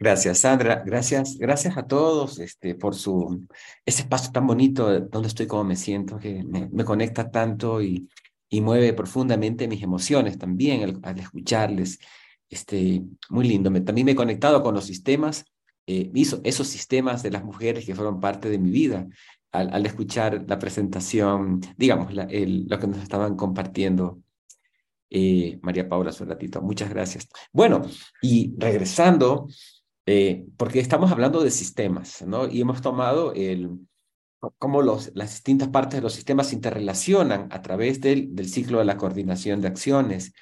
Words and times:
Gracias, 0.00 0.40
Sandra. 0.40 0.82
Gracias, 0.84 1.38
gracias 1.38 1.76
a 1.76 1.86
todos 1.86 2.38
este, 2.38 2.74
por 2.74 2.94
su, 2.94 3.46
ese 3.84 4.02
espacio 4.02 4.32
tan 4.32 4.46
bonito 4.46 5.00
donde 5.00 5.28
estoy, 5.28 5.46
como 5.46 5.64
me 5.64 5.76
siento, 5.76 6.18
que 6.18 6.42
me, 6.44 6.68
me 6.70 6.84
conecta 6.84 7.30
tanto 7.30 7.80
y, 7.80 8.08
y, 8.48 8.60
mueve 8.60 8.92
profundamente 8.92 9.68
mis 9.68 9.82
emociones 9.82 10.38
también 10.38 10.82
al, 10.82 11.00
al 11.02 11.18
escucharles. 11.18 11.98
Este, 12.50 13.02
muy 13.30 13.48
lindo. 13.48 13.70
Me, 13.70 13.80
también 13.80 14.04
me 14.04 14.12
he 14.12 14.16
conectado 14.16 14.62
con 14.62 14.74
los 14.74 14.84
sistemas, 14.84 15.44
eh, 15.86 16.10
esos 16.14 16.68
sistemas 16.68 17.22
de 17.22 17.30
las 17.30 17.44
mujeres 17.44 17.84
que 17.84 17.94
fueron 17.94 18.20
parte 18.20 18.48
de 18.48 18.58
mi 18.58 18.70
vida 18.70 19.06
al, 19.52 19.72
al 19.72 19.86
escuchar 19.86 20.44
la 20.48 20.58
presentación, 20.58 21.60
digamos, 21.76 22.12
la, 22.14 22.24
el, 22.24 22.66
lo 22.68 22.78
que 22.78 22.86
nos 22.86 23.02
estaban 23.02 23.36
compartiendo 23.36 24.20
eh, 25.10 25.58
María 25.62 25.88
Paula 25.88 26.10
hace 26.10 26.24
ratito. 26.24 26.60
Muchas 26.60 26.90
gracias. 26.90 27.28
Bueno, 27.52 27.82
y 28.20 28.52
regresando 28.58 29.48
eh, 30.06 30.46
porque 30.56 30.80
estamos 30.80 31.10
hablando 31.10 31.42
de 31.42 31.50
sistemas, 31.50 32.22
¿no? 32.26 32.48
Y 32.48 32.60
hemos 32.60 32.82
tomado 32.82 33.32
el, 33.34 33.78
cómo 34.58 34.82
las 34.82 35.12
distintas 35.14 35.68
partes 35.68 35.98
de 35.98 36.02
los 36.02 36.14
sistemas 36.14 36.48
se 36.48 36.56
interrelacionan 36.56 37.48
a 37.50 37.62
través 37.62 38.00
del, 38.00 38.34
del 38.34 38.48
ciclo 38.48 38.78
de 38.78 38.84
la 38.84 38.96
coordinación 38.96 39.60
de 39.60 39.68
acciones, 39.68 40.32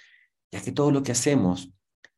ya 0.51 0.61
que 0.61 0.73
todo 0.73 0.91
lo 0.91 1.03
que 1.03 1.12
hacemos 1.12 1.73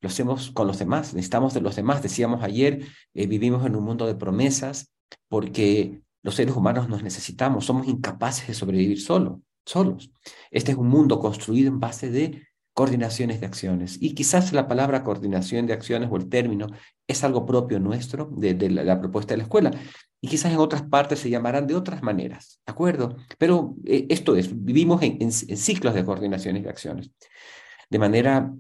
lo 0.05 0.09
hacemos 0.09 0.51
con 0.51 0.67
los 0.67 0.79
demás, 0.79 1.15
necesitamos 1.15 1.55
de 1.55 1.63
los 1.63 1.77
demás. 1.77 2.03
Decíamos 2.03 2.45
ayer, 2.45 2.87
eh, 3.15 3.27
vivimos 3.27 3.65
en 3.65 3.75
un 3.75 3.85
mundo 3.85 4.07
de 4.07 4.15
promesas 4.15 4.93
porque 5.31 6.03
los 6.23 6.35
seres 6.35 6.55
humanos 6.55 6.91
nos 6.91 7.03
necesitamos, 7.03 7.65
somos 7.65 7.89
incapaces 7.89 8.47
de 8.47 8.53
sobrevivir 8.53 9.01
solo, 9.01 9.41
solos. 9.65 10.11
Este 10.51 10.73
es 10.73 10.77
un 10.77 10.89
mundo 10.89 11.19
construido 11.21 11.69
en 11.69 11.81
base 11.81 12.11
de 12.11 12.47
coordinaciones 12.75 13.41
de 13.41 13.47
acciones. 13.47 13.97
Y 14.01 14.15
quizás 14.15 14.53
la 14.53 14.69
palabra 14.69 15.05
coordinación 15.05 15.67
de 15.67 15.73
acciones 15.73 16.09
o 16.11 16.17
el 16.17 16.29
término 16.29 16.67
es 17.07 17.23
algo 17.25 17.47
propio 17.47 17.79
nuestro 17.79 18.29
de, 18.37 18.55
de 18.55 18.69
la, 18.71 18.85
la, 18.85 19.01
propuesta 19.01 19.33
de 19.33 19.39
la 19.39 19.45
escuela. 19.45 19.71
Y 20.21 20.29
quizás 20.29 20.53
en 20.53 20.59
otras 20.59 20.83
partes 20.83 21.21
se 21.21 21.31
llamarán 21.31 21.67
de 21.67 21.77
otras 21.77 22.03
maneras, 22.03 22.61
¿de 22.67 22.73
acuerdo? 22.73 23.17
Pero 23.39 23.77
eh, 23.85 24.07
esto 24.09 24.37
es, 24.37 24.65
vivimos 24.65 25.03
en, 25.03 25.13
en, 25.23 25.23
en, 25.23 25.57
ciclos 25.57 25.95
de 25.95 26.05
coordinaciones 26.05 26.65
de 26.65 26.71
acciones. 26.71 27.11
De 27.89 27.99
manera, 27.99 28.53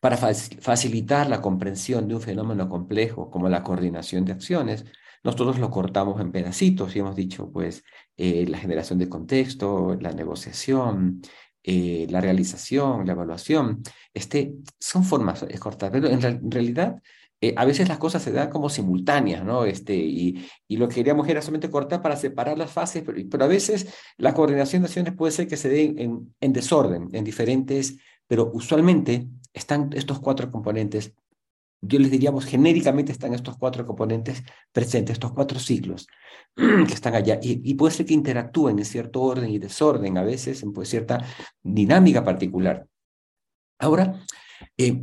para 0.00 0.16
facilitar 0.16 1.28
la 1.28 1.40
comprensión 1.40 2.06
de 2.08 2.14
un 2.14 2.20
fenómeno 2.20 2.68
complejo 2.68 3.30
como 3.30 3.48
la 3.48 3.64
coordinación 3.64 4.24
de 4.24 4.32
acciones, 4.32 4.84
nosotros 5.24 5.58
lo 5.58 5.70
cortamos 5.70 6.20
en 6.20 6.32
pedacitos 6.32 6.94
y 6.94 7.00
hemos 7.00 7.16
dicho, 7.16 7.50
pues, 7.50 7.84
eh, 8.16 8.46
la 8.48 8.58
generación 8.58 8.98
de 8.98 9.08
contexto, 9.08 9.96
la 10.00 10.12
negociación, 10.12 11.22
eh, 11.64 12.06
la 12.10 12.20
realización, 12.20 13.06
la 13.06 13.12
evaluación, 13.12 13.82
este, 14.12 14.54
son 14.78 15.04
formas 15.04 15.44
cortas, 15.60 15.90
pero 15.90 16.08
en, 16.08 16.50
realidad 16.50 17.00
eh, 17.40 17.54
a 17.56 17.64
veces 17.64 17.88
las 17.88 17.98
cosas 17.98 18.22
se 18.22 18.32
dan 18.32 18.50
como 18.50 18.68
simultáneas, 18.68 19.44
¿no? 19.44 19.64
Este, 19.64 19.94
y, 19.94 20.46
y 20.68 20.76
lo 20.76 20.88
que 20.88 20.96
queríamos 20.96 21.28
era 21.28 21.42
solamente 21.42 21.70
cortar 21.70 22.02
para 22.02 22.16
separar 22.16 22.56
las 22.58 22.70
fases, 22.70 23.02
pero, 23.04 23.44
a 23.44 23.48
veces 23.48 23.92
la 24.16 24.34
coordinación 24.34 24.82
de 24.82 24.86
acciones 24.86 25.14
puede 25.14 25.32
ser 25.32 25.48
que 25.48 25.56
se 25.56 25.68
dé 25.68 25.94
en, 25.98 26.34
en 26.40 26.52
desorden, 26.52 27.08
en 27.12 27.24
diferentes, 27.24 27.96
pero 28.26 28.50
usualmente 28.54 29.26
están 29.52 29.90
estos 29.92 30.20
cuatro 30.20 30.50
componentes 30.50 31.14
yo 31.82 31.98
les 31.98 32.10
diríamos 32.10 32.46
genéricamente 32.46 33.10
están 33.10 33.34
estos 33.34 33.58
cuatro 33.58 33.84
componentes 33.84 34.42
presentes, 34.70 35.14
estos 35.14 35.32
cuatro 35.32 35.58
ciclos 35.58 36.06
que 36.56 36.94
están 36.94 37.14
allá, 37.14 37.38
y, 37.42 37.74
puede 37.74 37.92
ser 37.92 38.06
que 38.06 38.14
interactúen 38.14 38.78
en 38.78 38.84
cierto 38.84 39.20
orden 39.20 39.50
y 39.50 39.58
desorden, 39.58 40.16
a 40.16 40.22
veces 40.22 40.62
en 40.62 40.72
pues, 40.72 40.88
cierta 40.88 41.24
dinámica 41.62 42.24
particular. 42.24 42.86
Ahora, 43.80 44.24
eh, 44.76 45.02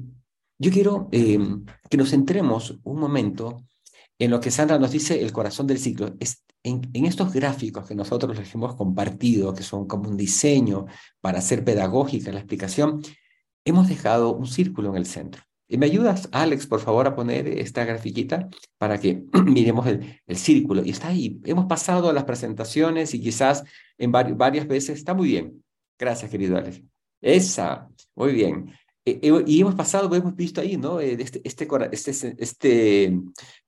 yo 0.58 0.72
quiero 0.72 1.10
eh, 1.12 1.38
que 1.90 1.98
nos 1.98 2.12
centremos 2.12 2.80
un 2.84 3.00
momento 3.00 3.66
en 4.18 4.32
lo 4.32 4.40
que 4.40 4.52
Sandra 4.52 4.80
nos 4.80 4.92
dice, 4.92 5.22
el 5.22 5.34
corazón 5.34 5.68
del 5.68 5.80
ciclo. 5.80 6.16
Es, 6.20 6.46
en, 6.64 6.90
en, 6.94 7.06
estos 7.06 7.34
gráficos 7.34 7.88
que 7.88 7.96
nosotros 7.96 8.38
les 8.38 8.54
hemos 8.54 8.76
compartido, 8.76 9.54
que 9.54 9.64
son 9.64 9.88
como 9.88 10.10
un 10.10 10.18
diseño 10.18 10.86
para 11.22 11.40
hacer 11.40 11.64
pedagógica 11.64 12.32
la 12.32 12.40
explicación, 12.40 13.02
hemos 13.66 13.88
dejado 13.88 14.36
un 14.36 14.48
círculo 14.48 14.90
en 14.90 14.96
el 14.98 15.06
centro. 15.06 15.44
¿Me 15.70 15.86
ayudas, 15.86 16.30
Alex, 16.32 16.66
por 16.66 16.80
favor, 16.80 17.06
a 17.06 17.16
poner 17.16 17.48
esta 17.48 17.86
grafiquita 17.86 18.50
para 18.80 19.00
que 19.00 19.24
miremos 19.46 19.86
el, 19.86 20.20
el, 20.26 20.36
círculo? 20.36 20.84
Y 20.84 20.90
está 20.90 21.10
ahí. 21.10 21.40
Hemos 21.46 21.66
pasado 21.66 22.10
a 22.10 22.14
las 22.14 22.24
presentaciones 22.24 23.14
y 23.14 23.22
quizás 23.22 23.64
en 23.98 24.12
varios, 24.12 24.38
varias 24.38 24.68
veces. 24.68 24.98
Está 24.98 25.14
muy 25.14 25.28
bien. 25.28 25.64
Gracias, 25.98 26.32
querido 26.32 26.58
Alex. 26.58 26.82
Esa, 27.22 27.88
muy 28.16 28.34
bien. 28.34 28.74
Eh, 29.06 29.20
eh, 29.22 29.44
y 29.48 29.62
hemos 29.62 29.76
pasado, 29.76 30.14
hemos 30.16 30.36
visto 30.36 30.62
ahí, 30.62 30.78
¿no? 30.78 31.00
Eh, 31.00 31.18
este, 31.20 31.42
este, 31.44 31.68
este, 31.92 32.36
este 32.38 33.20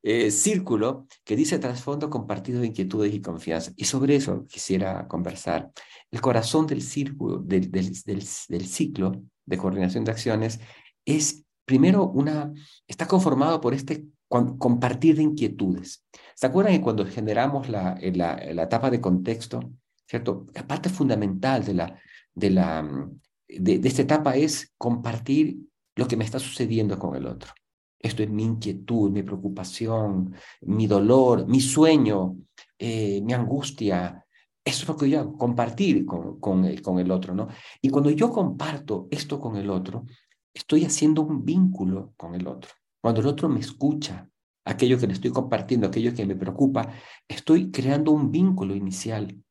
eh, 0.03 0.31
círculo 0.31 1.07
que 1.23 1.35
dice 1.35 1.59
trasfondo 1.59 2.09
compartido 2.09 2.61
de 2.61 2.67
inquietudes 2.67 3.13
y 3.13 3.21
confianza. 3.21 3.71
Y 3.75 3.85
sobre 3.85 4.15
eso 4.15 4.45
quisiera 4.47 5.07
conversar. 5.07 5.71
El 6.09 6.21
corazón 6.21 6.67
del 6.67 6.81
círculo, 6.81 7.37
del, 7.37 7.71
del, 7.71 7.93
del, 8.03 8.23
del 8.49 8.67
ciclo 8.67 9.23
de 9.45 9.57
coordinación 9.57 10.03
de 10.03 10.11
acciones 10.11 10.59
es 11.05 11.43
primero, 11.65 12.07
una, 12.07 12.51
está 12.87 13.07
conformado 13.07 13.59
por 13.61 13.73
este 13.73 14.05
compartir 14.27 15.17
de 15.17 15.23
inquietudes. 15.23 16.05
¿Se 16.35 16.47
acuerdan 16.47 16.73
que 16.73 16.81
cuando 16.81 17.05
generamos 17.05 17.67
la, 17.67 17.99
la, 18.13 18.39
la 18.53 18.63
etapa 18.63 18.89
de 18.89 19.01
contexto, 19.01 19.59
¿cierto? 20.07 20.47
La 20.53 20.65
parte 20.65 20.89
fundamental 20.89 21.65
de, 21.65 21.73
la, 21.73 21.99
de, 22.33 22.49
la, 22.49 23.09
de, 23.47 23.79
de 23.79 23.87
esta 23.87 24.03
etapa 24.03 24.35
es 24.37 24.73
compartir 24.77 25.57
lo 25.97 26.07
que 26.07 26.15
me 26.15 26.23
está 26.23 26.39
sucediendo 26.39 26.97
con 26.97 27.15
el 27.15 27.27
otro. 27.27 27.51
Esto 27.99 28.23
es 28.23 28.29
mi 28.29 28.43
inquietud, 28.43 29.11
mi 29.11 29.21
preocupación, 29.21 30.33
mi 30.61 30.87
dolor, 30.87 31.45
mi 31.47 31.59
sueño, 31.59 32.37
eh, 32.79 33.21
mi 33.21 33.33
angustia. 33.33 34.25
Eso 34.63 34.83
es 34.83 34.87
lo 34.87 34.95
que 34.95 35.09
yo 35.09 35.19
hago, 35.19 35.37
compartir 35.37 36.05
con, 36.05 36.39
con, 36.39 36.65
el, 36.65 36.81
con 36.81 36.99
el 36.99 37.11
otro, 37.11 37.35
¿no? 37.35 37.49
Y 37.81 37.89
cuando 37.89 38.09
yo 38.09 38.31
comparto 38.31 39.07
esto 39.11 39.39
con 39.39 39.57
el 39.57 39.69
otro, 39.69 40.05
estoy 40.53 40.85
haciendo 40.85 41.21
un 41.21 41.43
vínculo 41.45 42.13
con 42.17 42.35
el 42.35 42.47
otro. 42.47 42.71
Cuando 43.01 43.21
el 43.21 43.27
otro 43.27 43.49
me 43.49 43.59
escucha, 43.59 44.29
aquello 44.65 44.97
que 44.97 45.07
le 45.07 45.13
estoy 45.13 45.31
compartiendo, 45.31 45.87
aquello 45.87 46.13
que 46.13 46.25
me 46.25 46.35
preocupa, 46.35 46.93
estoy 47.27 47.71
creando 47.71 48.11
un 48.11 48.31
vínculo 48.31 48.75
inicial 48.75 49.43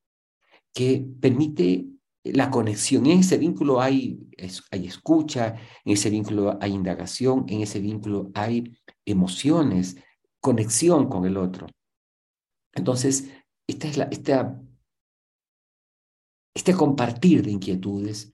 que 0.73 1.05
permite 1.21 1.87
la 2.25 2.51
conexión. 2.51 3.07
En 3.07 3.21
ese 3.21 3.39
vínculo 3.39 3.81
hay, 3.81 4.21
escucha, 4.37 5.57
en 5.85 5.93
ese 5.93 6.11
vínculo 6.11 6.59
hay 6.61 6.73
indagación, 6.73 7.45
en 7.49 7.63
ese 7.63 7.81
vínculo 7.81 8.31
hay 8.35 8.79
emociones, 9.05 9.97
conexión 10.41 11.09
con 11.09 11.25
el 11.25 11.37
otro. 11.37 11.67
Entonces, 12.73 13.31
esta 13.67 13.89
es 13.89 13.97
la, 13.97 14.05
esta, 14.05 14.61
este 16.55 16.75
compartir 16.75 17.43
de 17.43 17.53
inquietudes 17.53 18.33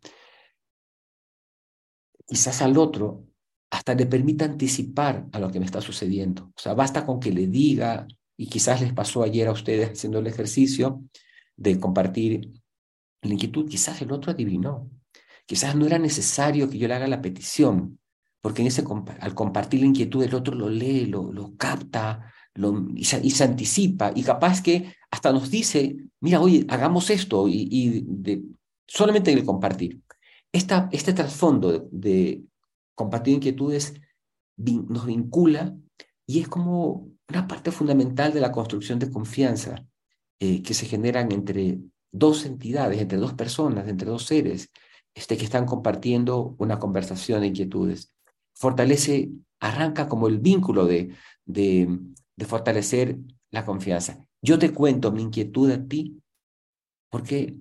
quizás 2.27 2.63
al 2.63 2.77
otro 2.77 3.25
hasta 3.71 3.95
le 3.95 4.07
permita 4.07 4.45
anticipar 4.45 5.27
a 5.33 5.39
lo 5.39 5.51
que 5.51 5.59
me 5.59 5.67
está 5.67 5.81
sucediendo. 5.81 6.53
O 6.57 6.61
sea, 6.61 6.75
basta 6.75 7.05
con 7.05 7.21
que 7.21 7.33
le 7.33 7.47
diga, 7.47 8.07
y 8.37 8.47
quizás 8.47 8.81
les 8.81 8.93
pasó 8.93 9.23
ayer 9.23 9.49
a 9.49 9.53
ustedes 9.53 9.91
haciendo 9.93 10.19
el 10.19 10.27
ejercicio 10.27 11.03
de 11.57 11.81
compartir 11.81 12.53
la 13.23 13.33
inquietud, 13.33 13.69
quizás 13.69 14.01
el 14.03 14.13
otro 14.13 14.33
adivinó. 14.33 14.91
Quizás 15.47 15.75
no 15.77 15.87
era 15.87 15.99
necesario 15.99 16.69
que 16.69 16.79
yo 16.79 16.89
le 16.89 16.95
haga 16.95 17.07
la 17.07 17.23
petición, 17.23 17.99
porque 18.41 18.63
en 18.63 18.69
ese, 18.69 18.85
al 19.21 19.35
compartir 19.35 19.81
la 19.81 19.87
inquietud 19.87 20.23
el 20.23 20.35
otro 20.35 20.55
lo 20.55 20.69
lee, 20.69 21.07
lo, 21.07 21.33
lo 21.33 21.57
capta 21.57 22.33
lo, 22.55 22.87
y, 22.95 23.05
se, 23.05 23.45
anticipa, 23.45 24.13
y 24.15 24.23
capaz 24.23 24.63
que 24.63 24.95
hasta 25.11 25.33
nos 25.33 25.51
dice, 25.51 25.97
mira, 26.21 26.41
oye, 26.41 26.65
hagamos 26.69 27.11
esto, 27.11 27.49
y, 27.49 28.05
solamente 28.87 29.31
en 29.33 29.39
el 29.39 29.45
compartir. 29.45 30.01
Este 30.57 31.13
trasfondo 31.13 31.87
de, 31.91 32.43
compartir 32.95 33.35
inquietudes 33.35 33.93
nos 34.57 35.05
vincula 35.05 35.77
y 36.27 36.41
es 36.41 36.49
como 36.49 37.11
una 37.29 37.47
parte 37.47 37.71
fundamental 37.71 38.33
de 38.33 38.41
la 38.41 38.53
construcción 38.53 38.99
de 38.99 39.11
confianza 39.11 39.87
eh, 40.41 40.63
que 40.63 40.73
se 40.73 40.87
generan 40.87 41.31
entre 41.31 41.79
dos 42.11 42.47
entidades, 42.47 43.03
entre 43.03 43.19
dos 43.19 43.35
personas, 43.35 43.87
entre 43.87 44.09
dos 44.09 44.25
seres 44.25 44.71
este, 45.15 45.37
que 45.37 45.45
están 45.45 45.67
compartiendo 45.67 46.55
una 46.59 46.79
conversación 46.79 47.43
de 47.43 47.49
inquietudes. 47.49 48.15
Fortalece, 48.55 49.31
arranca 49.61 50.09
como 50.09 50.27
el 50.27 50.39
vínculo 50.39 50.87
de, 50.87 51.15
de, 51.45 51.99
de 52.35 52.45
fortalecer 52.47 53.19
la 53.51 53.67
confianza. 53.67 54.27
Yo 54.41 54.59
te 54.59 54.73
cuento 54.73 55.13
mi 55.13 55.21
inquietud 55.21 55.71
a 55.71 55.87
ti 55.87 56.19
porque 57.11 57.59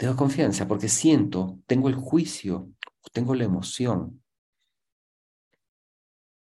tengo 0.00 0.16
confianza 0.16 0.66
porque 0.66 0.88
siento, 0.88 1.58
tengo 1.66 1.90
el 1.90 1.94
juicio, 1.94 2.70
tengo 3.12 3.34
la 3.34 3.44
emoción 3.44 4.22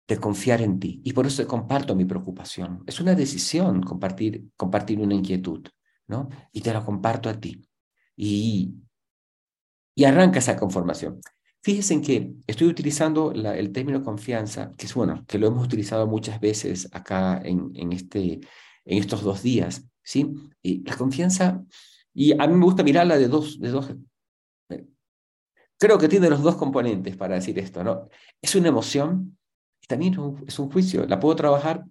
de 0.06 0.18
confiar 0.18 0.60
en 0.60 0.78
ti. 0.78 1.00
Y 1.04 1.14
por 1.14 1.26
eso 1.26 1.46
comparto 1.46 1.96
mi 1.96 2.04
preocupación. 2.04 2.84
Es 2.86 3.00
una 3.00 3.14
decisión 3.14 3.82
compartir, 3.82 4.44
compartir 4.58 5.00
una 5.00 5.14
inquietud, 5.14 5.66
¿no? 6.06 6.28
Y 6.52 6.60
te 6.60 6.70
la 6.70 6.84
comparto 6.84 7.30
a 7.30 7.40
ti. 7.40 7.66
Y, 8.14 8.74
y 9.94 10.04
arranca 10.04 10.40
esa 10.40 10.54
conformación. 10.54 11.22
Fíjense 11.62 11.94
en 11.94 12.02
que 12.02 12.34
estoy 12.46 12.68
utilizando 12.68 13.32
el 13.32 13.72
término 13.72 14.02
confianza, 14.02 14.74
que 14.76 14.84
es 14.84 14.92
bueno, 14.92 15.24
que 15.26 15.38
lo 15.38 15.46
hemos 15.46 15.64
utilizado 15.64 16.06
muchas 16.06 16.40
veces 16.40 16.90
acá 16.92 17.40
en, 17.42 17.70
en, 17.74 17.94
este, 17.94 18.34
en 18.84 18.98
estos 18.98 19.22
dos 19.22 19.42
días, 19.42 19.88
¿sí? 20.02 20.30
Y 20.60 20.84
la 20.86 20.94
confianza, 20.94 21.64
y 22.16 22.32
a 22.32 22.46
mí 22.46 22.54
me 22.54 22.64
gusta 22.64 22.82
mirarla 22.82 23.18
de 23.18 23.28
dos, 23.28 23.60
de 23.60 23.68
dos, 23.68 23.94
creo 25.78 25.98
que 25.98 26.08
tiene 26.08 26.30
los 26.30 26.42
dos 26.42 26.56
componentes 26.56 27.14
para 27.14 27.34
decir 27.34 27.58
esto, 27.58 27.84
¿no? 27.84 28.08
Es 28.40 28.54
una 28.54 28.68
emoción 28.68 29.38
y 29.82 29.86
también 29.86 30.16
es 30.46 30.58
un 30.58 30.70
juicio, 30.70 31.06
la 31.06 31.20
puedo 31.20 31.36
trabajar 31.36 31.84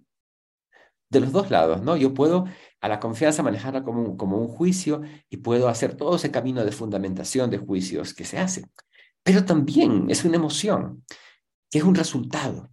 de 1.08 1.20
los 1.20 1.30
dos 1.30 1.52
lados, 1.52 1.80
¿no? 1.80 1.96
Yo 1.96 2.12
puedo 2.12 2.44
a 2.80 2.88
la 2.88 2.98
confianza 2.98 3.44
manejarla 3.44 3.84
como 3.84 4.16
como 4.16 4.38
un 4.38 4.48
juicio 4.48 5.02
y 5.30 5.36
puedo 5.36 5.68
hacer 5.68 5.94
todo 5.96 6.16
ese 6.16 6.32
camino 6.32 6.64
de 6.64 6.72
fundamentación 6.72 7.48
de 7.48 7.58
juicios 7.58 8.12
que 8.12 8.24
se 8.24 8.38
hace. 8.38 8.66
Pero 9.22 9.44
también 9.44 10.10
es 10.10 10.24
una 10.24 10.36
emoción, 10.36 11.04
que 11.70 11.78
es 11.78 11.84
un 11.84 11.94
resultado. 11.94 12.70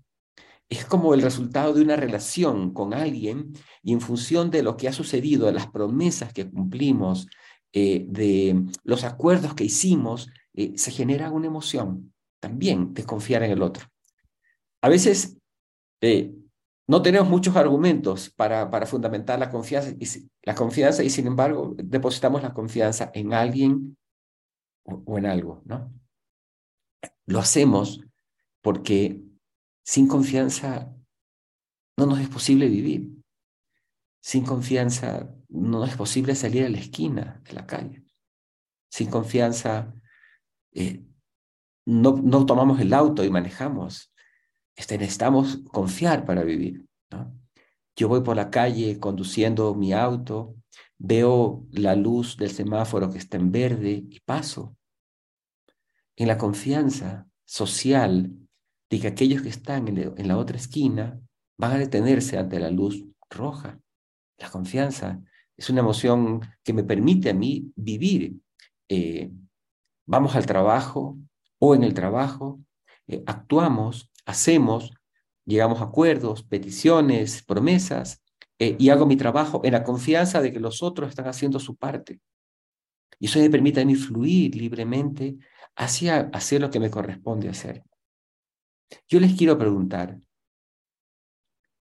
Es 0.70 0.86
como 0.86 1.14
el 1.14 1.22
resultado 1.22 1.74
de 1.74 1.82
una 1.82 1.96
relación 1.96 2.74
con 2.74 2.94
alguien 2.94 3.54
y 3.82 3.94
en 3.94 4.02
función 4.02 4.50
de 4.50 4.64
lo 4.64 4.76
que 4.78 4.88
ha 4.88 4.94
sucedido, 4.94 5.46
de 5.46 5.54
las 5.54 5.68
promesas 5.68 6.34
que 6.34 6.50
cumplimos, 6.50 7.28
eh, 7.74 8.06
de 8.08 8.64
los 8.84 9.04
acuerdos 9.04 9.54
que 9.54 9.66
hicimos, 9.66 10.30
eh, 10.54 10.74
se 10.78 10.92
genera 10.92 11.32
una 11.32 11.48
emoción 11.48 12.14
también 12.40 12.94
de 12.94 13.04
confiar 13.04 13.44
en 13.44 13.52
el 13.52 13.62
otro. 13.62 13.88
A 14.82 14.90
veces 14.90 15.38
eh, 16.02 16.34
no 16.88 17.02
tenemos 17.02 17.30
muchos 17.30 17.56
argumentos 17.56 18.30
para, 18.30 18.70
para 18.70 18.86
fundamentar 18.86 19.40
la 19.40 19.50
confianza, 19.50 19.92
y, 19.98 20.06
la 20.44 20.54
confianza 20.54 21.04
y 21.04 21.10
sin 21.10 21.28
embargo 21.28 21.74
depositamos 21.78 22.44
la 22.44 22.54
confianza 22.54 23.10
en 23.14 23.34
alguien 23.34 23.98
o, 24.84 25.18
en 25.18 25.26
algo, 25.26 25.62
¿no? 25.66 25.94
Lo 27.26 27.40
hacemos 27.40 28.02
porque 28.62 29.23
sin 29.84 30.08
confianza 30.08 30.94
no 31.98 32.06
nos 32.06 32.20
es 32.20 32.30
posible 32.30 32.68
vivir. 32.68 33.12
Sin 34.22 34.46
confianza 34.46 35.30
no 35.50 35.86
es 35.86 35.96
posible 35.96 36.36
salir 36.36 36.66
a 36.66 36.70
la 36.70 36.80
esquina 36.80 37.42
de 37.46 37.54
la 37.54 37.66
calle. 37.66 38.04
Sin 38.90 39.10
confianza 39.10 39.94
eh, 40.72 41.04
no, 41.86 42.16
no 42.24 42.46
tomamos 42.46 42.80
el 42.80 42.94
auto 42.94 43.24
y 43.24 43.30
manejamos 43.30 44.14
este, 44.76 44.98
necesitamos 44.98 45.60
confiar 45.72 46.26
para 46.26 46.44
vivir. 46.44 46.86
Yo 47.96 48.08
voy 48.08 48.22
por 48.22 48.36
la 48.36 48.50
calle 48.50 49.00
conduciendo 49.00 49.76
mi 49.76 49.94
auto, 49.94 50.56
veo 50.98 51.68
la 51.72 51.96
luz 51.96 52.38
del 52.38 52.50
semáforo 52.50 53.12
que 53.12 53.20
está 53.20 53.38
en 53.38 53.52
verde 53.52 54.04
y 54.10 54.20
paso. 54.22 54.76
En 56.16 56.28
la 56.28 56.38
confianza 56.38 57.28
social 57.46 58.32
de 58.94 59.00
que 59.00 59.08
aquellos 59.08 59.42
que 59.42 59.50
están 59.50 59.88
en, 59.88 60.28
la 60.28 60.38
otra 60.38 60.56
esquina 60.56 61.20
van 61.58 61.72
a 61.72 61.78
detenerse 61.80 62.38
ante 62.38 62.60
la 62.60 62.70
luz 62.70 63.04
roja. 63.28 63.80
La 64.38 64.52
confianza 64.52 65.20
es 65.58 65.72
una 65.72 65.80
emoción 65.80 66.42
que 66.64 66.74
me 66.74 66.84
permite 66.84 67.32
a 67.32 67.34
mí 67.34 67.72
vivir. 67.76 68.36
Eh, 68.88 69.32
vamos 70.06 70.36
al 70.36 70.46
trabajo 70.46 71.18
o 71.58 71.74
en 71.74 71.84
el 71.84 71.96
trabajo, 71.96 72.60
eh, 73.08 73.24
actuamos 73.26 74.12
hacemos, 74.26 74.92
llegamos 75.44 75.82
a 75.82 75.86
acuerdos, 75.86 76.44
peticiones, 76.44 77.42
promesas, 77.42 78.22
eh, 78.60 78.76
y 78.78 78.90
hago 78.90 79.08
mi 79.08 79.16
trabajo 79.16 79.62
en 79.64 79.74
la 79.74 79.84
confianza 79.84 80.40
de 80.40 80.54
que 80.54 80.60
los 80.60 80.84
otros 80.84 81.10
están 81.10 81.28
haciendo 81.28 81.60
su 81.60 81.76
parte. 81.76 82.20
Y 83.20 83.26
eso 83.26 83.40
me 83.40 83.50
permite 83.50 83.82
a 83.82 83.86
mí 83.86 83.96
fluir 83.96 84.56
libremente 84.56 85.36
hacia 85.76 86.30
hacer 86.32 86.62
lo 86.62 86.70
que 86.70 86.80
me 86.80 86.92
corresponde 86.92 87.50
hacer. 87.50 87.84
Yo 89.08 89.20
les 89.20 89.36
quiero 89.36 89.58
preguntar, 89.58 90.20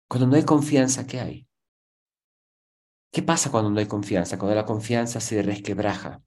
cuando 0.09 0.27
no 0.27 0.37
hay 0.37 0.45
confianza, 0.45 1.07
¿qué 1.07 1.21
hay? 1.21 1.49
¿Qué 3.13 3.23
pasa 3.23 3.51
cuando 3.51 3.71
no 3.71 3.79
hay 3.81 3.87
confianza? 3.87 4.39
Cuando 4.39 4.55
la 4.55 4.65
confianza 4.65 5.21
se 5.21 5.43
resquebraja. 5.43 6.23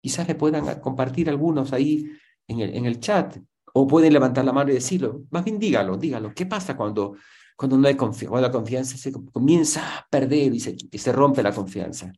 Quizás 0.00 0.28
me 0.28 0.34
puedan 0.34 0.80
compartir 0.80 1.28
algunos 1.28 1.72
ahí 1.72 2.10
en 2.46 2.60
el, 2.60 2.74
en 2.74 2.86
el 2.86 3.00
chat. 3.00 3.38
O 3.72 3.86
pueden 3.86 4.12
levantar 4.12 4.44
la 4.44 4.52
mano 4.52 4.70
y 4.70 4.74
decirlo. 4.74 5.24
Más 5.30 5.44
bien 5.44 5.58
dígalo, 5.58 5.96
dígalo. 5.96 6.32
¿Qué 6.34 6.46
pasa 6.46 6.76
cuando, 6.76 7.16
cuando 7.56 7.76
no 7.76 7.88
hay 7.88 7.96
confianza? 7.96 8.30
Cuando 8.30 8.48
la 8.48 8.52
confianza 8.52 8.96
se 8.96 9.12
comienza 9.12 9.98
a 9.98 10.06
perder 10.08 10.54
y 10.54 10.60
se, 10.60 10.76
y 10.90 10.98
se 10.98 11.12
rompe 11.12 11.42
la 11.42 11.52
confianza. 11.52 12.12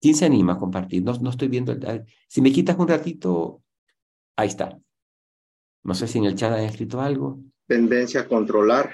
¿Quién 0.00 0.14
se 0.14 0.26
anima 0.26 0.54
a 0.54 0.58
compartir? 0.58 1.02
No, 1.02 1.14
no 1.14 1.30
estoy 1.30 1.48
viendo. 1.48 1.72
El, 1.72 2.04
si 2.28 2.40
me 2.42 2.52
quitas 2.52 2.78
un 2.78 2.88
ratito, 2.88 3.63
ahí 4.36 4.48
está. 4.48 4.78
No 5.82 5.94
sé 5.94 6.06
si 6.06 6.18
en 6.18 6.24
el 6.24 6.34
chat 6.34 6.52
han 6.52 6.64
escrito 6.64 7.00
algo. 7.00 7.40
Tendencia 7.66 8.22
a 8.22 8.28
controlar. 8.28 8.92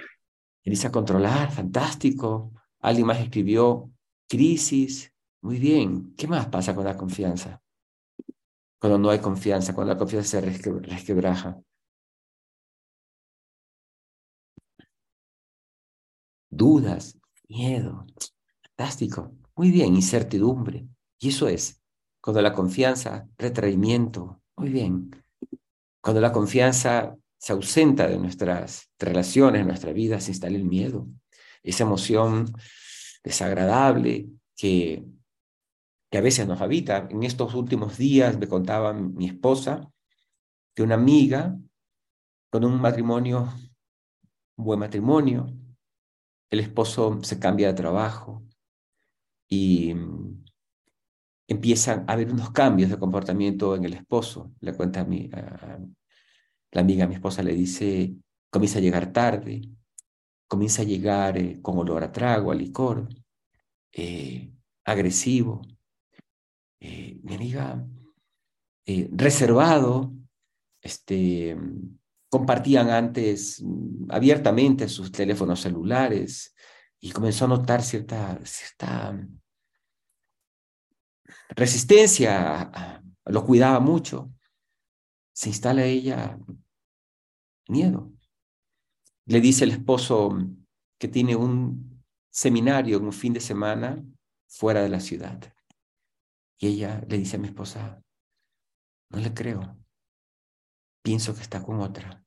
Tendencia 0.62 0.88
a 0.88 0.92
controlar, 0.92 1.52
fantástico. 1.52 2.52
Alguien 2.80 3.06
más 3.06 3.20
escribió 3.20 3.90
crisis. 4.28 5.12
Muy 5.42 5.58
bien. 5.58 6.14
¿Qué 6.16 6.26
más 6.26 6.46
pasa 6.46 6.74
con 6.74 6.84
la 6.84 6.96
confianza? 6.96 7.62
cuando 8.80 8.98
no 8.98 9.10
hay 9.10 9.20
confianza, 9.20 9.74
cuando 9.74 9.92
la 9.92 9.98
confianza 9.98 10.30
se 10.30 10.40
resquebraja. 10.40 11.60
Dudas, 16.48 17.18
miedo, 17.48 18.06
fantástico, 18.62 19.32
muy 19.54 19.70
bien, 19.70 19.94
incertidumbre. 19.94 20.88
Y 21.18 21.28
eso 21.28 21.46
es, 21.46 21.82
cuando 22.22 22.40
la 22.40 22.54
confianza, 22.54 23.28
retraimiento, 23.36 24.40
muy 24.56 24.70
bien. 24.70 25.10
Cuando 26.00 26.20
la 26.20 26.32
confianza 26.32 27.16
se 27.38 27.52
ausenta 27.52 28.06
de 28.06 28.18
nuestras 28.18 28.90
relaciones, 28.98 29.62
de 29.62 29.66
nuestra 29.66 29.92
vida, 29.92 30.20
se 30.20 30.30
instala 30.30 30.56
el 30.56 30.64
miedo, 30.64 31.06
esa 31.62 31.84
emoción 31.84 32.52
desagradable 33.22 34.28
que 34.56 35.04
que 36.10 36.18
a 36.18 36.20
veces 36.20 36.46
nos 36.46 36.60
habita. 36.60 37.08
En 37.10 37.22
estos 37.22 37.54
últimos 37.54 37.96
días 37.96 38.36
me 38.38 38.48
contaba 38.48 38.92
mi 38.92 39.26
esposa 39.26 39.88
que 40.74 40.82
una 40.82 40.96
amiga 40.96 41.56
con 42.50 42.64
un 42.64 42.80
matrimonio, 42.80 43.52
un 44.56 44.64
buen 44.64 44.80
matrimonio, 44.80 45.54
el 46.50 46.60
esposo 46.60 47.20
se 47.22 47.38
cambia 47.38 47.68
de 47.68 47.74
trabajo 47.74 48.42
y 49.48 49.94
empiezan 51.50 52.04
a 52.06 52.12
haber 52.12 52.32
unos 52.32 52.52
cambios 52.52 52.90
de 52.90 52.98
comportamiento 52.98 53.74
en 53.74 53.84
el 53.84 53.94
esposo. 53.94 54.52
Le 54.60 54.72
cuenta 54.72 55.00
a, 55.00 55.04
mi, 55.04 55.28
la 55.28 56.80
amiga, 56.80 57.08
mi 57.08 57.14
esposa 57.14 57.42
le 57.42 57.54
dice, 57.54 58.14
comienza 58.50 58.78
a 58.78 58.82
llegar 58.82 59.12
tarde, 59.12 59.62
comienza 60.46 60.82
a 60.82 60.84
llegar 60.84 61.36
eh, 61.36 61.58
con 61.60 61.76
olor 61.76 62.04
a 62.04 62.12
trago, 62.12 62.52
a 62.52 62.54
licor, 62.54 63.08
eh, 63.92 64.52
agresivo, 64.84 65.62
eh, 66.78 67.18
mi 67.24 67.34
amiga, 67.34 67.84
eh, 68.86 69.08
reservado, 69.10 70.12
este, 70.80 71.56
compartían 72.28 72.90
antes 72.90 73.60
mm, 73.60 74.06
abiertamente 74.08 74.88
sus 74.88 75.10
teléfonos 75.10 75.60
celulares 75.60 76.54
y 77.00 77.10
comenzó 77.10 77.46
a 77.46 77.48
notar 77.48 77.82
cierta, 77.82 78.38
cierta 78.44 79.18
resistencia, 81.50 83.02
lo 83.24 83.44
cuidaba 83.44 83.80
mucho. 83.80 84.32
Se 85.32 85.48
instala 85.48 85.84
ella 85.84 86.38
miedo. 87.68 88.12
Le 89.26 89.40
dice 89.40 89.64
el 89.64 89.70
esposo 89.70 90.36
que 90.98 91.08
tiene 91.08 91.36
un 91.36 92.04
seminario 92.30 92.98
en 92.98 93.04
un 93.04 93.12
fin 93.12 93.32
de 93.32 93.40
semana 93.40 94.02
fuera 94.46 94.82
de 94.82 94.88
la 94.88 95.00
ciudad. 95.00 95.40
Y 96.58 96.68
ella 96.68 97.02
le 97.08 97.18
dice 97.18 97.36
a 97.36 97.38
mi 97.38 97.48
esposa, 97.48 98.02
no 99.10 99.18
le 99.18 99.32
creo, 99.32 99.78
pienso 101.02 101.34
que 101.34 101.42
está 101.42 101.62
con 101.62 101.80
otra. 101.80 102.24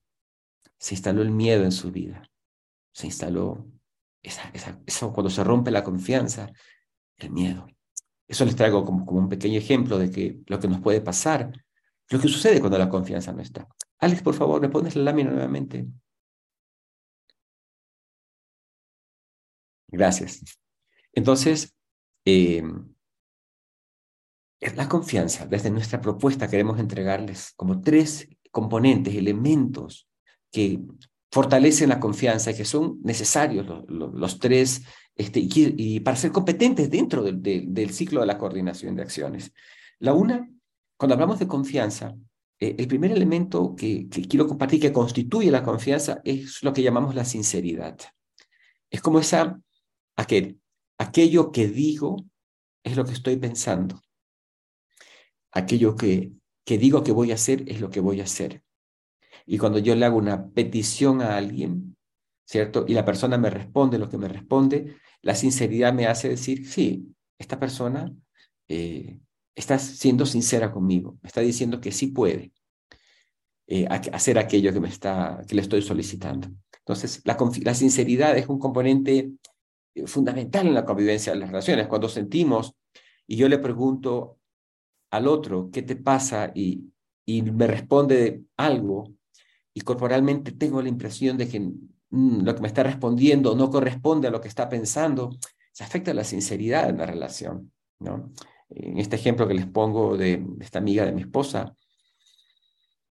Se 0.80 0.96
instaló 0.96 1.22
el 1.22 1.32
miedo 1.32 1.64
en 1.64 1.72
su 1.72 1.92
vida, 1.92 2.30
se 2.92 3.08
instaló 3.08 3.66
esa, 4.22 4.52
eso 4.86 5.14
cuando 5.14 5.30
se 5.30 5.44
rompe 5.44 5.72
la 5.72 5.84
confianza, 5.84 6.52
el 7.18 7.32
miedo. 7.32 7.68
Eso 8.28 8.46
les 8.46 8.56
traigo 8.56 8.86
como, 8.86 9.06
como 9.06 9.20
un 9.20 9.30
pequeño 9.30 9.58
ejemplo 9.58 9.98
de 9.98 10.10
que 10.12 10.42
lo 10.48 10.60
que 10.60 10.68
nos 10.68 10.82
puede 10.82 11.02
pasar, 11.02 11.52
lo 12.10 12.20
que 12.20 12.28
sucede 12.28 12.60
cuando 12.60 12.78
la 12.78 12.90
confianza 12.90 13.32
no 13.32 13.42
está. 13.42 13.68
Alex, 14.00 14.22
por 14.22 14.34
favor, 14.34 14.62
¿me 14.62 14.70
pones 14.70 14.96
la 14.96 15.04
lámina 15.04 15.32
nuevamente? 15.32 15.88
Gracias. 19.88 20.44
Entonces, 21.14 21.74
eh, 22.26 22.64
la 24.76 24.90
confianza. 24.90 25.46
Desde 25.46 25.70
nuestra 25.70 26.02
propuesta 26.02 26.50
queremos 26.50 26.80
entregarles 26.80 27.54
como 27.56 27.82
tres 27.82 28.28
componentes, 28.52 29.16
elementos 29.16 30.08
que 30.52 30.80
fortalecen 31.34 31.90
la 31.90 32.00
confianza 32.00 32.52
y 32.52 32.56
que 32.56 32.64
son 32.64 33.00
necesarios 33.02 33.66
los, 33.88 34.38
tres 34.38 34.84
este, 35.16 35.40
y, 35.42 36.00
para 36.02 36.16
ser 36.16 36.32
competentes 36.32 36.92
dentro 36.92 37.24
del 37.24 37.90
ciclo 37.90 38.22
de 38.22 38.28
la 38.28 38.38
coordinación 38.38 38.96
de 38.96 39.02
acciones. 39.02 39.52
La 39.98 40.14
una 40.14 40.48
cuando 40.96 41.16
hablamos 41.16 41.40
de 41.40 41.48
confianza, 41.48 42.16
eh, 42.60 42.76
el 42.78 42.88
primer 42.88 43.12
elemento 43.12 43.76
que, 43.76 44.08
quiero 44.30 44.48
compartir 44.48 44.80
que 44.80 44.94
constituye 44.94 45.50
la 45.50 45.64
confianza 45.64 46.22
es 46.24 46.62
lo 46.62 46.72
que 46.72 46.84
llamamos 46.84 47.16
la 47.16 47.26
sinceridad. 47.26 47.98
Es 48.92 49.02
como 49.02 49.20
esa, 49.20 49.60
aquel, 50.16 50.60
aquello 51.00 51.52
que 51.52 51.68
digo 51.68 52.18
es 52.84 52.96
lo 52.96 53.06
que 53.06 53.14
estoy 53.14 53.38
pensando. 53.38 54.00
Aquello 55.52 55.96
que, 55.96 56.34
que 56.64 56.78
digo 56.78 57.04
que 57.04 57.12
voy 57.12 57.32
a 57.32 57.36
hacer 57.36 57.64
es 57.68 57.82
lo 57.82 57.90
que 57.90 58.02
voy 58.02 58.22
a 58.22 58.26
hacer. 58.26 58.63
Y 59.46 59.58
cuando 59.58 59.80
yo 59.80 59.96
le 59.96 60.06
hago 60.06 60.18
una 60.18 60.50
petición 60.50 61.22
a 61.22 61.38
alguien, 61.38 61.96
¿cierto? 62.46 62.86
Y 62.88 62.94
la 62.94 63.06
persona 63.06 63.38
me 63.38 63.50
responde 63.50 63.98
lo 63.98 64.10
que 64.10 64.18
me 64.18 64.28
responde, 64.28 64.98
la 65.22 65.36
sinceridad 65.36 65.94
me 65.94 66.08
hace 66.08 66.30
decir, 66.30 66.68
sí, 66.68 67.14
esta 67.38 67.60
persona 67.60 68.14
eh, 68.68 69.20
está 69.56 69.80
siendo 69.80 70.26
sincera 70.26 70.72
conmigo, 70.72 71.18
me 71.22 71.28
está 71.28 71.42
diciendo 71.42 71.80
que 71.80 71.92
sí 71.92 72.08
puede 72.08 72.54
eh, 73.68 73.88
hacer 73.88 74.38
aquello 74.38 74.74
que, 74.74 74.80
me 74.80 74.90
está, 74.90 75.42
que 75.48 75.56
le 75.56 75.62
estoy 75.62 75.82
solicitando. 75.82 76.50
Entonces, 76.80 77.22
la, 77.24 77.38
la 77.64 77.74
sinceridad 77.74 78.38
es 78.38 78.48
un 78.48 78.60
componente 78.60 79.32
eh, 79.96 80.08
fundamental 80.08 80.68
en 80.68 80.74
la 80.74 80.86
convivencia 80.86 81.34
de 81.34 81.40
las 81.40 81.50
relaciones. 81.50 81.88
Cuando 81.88 82.10
sentimos 82.10 82.76
y 83.26 83.38
yo 83.38 83.48
le 83.48 83.60
pregunto 83.60 84.40
al 85.12 85.28
otro, 85.28 85.70
¿qué 85.72 85.82
te 85.82 85.96
pasa? 85.96 86.52
Y, 86.54 86.92
y 87.26 87.42
me 87.42 87.68
responde 87.68 88.44
algo, 88.58 89.14
y 89.74 89.82
corporalmente 89.82 90.52
tengo 90.52 90.82
la 90.82 90.90
impresión 90.90 91.38
de 91.38 91.48
que 91.48 91.60
mm, 91.60 92.44
lo 92.44 92.56
que 92.56 92.62
me 92.62 92.68
está 92.68 92.84
respondiendo 92.84 93.56
no 93.56 93.70
corresponde 93.70 94.28
a 94.28 94.32
lo 94.32 94.40
que 94.40 94.48
está 94.48 94.70
pensando, 94.70 95.32
se 95.72 95.84
afecta 95.84 96.14
la 96.14 96.24
sinceridad 96.24 96.90
en 96.90 97.00
la 97.00 97.06
relación. 97.06 97.72
¿no? 98.00 98.32
En 98.70 99.00
este 99.00 99.16
ejemplo 99.16 99.48
que 99.48 99.56
les 99.56 99.66
pongo 99.66 100.16
de, 100.16 100.46
esta 100.60 100.80
amiga 100.80 101.06
de 101.06 101.12
mi 101.12 101.22
esposa, 101.22 101.76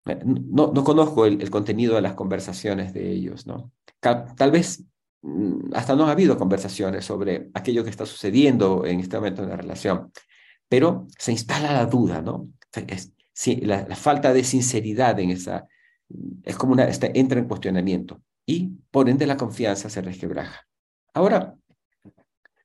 eh, 0.05 0.19
no, 0.23 0.71
no 0.73 0.83
conozco 0.83 1.25
el, 1.25 1.49
contenido 1.49 1.95
de 1.95 2.01
las 2.01 2.13
conversaciones 2.13 2.93
de 2.93 3.11
ellos, 3.11 3.45
¿no? 3.45 3.71
Tal, 3.99 4.51
vez 4.51 4.83
mm, 5.21 5.73
hasta 5.73 5.95
no 5.95 6.07
ha 6.07 6.11
habido 6.11 6.37
conversaciones 6.37 7.05
sobre 7.05 7.49
aquello 7.53 7.83
que 7.83 7.91
está 7.91 8.05
sucediendo 8.05 8.85
en 8.85 8.99
este 8.99 9.17
momento 9.17 9.43
en 9.43 9.49
la 9.49 9.57
relación, 9.57 10.11
pero 10.67 11.07
se 11.17 11.31
instala 11.31 11.73
la 11.73 11.85
duda, 11.85 12.21
¿no? 12.21 12.49
la, 13.61 13.87
la, 13.87 13.95
falta 13.95 14.33
de 14.33 14.43
sinceridad 14.43 15.19
en 15.19 15.31
esa, 15.31 15.67
es 16.43 16.57
como 16.57 16.73
una, 16.73 16.87
entra 17.13 17.39
en 17.39 17.47
cuestionamiento 17.47 18.21
y 18.45 18.69
por 18.91 19.09
ende 19.09 19.25
la 19.25 19.37
confianza 19.37 19.89
se 19.89 20.01
resquebraja. 20.01 20.67
Ahora, 21.13 21.55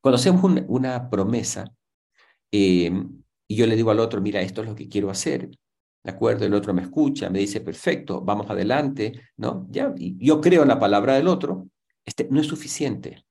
cuando 0.00 0.16
hacemos 0.16 0.42
una 0.68 1.10
promesa 1.10 1.64
eh, 2.52 2.90
y 3.48 3.56
yo 3.56 3.66
le 3.66 3.76
digo 3.76 3.90
al 3.90 4.00
otro, 4.00 4.20
mira, 4.20 4.40
esto 4.40 4.62
es 4.62 4.68
lo 4.68 4.74
que 4.74 4.88
quiero 4.88 5.10
hacer, 5.10 5.50
¿de 6.02 6.10
acuerdo? 6.10 6.44
El 6.44 6.54
otro 6.54 6.74
me 6.74 6.82
escucha, 6.82 7.30
me 7.30 7.38
dice, 7.38 7.60
perfecto, 7.60 8.20
vamos 8.20 8.50
adelante, 8.50 9.12
¿no? 9.36 9.66
Ya, 9.70 9.92
yo 9.96 10.40
creo 10.40 10.62
en 10.62 10.68
la 10.68 10.78
palabra 10.78 11.14
del 11.14 11.28
otro, 11.28 11.68
este, 12.04 12.28
no 12.30 12.40
es 12.40 12.46
suficiente 12.46 13.24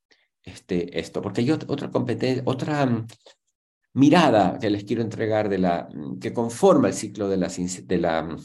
este, 0.44 1.00
esto, 1.00 1.22
porque 1.22 1.42
hay 1.42 1.52
otra 1.52 1.90
competencia, 1.90 2.44
otra 2.46 2.86
mm, 2.86 3.08
mirada 3.94 4.58
que 4.60 4.70
les 4.70 4.84
quiero 4.84 5.02
entregar 5.02 5.50
de 5.50 5.58
la, 5.58 5.88
mm, 5.94 6.20
que 6.20 6.34
conforma 6.34 6.88
el 6.90 6.94
ciclo 6.94 7.28
de 7.30 7.38
la, 7.38 7.48
de 7.48 7.98
la, 7.98 8.24
mm, 8.24 8.38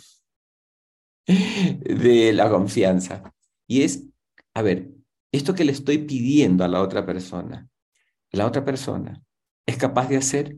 de 1.80 2.32
la 2.32 2.50
confianza. 2.50 3.32
Y 3.66 3.82
es, 3.82 4.04
a 4.54 4.62
ver, 4.62 4.90
esto 5.32 5.54
que 5.54 5.64
le 5.64 5.72
estoy 5.72 5.98
pidiendo 5.98 6.64
a 6.64 6.68
la 6.68 6.82
otra 6.82 7.06
persona, 7.06 7.68
la 8.32 8.46
otra 8.46 8.64
persona 8.64 9.22
es 9.66 9.76
capaz 9.76 10.08
de 10.08 10.16
hacer, 10.16 10.56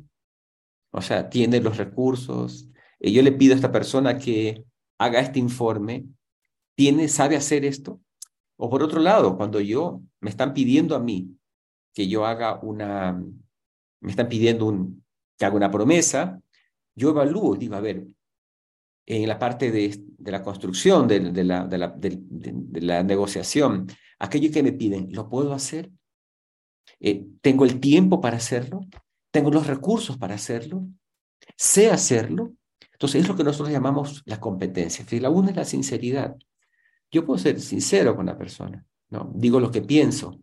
o 0.90 1.02
sea, 1.02 1.28
tiene 1.28 1.60
los 1.60 1.76
recursos. 1.76 2.68
Y 2.98 3.12
yo 3.12 3.22
le 3.22 3.32
pido 3.32 3.52
a 3.52 3.56
esta 3.56 3.72
persona 3.72 4.18
que 4.18 4.64
haga 4.98 5.20
este 5.20 5.38
informe, 5.38 6.06
tiene, 6.74 7.08
sabe 7.08 7.36
hacer 7.36 7.64
esto. 7.64 8.00
O 8.56 8.70
por 8.70 8.82
otro 8.82 9.00
lado, 9.00 9.36
cuando 9.36 9.60
yo 9.60 10.02
me 10.20 10.30
están 10.30 10.54
pidiendo 10.54 10.94
a 10.94 11.00
mí 11.00 11.36
que 11.92 12.08
yo 12.08 12.24
haga 12.24 12.58
una, 12.60 13.22
me 14.00 14.10
están 14.10 14.28
pidiendo 14.28 14.66
un, 14.66 15.04
que 15.36 15.44
haga 15.44 15.56
una 15.56 15.70
promesa, 15.70 16.40
yo 16.94 17.10
evalúo, 17.10 17.56
digo, 17.56 17.74
a 17.74 17.80
ver, 17.80 18.06
en 19.06 19.28
la 19.28 19.38
parte 19.38 19.70
de, 19.70 20.00
de 20.18 20.32
la 20.32 20.42
construcción, 20.42 21.08
de, 21.08 21.20
la, 21.44 21.66
de, 21.66 21.78
la, 21.78 21.88
de, 21.88 22.80
la, 22.80 23.02
negociación, 23.02 23.86
aquello 24.18 24.52
que 24.52 24.62
me 24.62 24.72
piden, 24.72 25.08
¿lo 25.12 25.28
puedo 25.28 25.52
hacer? 25.52 25.90
Eh, 27.00 27.26
¿Tengo 27.40 27.64
el 27.64 27.80
tiempo 27.80 28.20
para 28.20 28.36
hacerlo? 28.36 28.80
¿Tengo 29.30 29.50
los 29.50 29.66
recursos 29.66 30.16
para 30.18 30.34
hacerlo? 30.34 30.86
¿Sé 31.56 31.90
hacerlo? 31.90 32.52
Entonces 32.92 33.22
es 33.22 33.28
lo 33.28 33.34
que 33.34 33.44
nosotros 33.44 33.70
llamamos 33.70 34.22
la 34.26 34.38
competencia. 34.38 35.04
La 35.20 35.30
una 35.30 35.50
es 35.50 35.56
la 35.56 35.64
sinceridad. 35.64 36.36
Yo 37.10 37.26
puedo 37.26 37.38
ser 37.38 37.60
sincero 37.60 38.14
con 38.14 38.26
la 38.26 38.38
persona, 38.38 38.86
¿no? 39.10 39.32
Digo 39.34 39.58
lo 39.58 39.70
que 39.70 39.82
pienso. 39.82 40.40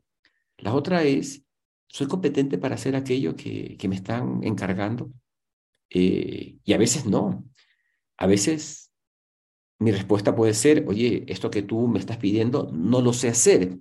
La 0.58 0.74
otra 0.74 1.04
es, 1.04 1.42
¿soy 1.88 2.08
competente 2.08 2.58
para 2.58 2.75
hacer 2.75 2.96
aquello 2.96 3.36
que, 3.36 3.78
que 3.78 3.88
me 3.88 3.96
están 3.96 4.44
encargando? 4.44 5.10
Eh, 5.89 6.58
y 6.63 6.74
a 6.74 6.78
veces 6.78 7.06
no. 7.06 7.46
A 8.20 8.28
veces 8.28 8.92
mi 9.80 9.92
respuesta 9.92 10.36
puede 10.36 10.54
ser, 10.54 10.86
oye, 10.88 11.24
esto 11.28 11.50
que 11.50 11.62
tú 11.64 11.88
me 11.88 12.00
estás 12.00 12.18
pidiendo 12.18 12.70
no 12.74 13.02
lo 13.02 13.14
sé 13.14 13.30
hacer. 13.30 13.80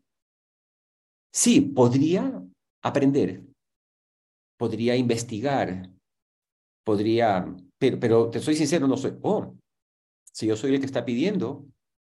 Sí, 1.32 1.60
podría 1.60 2.40
aprender, 2.82 3.42
podría 4.56 4.94
investigar, 4.96 5.90
podría, 6.84 7.52
pero, 7.78 8.30
te 8.30 8.38
soy 8.38 8.54
sincero, 8.54 8.86
no 8.86 8.96
soy, 8.96 9.18
oh, 9.22 9.56
si 10.32 10.46
yo 10.46 10.56
soy 10.56 10.74
el 10.74 10.80
que 10.80 10.86
está 10.86 11.04
pidiendo, 11.04 11.66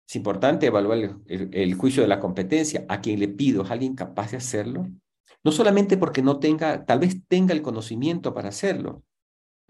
es 0.09 0.15
importante 0.15 0.67
evaluar 0.67 1.19
el, 1.27 1.75
juicio 1.75 2.03
de 2.03 2.09
la 2.09 2.21
competencia. 2.21 2.85
A 2.89 3.01
quien 3.01 3.19
le 3.19 3.29
pido 3.29 3.63
es 3.63 3.71
alguien 3.71 3.95
capaz 3.95 4.31
de 4.31 4.37
hacerlo. 4.37 4.89
No 5.45 5.53
solamente 5.53 5.97
porque 5.97 6.23
no 6.23 6.39
tenga, 6.39 6.85
tal 6.85 7.01
vez 7.01 7.27
tenga 7.27 7.55
el 7.55 7.63
conocimiento 7.63 8.35
para 8.35 8.49
hacerlo, 8.51 9.05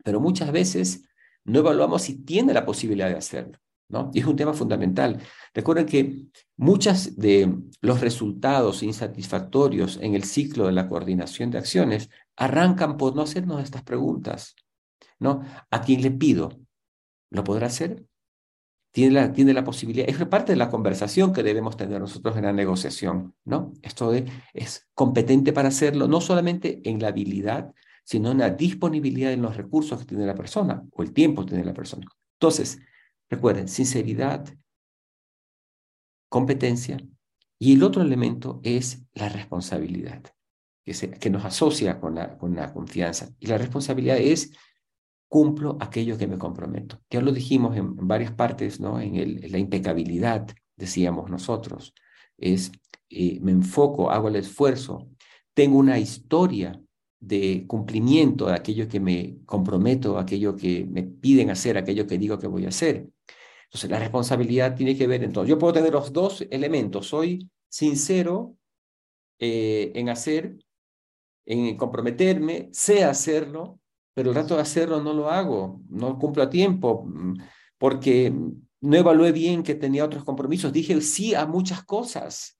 pero 0.03 0.21
muchas 0.21 0.51
veces 0.53 1.10
no 1.45 1.61
evaluamos 1.61 2.03
si 2.03 2.23
tiene 2.23 2.53
la 2.53 2.65
posibilidad 2.65 3.09
de 3.09 3.17
hacerlo. 3.17 3.59
¿no? 3.89 4.11
Y 4.15 4.21
es 4.21 4.27
un 4.27 4.37
tema 4.37 4.55
fundamental. 4.55 5.21
Recuerden 5.53 5.87
que 5.87 6.27
muchos 6.57 7.17
de 7.17 7.53
los 7.81 8.01
resultados 8.01 8.83
insatisfactorios 8.83 9.99
en 10.01 10.15
el 10.15 10.25
ciclo 10.25 10.67
de 10.67 10.73
la 10.73 10.89
coordinación 10.89 11.51
de 11.51 11.59
acciones 11.59 12.09
arrancan 12.37 12.97
por 12.97 13.17
no 13.17 13.23
hacernos 13.23 13.63
estas 13.63 13.83
preguntas. 13.83 14.55
¿no? 15.19 15.43
¿A 15.71 15.83
quién 15.83 16.03
le 16.03 16.11
pido? 16.11 16.61
¿Lo 17.31 17.45
podrá 17.45 17.67
hacer? 17.67 18.05
Tiene 18.93 19.15
la, 19.15 19.33
tiene 19.33 19.53
la 19.53 19.63
posibilidad, 19.63 20.09
es 20.09 20.17
parte 20.27 20.53
de 20.53 20.57
la 20.57 20.69
conversación 20.69 21.33
que 21.33 21.45
debemos 21.45 21.77
tener 21.77 22.01
nosotros 22.01 22.37
en 22.37 22.43
la 22.43 22.53
negociación, 22.53 23.37
¿no? 23.45 23.73
Esto 23.83 24.13
es 24.53 24.89
competente 24.95 25.53
para 25.53 25.69
hacerlo, 25.69 26.09
no 26.09 26.21
solamente 26.21 26.81
en 26.83 27.01
la 27.01 27.09
habilidad, 27.09 27.73
sino 28.11 28.33
en 28.33 28.39
la 28.39 28.51
disponibilidad 28.51 29.33
en 29.33 29.43
los 29.43 29.57
recursos 29.57 30.01
que 30.01 30.05
tiene 30.05 30.27
la 30.27 30.35
persona 30.35 30.83
o 30.95 31.03
el 31.05 31.13
tiempo 31.13 31.43
que 31.43 31.51
tiene 31.51 31.65
la 31.65 31.73
persona. 31.73 32.09
Entonces, 32.41 32.81
recuerden, 33.29 33.69
sinceridad, 33.69 34.53
competencia 36.29 36.97
y 37.57 37.75
el 37.75 37.85
otro 37.85 38.03
elemento 38.03 38.61
es 38.65 39.05
la 39.13 39.29
responsabilidad, 39.29 40.25
que, 40.85 41.31
nos 41.31 41.45
asocia 41.45 42.01
con 42.01 42.17
la, 42.17 42.37
con 42.37 42.57
la 42.57 42.73
confianza. 42.73 43.29
Y 43.39 43.47
la 43.47 43.59
responsabilidad 43.59 44.19
es 44.19 44.57
cumplo 45.29 45.79
aquello 45.79 46.19
que 46.19 46.27
me 46.27 46.37
comprometo. 46.37 47.01
Ya 47.11 47.21
lo 47.21 47.31
dijimos 47.31 47.77
en, 47.77 47.95
varias 48.09 48.33
partes, 48.33 48.81
¿no? 48.81 48.99
En, 48.99 49.53
la 49.53 49.59
impecabilidad, 49.59 50.49
decíamos 50.75 51.31
nosotros. 51.31 51.95
Es, 52.37 52.73
eh, 53.09 53.39
me 53.41 53.53
enfoco, 53.53 54.11
hago 54.11 54.27
el 54.27 54.35
esfuerzo, 54.35 55.07
tengo 55.55 55.79
una 55.79 56.01
historia 56.01 56.81
de 57.21 57.67
cumplimiento 57.67 58.47
de 58.47 58.55
aquello 58.55 58.89
que 58.89 58.99
me 58.99 59.37
comprometo, 59.45 60.19
aquello 60.19 60.57
que 60.57 60.87
me 60.87 61.03
piden 61.03 61.51
hacer, 61.51 61.77
aquello 61.77 62.07
que 62.07 62.19
digo 62.19 62.39
que 62.39 62.47
voy 62.47 62.65
a 62.65 62.71
hacer. 62.71 63.09
Entonces, 63.65 63.91
la 63.91 64.01
responsabilidad 64.01 64.75
tiene 64.75 64.97
que 64.97 65.07
ver, 65.07 65.23
entonces, 65.23 65.49
yo 65.49 65.59
puedo 65.59 65.75
tener 65.75 65.93
los 65.93 66.13
dos 66.13 66.45
elementos, 66.51 67.07
soy 67.07 67.49
sincero 67.69 68.57
eh, 69.39 69.93
en 69.95 70.09
hacer, 70.09 70.57
en 71.47 71.77
comprometerme, 71.77 72.69
sé 72.73 73.05
hacerlo, 73.05 73.79
pero 74.15 74.31
el 74.31 74.37
rato 74.37 74.57
de 74.57 74.63
hacerlo 74.63 75.03
no 75.03 75.13
lo 75.15 75.31
hago, 75.31 75.83
no 75.89 76.19
cumplo 76.19 76.43
a 76.43 76.51
tiempo, 76.51 77.05
mm, 77.07 77.35
porque 77.79 78.33
no 78.81 78.97
evalué 78.97 79.31
bien 79.33 79.63
que 79.63 79.75
tenía 79.75 80.05
otros 80.05 80.25
compromisos, 80.25 80.73
dije 80.73 81.01
sí 81.01 81.35
a 81.35 81.47
muchas 81.47 81.85
cosas, 81.85 82.59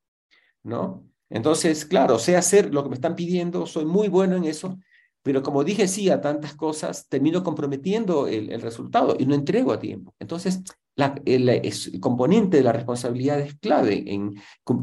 ¿no? 0.63 1.10
Entonces, 1.31 1.85
claro, 1.85 2.19
sé 2.19 2.37
hacer 2.37 2.75
lo 2.75 2.83
que 2.83 2.91
me 2.91 2.97
están 2.97 3.17
pidiendo, 3.17 3.67
soy 3.67 3.85
muy 3.85 4.09
bueno 4.09 4.37
en 4.37 4.45
eso, 4.45 4.79
pero 5.23 5.43
como 5.43 5.65
dije 5.65 5.87
sí 5.89 6.11
a 6.11 6.21
tantas 6.21 6.55
cosas, 6.55 7.09
termino 7.09 7.43
comprometiendo 7.43 8.27
el, 8.27 8.61
resultado 8.61 9.17
y 9.19 9.27
no 9.27 9.35
entrego 9.35 9.73
a 9.73 9.79
tiempo. 9.79 10.15
Entonces, 10.19 10.63
el, 11.25 12.01
componente 12.01 12.57
de 12.57 12.63
la 12.63 12.73
responsabilidad 12.73 13.41
es 13.41 13.55
clave 13.55 14.05
en, 14.07 14.35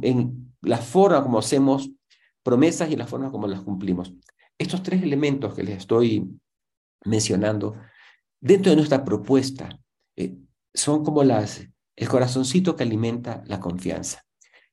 en 0.02 0.54
la 0.62 0.78
forma 0.78 1.22
como 1.22 1.40
hacemos 1.40 1.92
promesas 2.44 2.90
y 2.90 2.96
la 2.96 3.08
forma 3.08 3.30
como 3.30 3.48
las 3.48 3.62
cumplimos. 3.62 4.14
Estos 4.58 4.82
tres 4.82 5.04
elementos 5.04 5.54
que 5.54 5.64
les 5.64 5.78
estoy 5.78 6.28
mencionando 7.04 7.76
dentro 8.40 8.70
de 8.70 8.76
nuestra 8.76 9.04
propuesta, 9.04 9.70
eh, 10.16 10.38
son 10.74 11.04
como 11.04 11.24
las, 11.24 11.68
el 11.96 12.08
corazoncito 12.08 12.76
que 12.76 12.84
alimenta 12.84 13.44
la 13.46 13.60
confianza. 13.60 14.27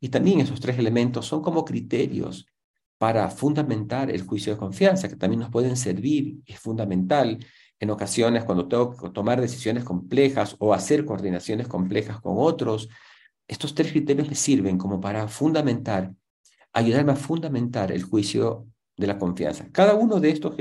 Y 0.04 0.11
también 0.11 0.38
esos 0.38 0.61
tres 0.61 0.78
elementos 0.78 1.25
son 1.25 1.40
como 1.40 1.64
criterios 1.64 2.46
para 2.99 3.30
fundamentar 3.30 4.11
el 4.11 4.20
juicio 4.20 4.52
de 4.52 4.58
confianza, 4.58 5.08
que 5.08 5.16
también 5.16 5.40
nos 5.40 5.49
pueden 5.49 5.78
servir, 5.78 6.42
es 6.44 6.61
fundamental 6.61 7.38
en 7.80 7.90
ocasiones 7.90 8.44
cuando 8.44 8.68
tengo 8.68 8.94
que 8.94 9.08
tomar 9.08 9.40
decisiones 9.40 9.82
complejas 9.82 10.56
o 10.58 10.75
hacer 10.75 11.06
coordinaciones 11.06 11.68
complejas 11.68 12.20
con 12.20 12.34
otros. 12.37 12.90
Estos 13.49 13.75
tres 13.75 13.92
criterios 13.92 14.28
me 14.28 14.34
sirven 14.34 14.76
como 14.76 15.00
para 15.00 15.26
fundamentar, 15.26 16.12
ayudarme 16.75 17.12
a 17.12 17.16
fundamentar 17.16 17.90
el 17.90 18.02
juicio 18.02 18.66
de 18.99 19.06
la 19.06 19.18
confianza. 19.18 19.70
Cada 19.73 19.94
uno 19.94 20.20
de 20.20 20.28
estos 20.28 20.54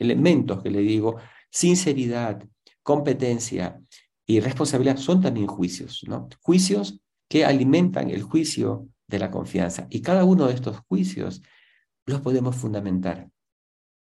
elementos 0.00 0.64
que 0.64 0.70
le 0.72 0.80
digo, 0.80 1.14
sinceridad, 1.48 2.44
competencia 2.82 3.80
y 4.26 4.40
responsabilidad 4.40 4.96
son 4.96 5.20
también 5.20 5.46
juicios, 5.46 6.02
¿no? 6.08 6.28
Juicios 6.40 7.00
que 7.30 7.44
alimentan 7.44 8.10
el 8.10 8.24
juicio 8.24 8.88
de 9.06 9.20
la 9.20 9.30
confianza. 9.30 9.86
Y 9.88 10.02
cada 10.02 10.24
uno 10.24 10.48
de 10.48 10.54
estos 10.54 10.80
juicios 10.88 11.42
los 12.04 12.20
podemos 12.20 12.56
fundamentar. 12.56 13.30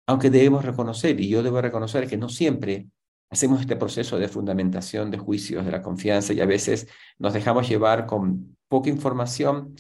Aunque 0.06 0.28
debemos 0.28 0.64
reconocer, 0.64 1.18
y 1.18 1.28
yo 1.28 1.42
debo 1.42 1.62
reconocer 1.62 2.06
que 2.06 2.18
no 2.18 2.28
siempre 2.28 2.88
hacemos 3.30 3.60
este 3.60 3.74
proceso 3.74 4.18
de 4.18 4.28
fundamentación 4.28 5.10
de 5.10 5.16
juicios 5.16 5.64
de 5.64 5.72
la 5.72 5.82
confianza 5.82 6.34
y 6.34 6.40
a 6.40 6.46
veces 6.46 6.88
nos 7.18 7.32
dejamos 7.32 7.68
llevar 7.68 8.06
con 8.06 8.56
poca 8.68 8.90
información 8.90 9.74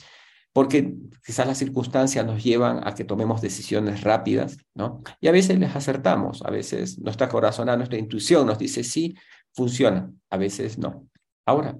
porque 0.52 0.94
quizás 1.24 1.46
las 1.46 1.58
circunstancias 1.58 2.24
nos 2.24 2.42
llevan 2.42 2.88
a 2.88 2.94
que 2.94 3.04
tomemos 3.04 3.42
decisiones 3.42 4.00
rápidas, 4.02 4.56
¿no? 4.74 5.02
Y 5.20 5.28
a 5.28 5.32
veces 5.32 5.58
les 5.58 5.76
acertamos, 5.76 6.42
a 6.42 6.50
veces 6.50 6.98
nuestra 6.98 7.28
corazón, 7.28 7.66
nuestra 7.66 7.98
intuición 7.98 8.46
nos 8.46 8.58
dice 8.58 8.82
sí, 8.82 9.14
funciona, 9.52 10.10
a 10.30 10.38
veces 10.38 10.78
no. 10.78 11.06
Ahora, 11.44 11.76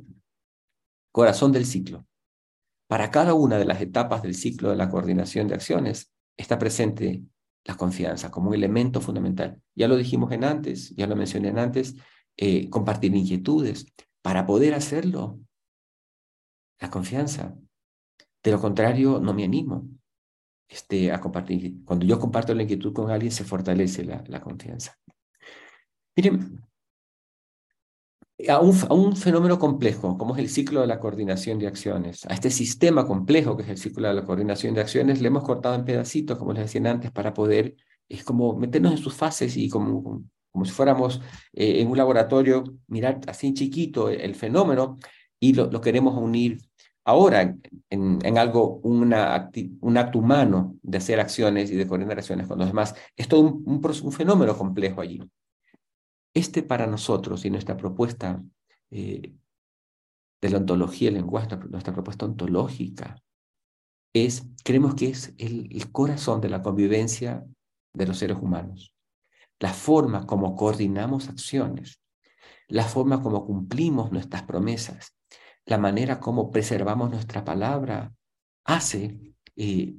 corazón 1.17 1.51
del 1.51 1.65
ciclo. 1.65 2.07
Para 2.89 3.11
cada 3.11 3.33
una 3.33 3.57
de 3.57 3.65
las 3.65 3.81
etapas 3.81 4.21
del 4.21 4.35
ciclo 4.35 4.69
de 4.69 4.77
la 4.77 4.91
coordinación 4.91 5.49
de 5.49 5.55
acciones 5.55 6.13
está 6.37 6.59
presente 6.59 7.23
la 7.65 7.75
confianza 7.75 8.31
como 8.31 8.51
un 8.51 8.55
elemento 8.55 9.01
fundamental. 9.01 9.59
Ya 9.75 9.89
lo 9.89 9.97
dijimos 9.97 10.31
en 10.33 10.45
antes, 10.45 10.95
ya 10.95 11.07
lo 11.07 11.17
mencioné 11.17 11.49
en 11.49 11.59
antes, 11.59 11.97
eh, 12.37 12.69
compartir 12.69 13.15
inquietudes. 13.15 13.87
Para 14.21 14.45
poder 14.45 14.75
hacerlo, 14.75 15.41
la 16.81 16.91
confianza 16.91 17.57
de 18.43 18.51
lo 18.51 18.61
contrario, 18.61 19.19
no 19.19 19.33
me 19.33 19.45
animo 19.45 19.89
este, 20.69 21.13
a 21.13 21.19
compartir. 21.19 21.83
Cuando 21.87 22.05
yo 22.05 22.21
comparto 22.21 22.53
la 22.53 22.65
inquietud 22.65 22.93
con 22.93 23.11
alguien, 23.11 23.33
se 23.33 23.45
fortalece 23.45 24.05
la, 24.05 24.23
la 24.27 24.43
confianza. 24.43 24.99
Miren, 26.15 26.61
a 28.49 28.61
un, 28.61 29.17
fenómeno 29.17 29.59
complejo, 29.59 30.19
como 30.19 30.35
es 30.35 30.41
el 30.41 30.51
ciclo 30.51 30.83
de 30.83 30.87
la 30.87 31.01
coordinación 31.01 31.59
de 31.59 31.67
acciones, 31.67 32.27
a 32.27 32.35
este 32.35 32.51
sistema 32.51 33.07
complejo 33.07 33.57
que 33.57 33.63
es 33.63 33.69
el 33.71 33.79
ciclo 33.79 34.09
de 34.09 34.15
la 34.15 34.25
coordinación 34.25 34.75
de 34.75 34.83
acciones, 34.83 35.21
le 35.23 35.29
hemos 35.29 35.43
cortado 35.43 35.75
en 35.75 35.85
pedacitos, 35.85 36.39
como 36.39 36.53
les 36.53 36.65
decía 36.65 36.91
antes, 36.91 37.11
para 37.11 37.33
poder, 37.33 37.77
es 38.09 38.25
como 38.25 38.55
meternos 38.57 38.93
en 38.93 38.99
sus 38.99 39.15
fases 39.15 39.57
y 39.57 39.71
como, 39.71 40.23
como 40.53 40.65
si 40.65 40.71
fuéramos 40.71 41.21
eh, 41.55 41.81
en 41.81 41.89
un 41.89 41.97
laboratorio, 41.97 42.65
mirar 42.89 43.21
así 43.27 43.55
chiquito 43.55 44.11
el, 44.11 44.35
fenómeno 44.35 44.99
y 45.41 45.55
lo, 45.55 45.71
queremos 45.81 46.17
unir 46.17 46.59
ahora 47.05 47.57
en, 47.89 48.39
algo, 48.39 48.81
una 48.83 49.51
un 49.81 49.97
acto 49.97 50.19
humano 50.19 50.77
de 50.83 50.99
hacer 50.99 51.21
acciones 51.21 51.71
y 51.71 51.77
de 51.77 51.87
coordinar 51.87 52.19
acciones 52.19 52.47
con 52.47 52.59
los 52.59 52.69
demás. 52.69 52.95
Es 53.17 53.29
todo 53.29 53.41
un, 53.41 54.13
fenómeno 54.13 54.57
complejo 54.59 55.01
allí. 55.01 55.23
Este 56.37 56.63
para 56.63 56.87
nosotros 56.87 57.47
y 57.47 57.51
nuestra 57.51 57.79
propuesta 57.79 58.45
eh, 58.91 59.35
de 60.43 60.51
la 60.51 60.59
ontología, 60.59 61.09
el 61.09 61.15
lenguaje, 61.15 61.49
nuestra 61.71 61.95
propuesta 61.95 62.27
ontológica, 62.27 63.23
es, 64.13 64.47
creemos 64.63 64.97
que 64.97 65.09
es 65.09 65.33
el, 65.39 65.91
corazón 65.93 66.43
de 66.43 66.51
la 66.51 66.61
convivencia 66.61 67.43
de 67.95 68.07
los 68.07 68.19
seres 68.19 68.37
humanos. 68.37 68.93
La 69.61 69.73
forma 69.73 70.27
como 70.27 70.57
coordinamos 70.57 71.31
acciones, 71.31 72.03
la 72.69 72.85
forma 72.85 73.23
como 73.23 73.47
cumplimos 73.47 74.13
nuestras 74.13 74.43
promesas, 74.43 75.17
la 75.65 75.79
manera 75.79 76.21
como 76.21 76.51
preservamos 76.51 77.09
nuestra 77.09 77.47
palabra 77.47 78.13
hace, 78.67 79.33
eh, 79.57 79.95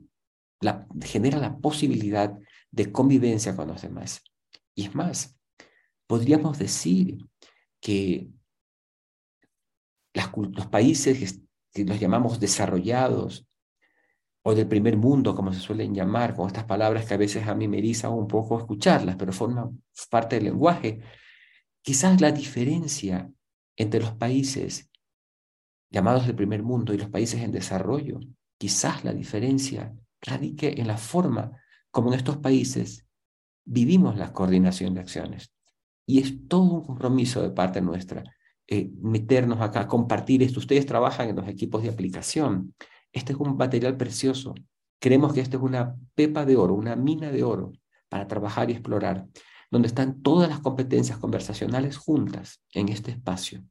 genera 1.01 1.39
la 1.39 1.57
posibilidad 1.57 2.37
de 2.69 2.91
convivencia 2.91 3.55
con 3.55 3.69
los 3.69 3.81
demás. 3.81 4.21
Y 4.75 4.85
es 4.85 4.93
más, 4.93 5.36
podríamos 6.07 6.57
decir 6.57 7.25
que 7.79 8.29
los 10.13 10.67
países 10.67 11.41
que 11.71 11.85
los 11.85 11.99
llamamos 11.99 12.39
desarrollados 12.39 13.45
o 14.43 14.55
del 14.55 14.67
primer 14.67 14.97
mundo, 14.97 15.35
como 15.35 15.53
se 15.53 15.59
suelen 15.59 15.93
llamar, 15.93 16.35
con 16.35 16.47
estas 16.47 16.63
palabras 16.63 17.05
que 17.05 17.13
a 17.13 17.17
veces 17.17 17.45
a 17.47 17.53
mí 17.53 17.67
me 17.67 17.77
eriza 17.77 18.09
un 18.09 18.27
poco 18.27 18.57
escucharlas, 18.57 19.17
pero 19.17 19.33
forman 19.33 19.83
parte 20.09 20.37
del 20.37 20.45
lenguaje, 20.45 21.01
quizás 21.81 22.19
la 22.21 22.31
diferencia 22.31 23.29
entre 23.75 23.99
los 23.99 24.13
países 24.13 24.89
llamados 25.91 26.25
del 26.25 26.35
primer 26.35 26.63
mundo 26.63 26.93
y 26.93 26.97
los 26.97 27.09
países 27.09 27.41
en 27.41 27.51
desarrollo, 27.51 28.19
quizás 28.57 29.03
la 29.03 29.13
diferencia 29.13 29.93
radique 30.21 30.75
en 30.77 30.87
la 30.87 30.97
forma 30.97 31.61
como 31.91 32.11
en 32.11 32.17
estos 32.17 32.37
países 32.37 33.05
vivimos 33.65 34.17
la 34.17 34.33
coordinación 34.33 34.93
de 34.93 35.01
acciones. 35.01 35.51
Y 36.07 36.19
es 36.19 36.47
todo 36.47 36.63
un 36.63 36.85
compromiso 36.85 37.43
de 37.43 37.51
parte 37.51 37.81
nuestra 37.81 38.23
eh, 38.69 38.89
meternos 39.01 39.61
acá, 39.61 39.87
compartir 39.87 40.41
esto. 40.41 40.59
Ustedes 40.59 40.85
trabajan 40.85 41.29
en 41.29 41.35
los 41.35 41.47
equipos 41.47 41.83
de 41.83 41.89
aplicación. 41.89 42.73
Este 43.11 43.33
es 43.33 43.39
un 43.39 43.55
material 43.55 43.95
precioso. 43.95 44.55
Creemos 44.99 45.33
que 45.33 45.41
esto 45.41 45.57
es 45.57 45.63
una 45.63 45.95
pepa 46.15 46.45
de 46.45 46.55
oro, 46.55 46.73
una 46.73 46.95
mina 46.95 47.31
de 47.31 47.43
oro 47.43 47.71
para 48.09 48.27
trabajar 48.27 48.69
y 48.69 48.73
explorar, 48.73 49.27
donde 49.69 49.87
están 49.87 50.21
todas 50.21 50.49
las 50.49 50.59
competencias 50.59 51.17
conversacionales 51.17 51.97
juntas 51.97 52.63
en 52.73 52.89
este 52.89 53.11
espacio 53.11 53.63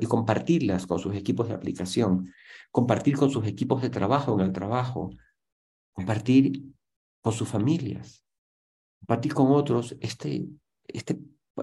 y 0.00 0.06
compartirlas 0.06 0.86
con 0.86 1.00
sus 1.00 1.16
equipos 1.16 1.48
de 1.48 1.54
aplicación, 1.54 2.32
compartir 2.70 3.16
con 3.16 3.30
sus 3.30 3.46
equipos 3.46 3.82
de 3.82 3.90
trabajo 3.90 4.34
en 4.34 4.46
el 4.46 4.52
trabajo, 4.52 5.10
compartir 5.92 6.62
con 7.20 7.32
sus 7.32 7.48
familias, 7.48 8.22
compartir 9.00 9.34
con 9.34 9.50
otros 9.50 9.96
este, 10.00 10.46
este, 10.86 11.18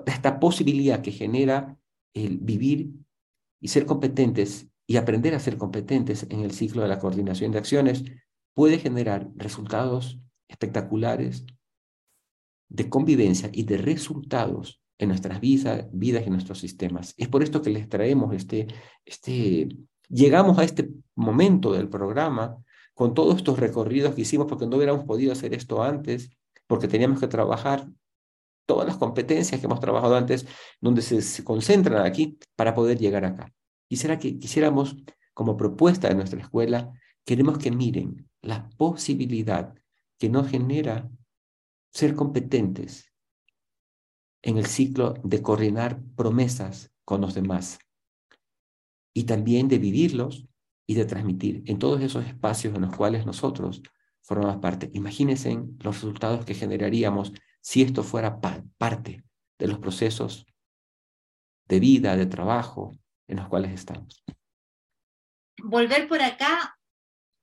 esta 0.06 0.40
posibilidad 0.40 1.02
que 1.02 1.12
genera 1.12 1.78
el 2.14 2.38
vivir 2.38 2.92
y 3.60 3.70
ser 3.70 3.86
competentes 3.86 4.68
y 4.88 4.98
aprender 4.98 5.36
a 5.36 5.40
ser 5.40 5.58
competentes 5.58 6.26
en 6.30 6.42
el 6.42 6.52
ciclo 6.52 6.82
de 6.82 6.88
la 6.88 7.00
coordinación 7.00 7.52
de 7.52 7.60
acciones 7.60 8.04
puede 8.54 8.80
generar 8.80 9.30
resultados 9.36 10.20
espectaculares 10.48 11.46
de 12.70 12.90
convivencia 12.90 13.50
y 13.54 13.64
de 13.64 13.78
resultados 13.78 14.82
en 14.98 15.10
nuestras 15.10 15.40
vidas, 15.40 15.88
vidas 15.92 16.26
y 16.26 16.30
nuestros 16.30 16.60
sistemas. 16.60 17.14
Es 17.18 17.28
por 17.28 17.42
esto 17.42 17.62
que 17.62 17.70
les 17.70 17.88
traemos 17.88 18.36
este, 18.36 18.68
este, 19.06 19.70
llegamos 20.10 20.58
a 20.58 20.64
este 20.64 20.90
momento 21.16 21.72
del 21.72 21.90
programa 21.90 22.58
con 22.94 23.14
todos 23.14 23.38
estos 23.38 23.60
recorridos 23.60 24.14
que 24.14 24.22
hicimos 24.22 24.48
porque 24.48 24.68
no 24.68 24.76
hubiéramos 24.76 25.06
podido 25.06 25.32
hacer 25.32 25.54
esto 25.54 25.82
antes, 25.82 26.30
porque 26.68 26.88
teníamos 26.88 27.20
que 27.20 27.28
trabajar 27.28 27.88
todas 28.70 28.86
las 28.86 28.98
competencias 28.98 29.60
que 29.60 29.66
hemos 29.66 29.80
trabajado 29.80 30.16
antes, 30.16 30.46
donde 30.80 31.02
se, 31.02 31.44
concentran 31.44 32.06
aquí 32.06 32.38
para 32.56 32.76
poder 32.76 33.00
llegar 33.00 33.26
acá. 33.26 33.52
Quisiera 33.88 34.20
que 34.20 34.38
quisiéramos, 34.38 34.96
como 35.34 35.58
propuesta 35.58 36.08
de 36.08 36.14
nuestra 36.14 36.40
escuela, 36.40 36.94
queremos 37.26 37.58
que 37.58 37.72
miren 37.72 38.30
la 38.44 38.70
posibilidad 38.78 39.74
que 40.20 40.30
nos 40.30 40.50
genera 40.50 41.10
ser 41.92 42.14
competentes 42.14 43.12
en 44.44 44.60
el 44.60 44.68
ciclo 44.68 45.16
de 45.24 45.42
coordinar 45.42 46.00
promesas 46.16 46.92
con 47.04 47.22
los 47.22 47.34
demás 47.34 47.80
y 49.16 49.24
también 49.24 49.68
de 49.68 49.80
vivirlos 49.80 50.46
y 50.86 50.94
de 50.94 51.06
transmitir 51.06 51.64
en 51.66 51.80
todos 51.80 52.02
esos 52.02 52.24
espacios 52.24 52.76
en 52.76 52.82
los 52.82 52.96
cuales 52.96 53.26
nosotros 53.26 53.82
formamos 54.22 54.58
parte. 54.58 54.92
Imagínense 54.94 55.60
los 55.80 55.96
resultados 55.96 56.46
que 56.46 56.54
generaríamos 56.54 57.34
si 57.62 57.82
esto 57.82 58.04
fuera 58.04 58.40
parte 58.40 59.24
de 59.58 59.68
los 59.68 59.80
procesos 59.80 60.46
de 61.68 61.80
vida, 61.80 62.16
de 62.16 62.26
trabajo 62.26 62.92
en 63.28 63.38
los 63.38 63.48
cuales 63.48 63.72
estamos. 63.72 64.24
Volver 65.62 66.08
por 66.08 66.22
acá 66.22 66.78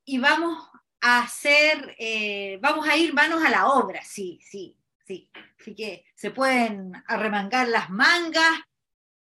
y 0.05 0.19
vamos 0.19 0.69
a 1.01 1.21
hacer, 1.21 1.95
eh, 1.99 2.59
vamos 2.61 2.89
a 2.89 2.97
ir 2.97 3.15
manos 3.15 3.45
a 3.45 3.51
la 3.51 3.69
obra, 3.69 4.03
sí, 4.03 4.41
sí, 4.43 4.77
sí. 5.07 5.31
Así 5.61 5.75
que 5.75 6.05
se 6.15 6.31
pueden 6.31 6.93
arremangar 7.07 7.69
las 7.69 7.91
mangas 7.91 8.61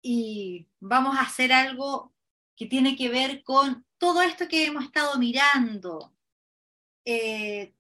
y 0.02 0.68
vamos 0.80 1.18
a 1.18 1.22
hacer 1.22 1.52
algo 1.52 2.14
que 2.56 2.66
tiene 2.68 2.96
que 2.96 3.10
ver 3.10 3.44
con 3.44 3.86
todo 3.98 4.22
esto 4.22 4.48
que 4.48 4.66
hemos 4.66 4.86
estado 4.86 5.18
mirando, 5.18 6.14
eh, 7.06 7.74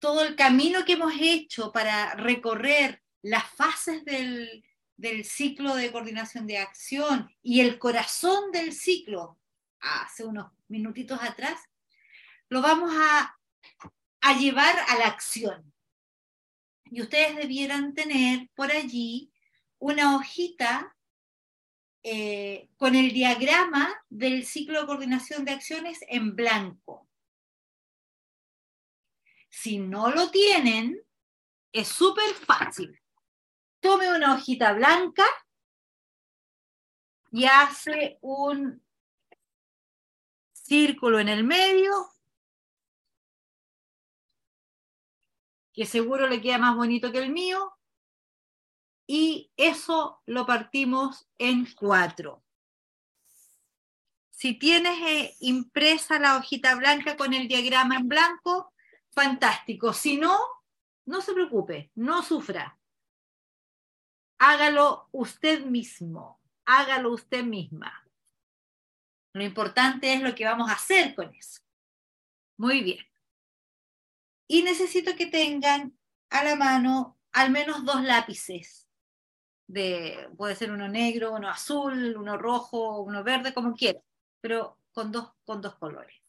todo 0.00 0.24
el 0.24 0.34
camino 0.34 0.84
que 0.84 0.94
hemos 0.94 1.12
hecho 1.20 1.70
para 1.70 2.14
recorrer 2.14 3.02
las 3.22 3.44
fases 3.50 4.04
del, 4.04 4.64
ciclo 5.24 5.76
de 5.76 5.92
coordinación 5.92 6.46
de 6.46 6.58
acción 6.58 7.30
y 7.42 7.60
el 7.60 7.78
corazón 7.78 8.50
del 8.50 8.72
ciclo 8.72 9.38
hace 9.80 10.24
unos 10.24 10.52
minutitos 10.68 11.18
atrás, 11.22 11.58
lo 12.48 12.60
vamos 12.60 12.92
a, 12.94 13.38
a 14.20 14.38
llevar 14.38 14.74
a 14.88 14.98
la 14.98 15.06
acción. 15.06 15.72
Y 16.90 17.00
ustedes 17.00 17.36
debieran 17.36 17.94
tener 17.94 18.50
por 18.54 18.70
allí 18.72 19.32
una 19.78 20.16
hojita 20.16 20.94
eh, 22.02 22.70
con 22.78 22.94
el 22.94 23.12
diagrama 23.12 23.94
del 24.08 24.46
ciclo 24.46 24.80
de 24.80 24.86
coordinación 24.86 25.44
de 25.44 25.52
acciones 25.52 25.98
en 26.08 26.34
blanco. 26.34 27.09
Si 29.50 29.78
no 29.78 30.10
lo 30.10 30.30
tienen, 30.30 31.04
es 31.72 31.88
súper 31.88 32.32
fácil. 32.34 32.98
Tome 33.80 34.14
una 34.14 34.34
hojita 34.34 34.72
blanca 34.72 35.24
y 37.32 37.44
hace 37.44 38.18
un 38.22 38.82
círculo 40.52 41.18
en 41.18 41.28
el 41.28 41.44
medio, 41.44 41.90
que 45.72 45.84
seguro 45.86 46.28
le 46.28 46.40
queda 46.40 46.58
más 46.58 46.76
bonito 46.76 47.10
que 47.10 47.18
el 47.18 47.30
mío, 47.30 47.76
y 49.06 49.50
eso 49.56 50.22
lo 50.26 50.46
partimos 50.46 51.28
en 51.38 51.66
cuatro. 51.74 52.44
Si 54.30 54.58
tienes 54.58 54.98
eh, 55.02 55.36
impresa 55.40 56.18
la 56.18 56.36
hojita 56.36 56.76
blanca 56.76 57.16
con 57.16 57.34
el 57.34 57.48
diagrama 57.48 57.96
en 57.96 58.08
blanco, 58.08 58.72
fantástico. 59.12 59.92
Si 59.92 60.16
no, 60.16 60.38
no 61.06 61.20
se 61.20 61.32
preocupe, 61.32 61.90
no 61.94 62.22
sufra. 62.22 62.78
Hágalo 64.38 65.08
usted 65.12 65.64
mismo, 65.64 66.40
hágalo 66.64 67.12
usted 67.12 67.44
misma. 67.44 68.06
Lo 69.32 69.44
importante 69.44 70.12
es 70.12 70.22
lo 70.22 70.34
que 70.34 70.44
vamos 70.44 70.70
a 70.70 70.74
hacer 70.74 71.14
con 71.14 71.34
eso. 71.34 71.60
Muy 72.56 72.82
bien. 72.82 73.04
Y 74.48 74.62
necesito 74.62 75.14
que 75.14 75.26
tengan 75.26 75.96
a 76.30 76.44
la 76.44 76.56
mano 76.56 77.18
al 77.32 77.50
menos 77.50 77.84
dos 77.84 78.02
lápices. 78.02 78.88
De, 79.68 80.28
puede 80.36 80.56
ser 80.56 80.72
uno 80.72 80.88
negro, 80.88 81.32
uno 81.32 81.48
azul, 81.48 82.16
uno 82.16 82.36
rojo, 82.36 83.02
uno 83.02 83.22
verde, 83.22 83.54
como 83.54 83.74
quiera, 83.74 84.00
pero 84.40 84.78
con 84.92 85.12
dos, 85.12 85.32
con 85.44 85.60
dos 85.60 85.76
colores. 85.76 86.19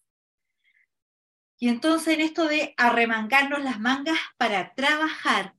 Y 1.61 1.69
entonces 1.69 2.15
en 2.15 2.21
esto 2.21 2.47
de 2.47 2.73
arremangarnos 2.75 3.63
las 3.63 3.79
mangas 3.79 4.17
para 4.37 4.73
trabajar, 4.73 5.55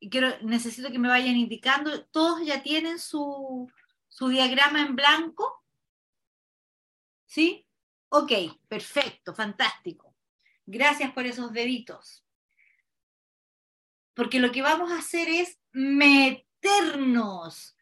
y 0.00 0.10
quiero, 0.10 0.36
necesito 0.42 0.90
que 0.90 0.98
me 0.98 1.06
vayan 1.06 1.36
indicando, 1.36 2.04
todos 2.06 2.44
ya 2.44 2.60
tienen 2.60 2.98
su, 2.98 3.70
su 4.08 4.28
diagrama 4.28 4.82
en 4.82 4.96
blanco, 4.96 5.64
¿Sí? 7.28 7.66
Ok, 8.08 8.32
perfecto, 8.66 9.34
fantástico. 9.34 10.16
Gracias 10.66 11.12
por 11.12 11.26
esos 11.26 11.52
deditos. 11.52 12.24
Porque 14.14 14.40
lo 14.40 14.50
que 14.50 14.62
vamos 14.62 14.90
a 14.90 14.98
hacer 14.98 15.28
es 15.28 15.58
meternos, 15.70 17.76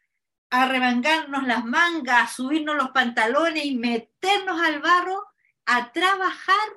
arremangarnos 0.49 1.47
las 1.47 1.63
mangas, 1.63 2.35
subirnos 2.35 2.75
los 2.75 2.89
pantalones 2.89 3.65
y 3.65 3.77
meternos 3.77 4.61
al 4.61 4.81
barro 4.81 5.25
a 5.65 5.93
trabajar 5.93 6.67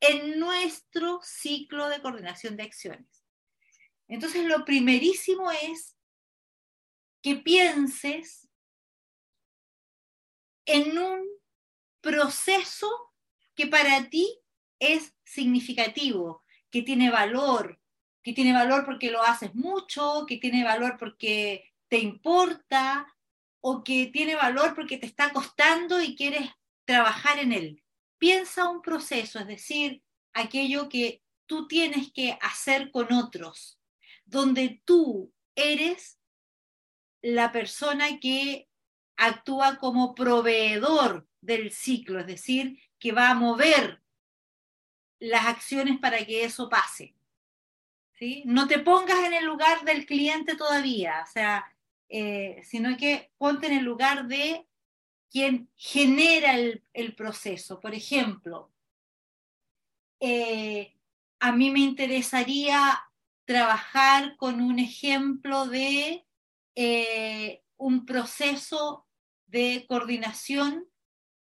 en 0.00 0.38
nuestro 0.38 1.20
ciclo 1.22 1.88
de 1.88 2.00
coordinación 2.00 2.56
de 2.56 2.64
acciones. 2.64 3.24
Entonces, 4.08 4.44
lo 4.44 4.64
primerísimo 4.64 5.50
es 5.50 5.96
que 7.22 7.36
pienses 7.36 8.48
en 10.64 10.98
un 10.98 11.26
proceso 12.00 12.88
que 13.54 13.66
para 13.66 14.08
ti 14.10 14.38
es 14.78 15.14
significativo, 15.24 16.44
que 16.70 16.82
tiene 16.82 17.10
valor, 17.10 17.80
que 18.22 18.32
tiene 18.32 18.52
valor 18.52 18.84
porque 18.84 19.10
lo 19.10 19.22
haces 19.22 19.54
mucho, 19.54 20.24
que 20.26 20.36
tiene 20.36 20.62
valor 20.64 20.96
porque 20.98 21.72
te 21.88 21.98
importa 21.98 23.06
o 23.60 23.82
que 23.82 24.06
tiene 24.06 24.36
valor 24.36 24.74
porque 24.74 24.98
te 24.98 25.06
está 25.06 25.32
costando 25.32 26.00
y 26.00 26.14
quieres 26.14 26.48
trabajar 26.84 27.38
en 27.38 27.52
él. 27.52 27.82
Piensa 28.18 28.68
un 28.68 28.82
proceso, 28.82 29.38
es 29.38 29.46
decir, 29.46 30.02
aquello 30.32 30.88
que 30.88 31.22
tú 31.46 31.66
tienes 31.68 32.12
que 32.12 32.38
hacer 32.40 32.90
con 32.90 33.12
otros, 33.12 33.78
donde 34.24 34.82
tú 34.84 35.32
eres 35.54 36.18
la 37.22 37.52
persona 37.52 38.18
que 38.20 38.68
actúa 39.16 39.78
como 39.78 40.14
proveedor 40.14 41.26
del 41.40 41.70
ciclo, 41.70 42.20
es 42.20 42.26
decir, 42.26 42.78
que 42.98 43.12
va 43.12 43.30
a 43.30 43.34
mover 43.34 44.02
las 45.18 45.46
acciones 45.46 45.98
para 45.98 46.24
que 46.24 46.44
eso 46.44 46.68
pase. 46.68 47.14
¿sí? 48.12 48.42
No 48.46 48.66
te 48.66 48.78
pongas 48.78 49.24
en 49.24 49.34
el 49.34 49.44
lugar 49.44 49.84
del 49.84 50.06
cliente 50.06 50.56
todavía, 50.56 51.24
o 51.26 51.30
sea, 51.30 51.64
eh, 52.08 52.62
sino 52.64 52.96
que 52.96 53.30
ponte 53.38 53.66
en 53.66 53.74
el 53.74 53.84
lugar 53.84 54.26
de 54.26 54.66
quien 55.30 55.68
genera 55.76 56.54
el, 56.54 57.14
proceso. 57.16 57.80
Por 57.80 57.94
ejemplo, 57.94 58.70
eh, 60.20 60.94
a 61.40 61.52
mí 61.52 61.70
me 61.70 61.80
interesaría 61.80 63.02
trabajar 63.44 64.36
con 64.36 64.60
un 64.60 64.78
ejemplo 64.78 65.66
de 65.66 66.26
eh, 66.74 67.62
un 67.76 68.04
proceso 68.06 69.06
de 69.46 69.86
coordinación 69.88 70.88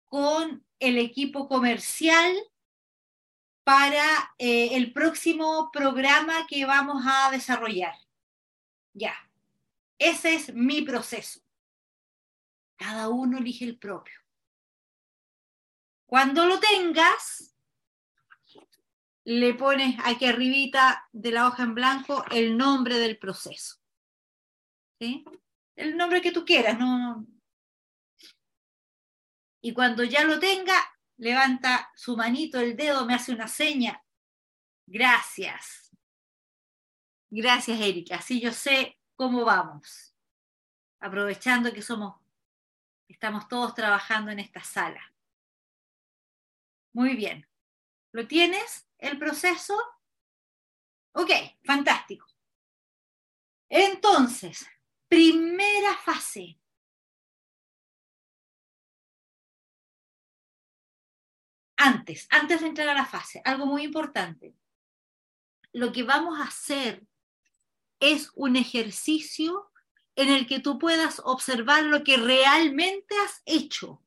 con 0.09 0.65
el 0.79 0.99
equipo 0.99 1.49
comercial 1.49 2.35
para 3.65 4.35
eh, 4.39 4.77
el 4.77 4.93
próximo 4.93 5.71
programa 5.73 6.47
que 6.49 6.65
vamos 6.65 7.05
a 7.07 7.31
desarrollar. 7.31 7.95
Ya, 8.95 9.15
ese 9.99 10.35
es 10.35 10.55
mi 10.55 10.83
proceso. 10.83 11.41
Cada 12.81 13.11
uno 13.11 13.37
elige 13.37 13.67
el 13.67 13.79
propio. 13.79 14.19
Cuando 16.07 16.47
lo 16.47 16.59
tengas, 16.59 17.55
le 19.25 19.53
pones 19.53 19.97
aquí 20.03 20.25
arribita 20.25 21.07
de 21.13 21.31
la 21.31 21.47
hoja 21.47 21.65
en 21.65 21.75
blanco 21.75 22.25
el 22.31 22.57
nombre 22.57 22.99
del 22.99 23.19
proceso. 23.19 23.77
¿Sí? 24.99 25.27
El 25.77 25.99
nombre 25.99 26.23
que 26.23 26.33
tú 26.33 26.47
quieras, 26.47 26.79
no, 26.79 27.27
y 29.63 29.75
cuando 29.75 30.05
ya 30.05 30.25
lo 30.25 30.39
tenga, 30.39 30.75
levanta 31.19 31.91
su 31.95 32.17
manito, 32.17 32.59
el 32.59 32.77
dedo, 32.77 33.05
me 33.05 33.15
hace 33.15 33.33
una 33.33 33.47
seña. 33.47 34.03
Gracias. 34.87 35.91
Gracias, 37.29 37.79
Erika. 37.79 38.17
Así 38.17 38.41
yo 38.41 38.53
sé 38.53 38.99
cómo 39.17 39.45
vamos. 39.45 40.15
Aprovechando 40.99 41.73
que 41.73 41.83
somos, 41.83 42.20
estamos 43.11 43.49
todos 43.49 43.75
trabajando 43.75 44.31
en 44.31 44.39
esta 44.39 44.63
sala. 44.63 45.15
Muy 46.93 47.17
bien. 47.17 47.47
¿Lo 48.13 48.27
tienes? 48.27 48.89
¿El 48.99 49.19
proceso? 49.19 49.77
Ok, 51.13 51.31
fantástico. 51.65 52.27
Entonces, 53.69 54.67
primera 55.09 55.95
fase, 55.97 56.61
antes, 61.77 62.27
antes 62.31 62.61
de 62.61 62.67
entrar 62.67 62.89
a 62.89 62.95
la 62.95 63.07
fase, 63.07 63.41
algo 63.45 63.67
muy 63.67 63.83
importante. 63.85 64.55
Lo 65.73 65.93
que 65.93 66.03
vamos 66.03 66.39
a 66.39 66.45
hacer 66.45 67.07
es 68.01 68.31
un 68.35 68.57
ejercicio 68.57 69.70
en 70.23 70.31
el 70.31 70.47
que 70.47 70.61
tú 70.61 70.79
puedas 70.79 71.21
observar 71.25 71.85
lo 71.85 72.05
que 72.05 72.17
realmente 72.17 73.15
has 73.25 73.43
hecho. 73.45 74.03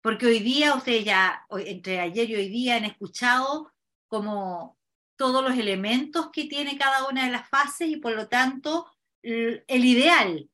Porque 0.00 0.26
hoy 0.26 0.40
día, 0.40 0.74
ustedes 0.74 1.04
ya, 1.04 1.46
entre 1.50 2.00
ayer 2.00 2.30
y 2.30 2.36
hoy 2.36 2.48
día, 2.48 2.76
han 2.76 2.84
escuchado 2.84 3.72
como 4.06 4.78
todos 5.16 5.42
los 5.42 5.58
elementos 5.58 6.30
que 6.32 6.44
tiene 6.44 6.78
cada 6.78 7.08
una 7.08 7.26
de 7.26 7.32
las 7.32 7.48
fases 7.48 7.88
y 7.88 7.96
por 7.96 8.14
lo 8.14 8.28
tanto 8.28 8.86
el 9.22 9.84
ideal. 9.84 10.48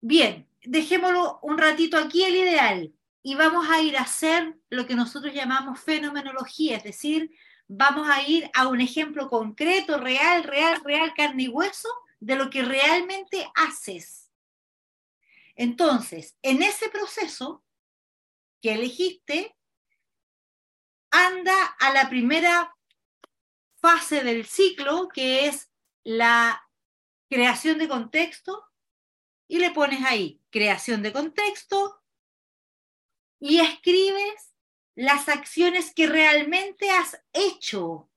Bien, 0.00 0.46
dejémoslo 0.62 1.40
un 1.42 1.58
ratito 1.58 1.96
aquí, 1.96 2.24
el 2.24 2.36
ideal 2.36 2.92
y 3.22 3.34
vamos 3.34 3.68
a 3.70 3.80
ir 3.80 3.96
a 3.96 4.02
hacer 4.02 4.56
lo 4.68 4.86
que 4.86 4.94
nosotros 4.94 5.32
llamamos 5.32 5.80
fenomenología, 5.80 6.76
es 6.76 6.84
decir, 6.84 7.30
vamos 7.68 8.08
a 8.08 8.22
ir 8.22 8.50
a 8.52 8.66
un 8.66 8.80
ejemplo 8.80 9.28
concreto, 9.28 9.98
real, 9.98 10.42
real, 10.42 10.80
real, 10.84 11.12
carne 11.14 11.44
y 11.44 11.48
hueso, 11.48 11.88
de 12.22 12.36
lo 12.36 12.50
que 12.50 12.62
realmente 12.62 13.50
haces. 13.56 14.30
Entonces, 15.56 16.36
en 16.42 16.62
ese 16.62 16.88
proceso 16.88 17.64
que 18.60 18.74
elegiste, 18.74 19.56
anda 21.10 21.64
a 21.80 21.92
la 21.92 22.08
primera 22.08 22.76
fase 23.80 24.22
del 24.22 24.46
ciclo, 24.46 25.08
que 25.08 25.46
es 25.46 25.68
la 26.04 26.68
creación 27.28 27.78
de 27.78 27.88
contexto 27.88 28.66
y 29.48 29.58
le 29.58 29.72
pones 29.72 30.04
ahí 30.04 30.40
creación 30.50 31.02
de 31.02 31.12
contexto 31.12 32.00
y 33.40 33.58
escribes 33.58 34.54
las 34.94 35.28
acciones 35.28 35.92
que 35.92 36.06
realmente 36.06 36.88
has 36.90 37.20
hecho 37.32 38.08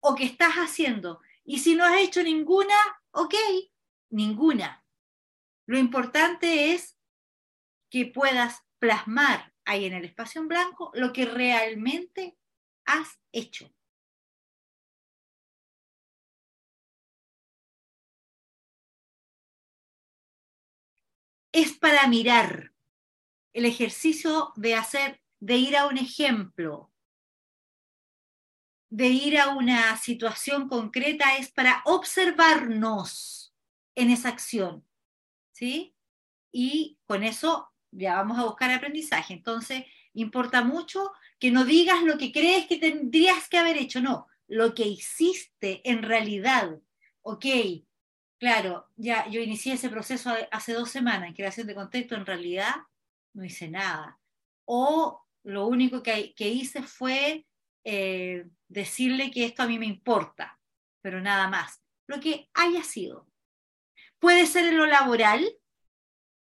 o 0.00 0.14
que 0.14 0.24
estás 0.24 0.54
haciendo. 0.54 1.20
Y 1.44 1.58
si 1.58 1.74
no 1.74 1.84
has 1.84 2.00
hecho 2.00 2.22
ninguna, 2.22 2.74
ok, 3.10 3.34
ninguna. 4.10 4.84
Lo 5.66 5.78
importante 5.78 6.72
es 6.72 6.98
que 7.90 8.06
puedas 8.06 8.62
plasmar 8.78 9.52
ahí 9.64 9.84
en 9.84 9.94
el 9.94 10.04
espacio 10.04 10.40
en 10.40 10.48
blanco 10.48 10.90
lo 10.94 11.12
que 11.12 11.24
realmente 11.24 12.36
has 12.84 13.18
hecho. 13.32 13.72
Es 21.52 21.76
para 21.76 22.06
mirar 22.06 22.72
el 23.52 23.66
ejercicio 23.66 24.52
de 24.56 24.74
hacer, 24.74 25.20
de 25.40 25.56
ir 25.56 25.76
a 25.76 25.86
un 25.86 25.98
ejemplo, 25.98 26.91
de 28.92 29.06
ir 29.06 29.38
a 29.38 29.48
una 29.54 29.96
situación 29.96 30.68
concreta, 30.68 31.38
es 31.38 31.50
para 31.50 31.80
observarnos 31.86 33.54
en 33.94 34.10
esa 34.10 34.28
acción. 34.28 34.84
¿Sí? 35.50 35.94
Y 36.52 36.98
con 37.06 37.22
eso 37.24 37.72
ya 37.90 38.16
vamos 38.16 38.38
a 38.38 38.44
buscar 38.44 38.70
aprendizaje. 38.70 39.32
Entonces, 39.32 39.86
importa 40.12 40.62
mucho 40.62 41.10
que 41.38 41.50
no 41.50 41.64
digas 41.64 42.02
lo 42.02 42.18
que 42.18 42.32
crees 42.32 42.66
que 42.66 42.76
tendrías 42.76 43.48
que 43.48 43.56
haber 43.56 43.78
hecho, 43.78 44.02
no, 44.02 44.26
lo 44.46 44.74
que 44.74 44.86
hiciste 44.86 45.80
en 45.88 46.02
realidad. 46.02 46.78
Ok, 47.22 47.46
claro, 48.38 48.90
ya 48.96 49.26
yo 49.28 49.40
inicié 49.40 49.72
ese 49.72 49.88
proceso 49.88 50.34
hace 50.50 50.74
dos 50.74 50.90
semanas 50.90 51.28
en 51.28 51.34
creación 51.34 51.66
de 51.66 51.74
contexto, 51.74 52.14
en 52.14 52.26
realidad 52.26 52.74
no 53.32 53.42
hice 53.42 53.70
nada. 53.70 54.20
O 54.66 55.24
lo 55.44 55.66
único 55.66 56.02
que, 56.02 56.34
que 56.34 56.50
hice 56.50 56.82
fue 56.82 57.46
eh, 57.84 58.44
decirle 58.72 59.30
que 59.30 59.44
esto 59.44 59.62
a 59.62 59.66
mí 59.66 59.78
me 59.78 59.86
importa, 59.86 60.58
pero 61.00 61.20
nada 61.20 61.48
más. 61.48 61.82
Lo 62.06 62.20
que 62.20 62.48
haya 62.54 62.82
sido. 62.82 63.28
Puede 64.18 64.46
ser 64.46 64.66
en 64.66 64.76
lo 64.76 64.86
laboral, 64.86 65.46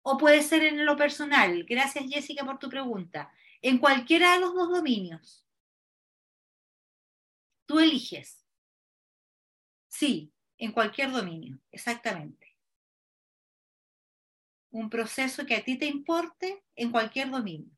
o 0.03 0.17
puede 0.17 0.41
ser 0.41 0.63
en 0.63 0.85
lo 0.85 0.97
personal. 0.97 1.63
Gracias, 1.65 2.05
Jessica, 2.09 2.45
por 2.45 2.57
tu 2.57 2.69
pregunta. 2.69 3.31
En 3.61 3.77
cualquiera 3.77 4.33
de 4.33 4.39
los 4.39 4.53
dos 4.53 4.69
dominios. 4.69 5.45
Tú 7.65 7.79
eliges. 7.79 8.45
Sí, 9.87 10.33
en 10.57 10.71
cualquier 10.71 11.11
dominio, 11.11 11.59
exactamente. 11.71 12.57
Un 14.71 14.89
proceso 14.89 15.45
que 15.45 15.55
a 15.55 15.63
ti 15.63 15.77
te 15.77 15.85
importe 15.85 16.63
en 16.75 16.91
cualquier 16.91 17.29
dominio. 17.29 17.71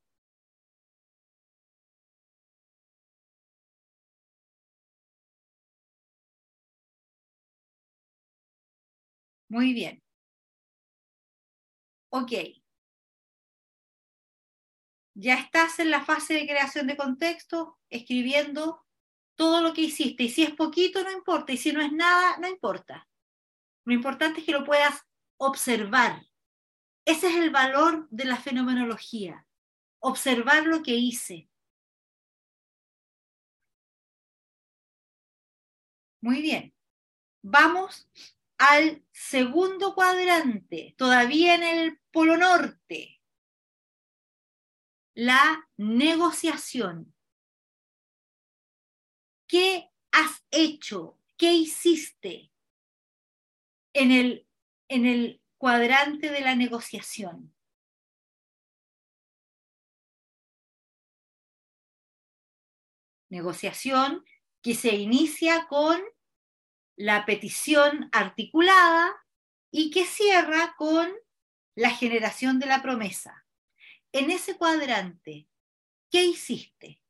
Muy 9.53 9.71
bien. 9.73 10.01
Ok. 12.09 12.31
Ya 15.15 15.35
estás 15.35 15.77
en 15.77 15.91
la 15.91 16.03
fase 16.03 16.33
de 16.33 16.47
creación 16.47 16.87
de 16.87 16.97
contexto, 16.97 17.77
escribiendo 17.91 18.83
todo 19.35 19.61
lo 19.61 19.73
que 19.75 19.81
hiciste. 19.81 20.23
Y 20.23 20.29
si 20.29 20.41
es 20.41 20.55
poquito, 20.55 21.03
no 21.03 21.11
importa. 21.11 21.53
Y 21.53 21.57
si 21.57 21.71
no 21.71 21.81
es 21.81 21.91
nada, 21.91 22.39
no 22.39 22.47
importa. 22.47 23.07
Lo 23.85 23.93
importante 23.93 24.39
es 24.39 24.45
que 24.47 24.53
lo 24.53 24.63
puedas 24.63 25.03
observar. 25.37 26.25
Ese 27.05 27.27
es 27.27 27.35
el 27.35 27.51
valor 27.51 28.07
de 28.09 28.25
la 28.25 28.37
fenomenología. 28.37 29.45
Observar 29.99 30.65
lo 30.65 30.81
que 30.81 30.95
hice. 30.95 31.47
Muy 36.21 36.41
bien. 36.41 36.73
Vamos 37.43 38.07
al 38.65 39.05
segundo 39.11 39.93
cuadrante, 39.93 40.95
todavía 40.97 41.55
en 41.55 41.63
el 41.63 41.99
polo 42.11 42.37
norte, 42.37 43.21
la 45.15 45.69
negociación. 45.75 47.13
¿Qué 49.47 49.91
has 50.11 50.45
hecho? 50.49 51.19
¿Qué 51.35 51.51
hiciste 51.51 52.53
en 53.91 54.11
el, 54.11 54.47
en 54.87 55.07
el 55.07 55.41
cuadrante 55.57 56.29
de 56.29 56.39
la 56.39 56.55
negociación? 56.55 57.53
Negociación 63.27 64.23
que 64.61 64.73
se 64.73 64.95
inicia 64.95 65.67
con 65.67 66.01
la 66.95 67.25
petición 67.25 68.09
articulada 68.11 69.15
y 69.71 69.91
que 69.91 70.05
cierra 70.05 70.75
con 70.77 71.11
la 71.75 71.89
generación 71.89 72.59
de 72.59 72.67
la 72.67 72.81
promesa. 72.81 73.45
En 74.11 74.29
ese 74.29 74.57
cuadrante, 74.57 75.47
¿qué 76.11 76.23
hiciste? 76.23 77.01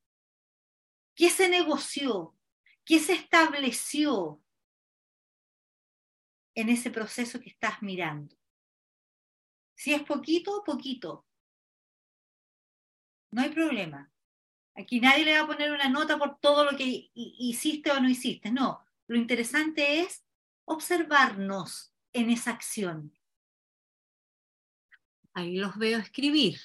¿Qué 1.15 1.29
se 1.29 1.49
negoció? 1.49 2.37
¿Qué 2.85 2.99
se 2.99 3.13
estableció 3.13 4.41
en 6.55 6.69
ese 6.69 6.91
proceso 6.91 7.39
que 7.39 7.49
estás 7.49 7.81
mirando? 7.81 8.35
Si 9.75 9.93
es 9.93 10.03
poquito, 10.03 10.63
poquito. 10.63 11.25
No 13.31 13.41
hay 13.41 13.49
problema. 13.49 14.11
Aquí 14.75 14.99
nadie 14.99 15.25
le 15.25 15.33
va 15.33 15.43
a 15.43 15.47
poner 15.47 15.71
una 15.71 15.89
nota 15.89 16.17
por 16.17 16.39
todo 16.39 16.63
lo 16.63 16.77
que 16.77 17.11
hiciste 17.13 17.91
o 17.91 17.99
no 17.99 18.09
hiciste. 18.09 18.51
No, 18.51 18.82
lo 19.07 19.17
interesante 19.17 20.01
es 20.01 20.23
observarnos 20.65 21.93
en 22.13 22.29
esa 22.29 22.51
acción. 22.51 23.17
Ahí 25.33 25.57
los 25.57 25.77
veo 25.77 25.99
escribir. 25.99 26.59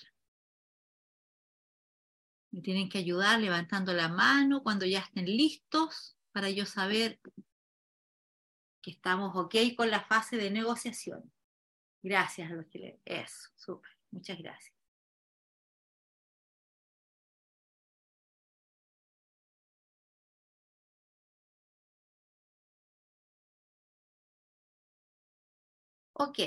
Me 2.50 2.60
tienen 2.60 2.88
que 2.88 2.98
ayudar 2.98 3.40
levantando 3.40 3.92
la 3.92 4.08
mano 4.08 4.62
cuando 4.62 4.86
ya 4.86 5.00
estén 5.00 5.26
listos 5.26 6.16
para 6.32 6.50
yo 6.50 6.66
saber 6.66 7.20
que 8.82 8.90
estamos 8.90 9.34
ok 9.36 9.54
con 9.76 9.90
la 9.90 10.04
fase 10.04 10.36
de 10.36 10.50
negociación. 10.50 11.32
Gracias 12.02 12.50
a 12.50 12.54
los 12.54 12.66
que 12.66 12.78
le... 12.78 13.00
Eso, 13.04 13.50
súper. 13.56 13.90
Muchas 14.10 14.38
gracias. 14.38 14.77
Ok, 26.18 26.38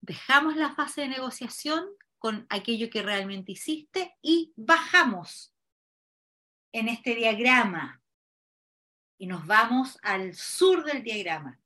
dejamos 0.00 0.56
la 0.56 0.74
fase 0.74 1.02
de 1.02 1.08
negociación 1.08 1.86
con 2.18 2.46
aquello 2.48 2.90
que 2.90 3.02
realmente 3.02 3.52
hiciste 3.52 4.16
y 4.22 4.52
bajamos 4.56 5.54
en 6.72 6.88
este 6.88 7.14
diagrama. 7.14 8.02
Y 9.18 9.26
nos 9.26 9.46
vamos 9.46 9.98
al 10.02 10.34
sur 10.34 10.84
del 10.84 11.02
diagrama, 11.02 11.60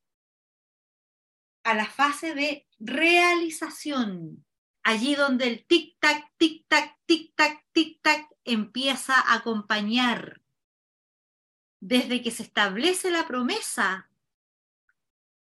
a 1.63 1.75
la 1.75 1.87
fase 1.87 2.35
de 2.35 2.67
realización, 2.81 4.45
allí 4.83 5.15
donde 5.15 5.47
el 5.47 5.67
tic-tac, 5.67 6.33
tic-tac, 6.37 6.99
tic-tac, 7.07 7.65
tic-tac 7.73 8.29
empieza 8.45 9.15
a 9.15 9.35
acompañar. 9.35 10.43
Desde 11.81 12.23
que 12.23 12.33
se 12.33 12.43
establece 12.43 13.13
la 13.13 13.29
promesa 13.29 14.11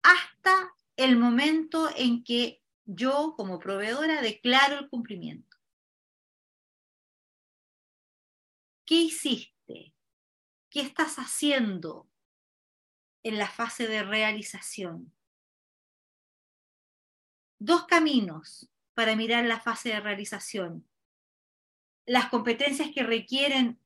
hasta 0.04 0.76
el 0.96 1.18
momento 1.18 1.90
en 1.96 2.24
que 2.24 2.62
yo 2.86 3.36
como 3.38 3.60
proveedora 3.60 4.22
declaro 4.22 4.80
el 4.80 4.90
cumplimiento. 4.90 5.58
¿Qué 8.86 8.96
hiciste? 8.96 9.94
¿Qué 10.70 10.82
estás 10.82 11.18
haciendo 11.18 12.10
en 13.24 13.38
la 13.38 13.48
fase 13.48 13.88
de 13.88 14.04
realización? 14.04 15.14
Dos 17.60 17.86
caminos 17.86 18.70
para 18.94 19.16
mirar 19.16 19.46
la 19.46 19.60
fase 19.60 19.90
de 19.90 20.00
realización. 20.00 20.90
Las 22.06 22.30
competencias 22.30 22.90
que 22.94 23.04
requieren 23.04 23.80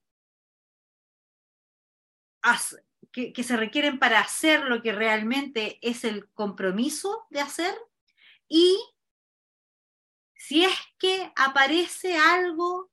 que, 3.14 3.44
se 3.44 3.56
requieren 3.56 4.00
para 4.00 4.20
hacer 4.20 4.66
lo 4.66 4.82
que 4.82 4.92
realmente 4.92 5.78
es 5.82 6.04
el 6.04 6.28
compromiso 6.32 7.28
de 7.30 7.42
hacer 7.42 7.74
y 8.50 8.78
si 10.36 10.66
es 10.66 10.74
que 10.98 11.32
aparece 11.36 12.18
algo 12.18 12.92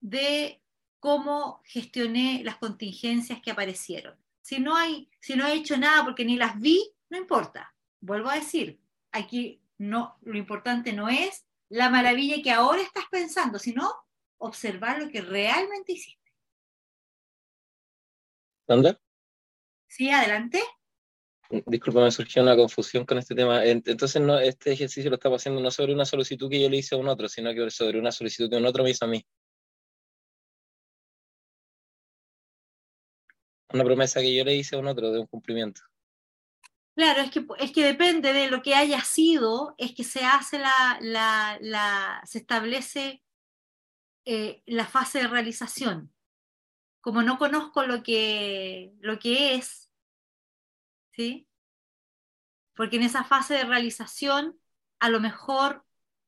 de 0.00 0.60
cómo 0.98 1.62
gestioné 1.64 2.42
las 2.44 2.56
contingencias 2.56 3.40
que 3.40 3.52
aparecieron. 3.52 4.18
Si 4.42 4.58
no, 4.58 4.76
hay, 4.76 5.08
si 5.20 5.36
no 5.36 5.46
he 5.46 5.54
hecho 5.54 5.78
nada 5.78 6.04
porque 6.04 6.24
ni 6.24 6.36
las 6.36 6.60
vi, 6.60 6.92
no 7.08 7.16
importa. 7.16 7.74
Vuelvo 8.00 8.28
a 8.28 8.34
decir, 8.34 8.80
aquí 9.12 9.62
no, 9.78 10.18
lo 10.22 10.36
importante 10.36 10.92
no 10.92 11.08
es 11.08 11.46
la 11.68 11.88
maravilla 11.88 12.42
que 12.42 12.50
ahora 12.50 12.82
estás 12.82 13.04
pensando, 13.10 13.58
sino 13.58 13.90
observar 14.38 15.00
lo 15.00 15.08
que 15.08 15.22
realmente 15.22 15.92
hiciste. 15.92 16.32
¿Dónde? 18.66 18.98
Sí, 19.94 20.10
adelante. 20.10 20.60
Disculpa, 21.66 22.00
me 22.00 22.10
surgió 22.10 22.42
una 22.42 22.56
confusión 22.56 23.06
con 23.06 23.18
este 23.18 23.32
tema. 23.32 23.64
Entonces, 23.64 24.20
no, 24.20 24.40
este 24.40 24.72
ejercicio 24.72 25.08
lo 25.08 25.14
estaba 25.14 25.36
haciendo 25.36 25.60
no 25.60 25.70
sobre 25.70 25.94
una 25.94 26.04
solicitud 26.04 26.50
que 26.50 26.60
yo 26.60 26.68
le 26.68 26.78
hice 26.78 26.96
a 26.96 26.98
un 26.98 27.06
otro, 27.06 27.28
sino 27.28 27.54
que 27.54 27.70
sobre 27.70 28.00
una 28.00 28.10
solicitud 28.10 28.50
que 28.50 28.56
un 28.56 28.66
otro 28.66 28.82
me 28.82 28.90
hizo 28.90 29.04
a 29.04 29.08
mí. 29.08 29.24
Una 33.72 33.84
promesa 33.84 34.20
que 34.20 34.34
yo 34.34 34.42
le 34.42 34.56
hice 34.56 34.74
a 34.74 34.80
un 34.80 34.88
otro 34.88 35.12
de 35.12 35.20
un 35.20 35.28
cumplimiento. 35.28 35.82
Claro, 36.96 37.20
es 37.20 37.30
que, 37.30 37.46
es 37.60 37.70
que 37.70 37.84
depende 37.84 38.32
de 38.32 38.50
lo 38.50 38.62
que 38.62 38.74
haya 38.74 39.00
sido, 39.02 39.76
es 39.78 39.94
que 39.94 40.02
se 40.02 40.24
hace 40.24 40.58
la, 40.58 40.98
la, 41.02 41.56
la 41.60 42.20
se 42.24 42.38
establece 42.38 43.22
eh, 44.24 44.60
la 44.66 44.86
fase 44.86 45.20
de 45.20 45.28
realización. 45.28 46.12
Como 47.00 47.22
no 47.22 47.38
conozco 47.38 47.84
lo 47.84 48.02
que, 48.02 48.94
lo 49.00 49.20
que 49.20 49.54
es, 49.54 49.83
¿sí? 51.16 51.46
Porque 52.74 52.96
en 52.96 53.02
esa 53.02 53.24
fase 53.24 53.54
de 53.54 53.64
realización, 53.64 54.58
a 54.98 55.08
lo 55.08 55.20
mejor 55.20 55.84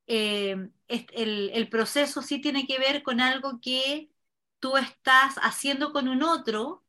eh, 0.07 0.71
el, 0.89 1.51
el 1.53 1.69
proceso 1.69 2.23
sí 2.23 2.41
tiene 2.41 2.67
que 2.67 2.79
ver 2.79 3.03
con 3.03 3.21
algo 3.21 3.61
que 3.61 4.11
tú 4.61 4.77
estás 4.77 5.37
haciendo 5.43 5.93
con 5.93 6.09
un 6.09 6.23
otro, 6.23 6.85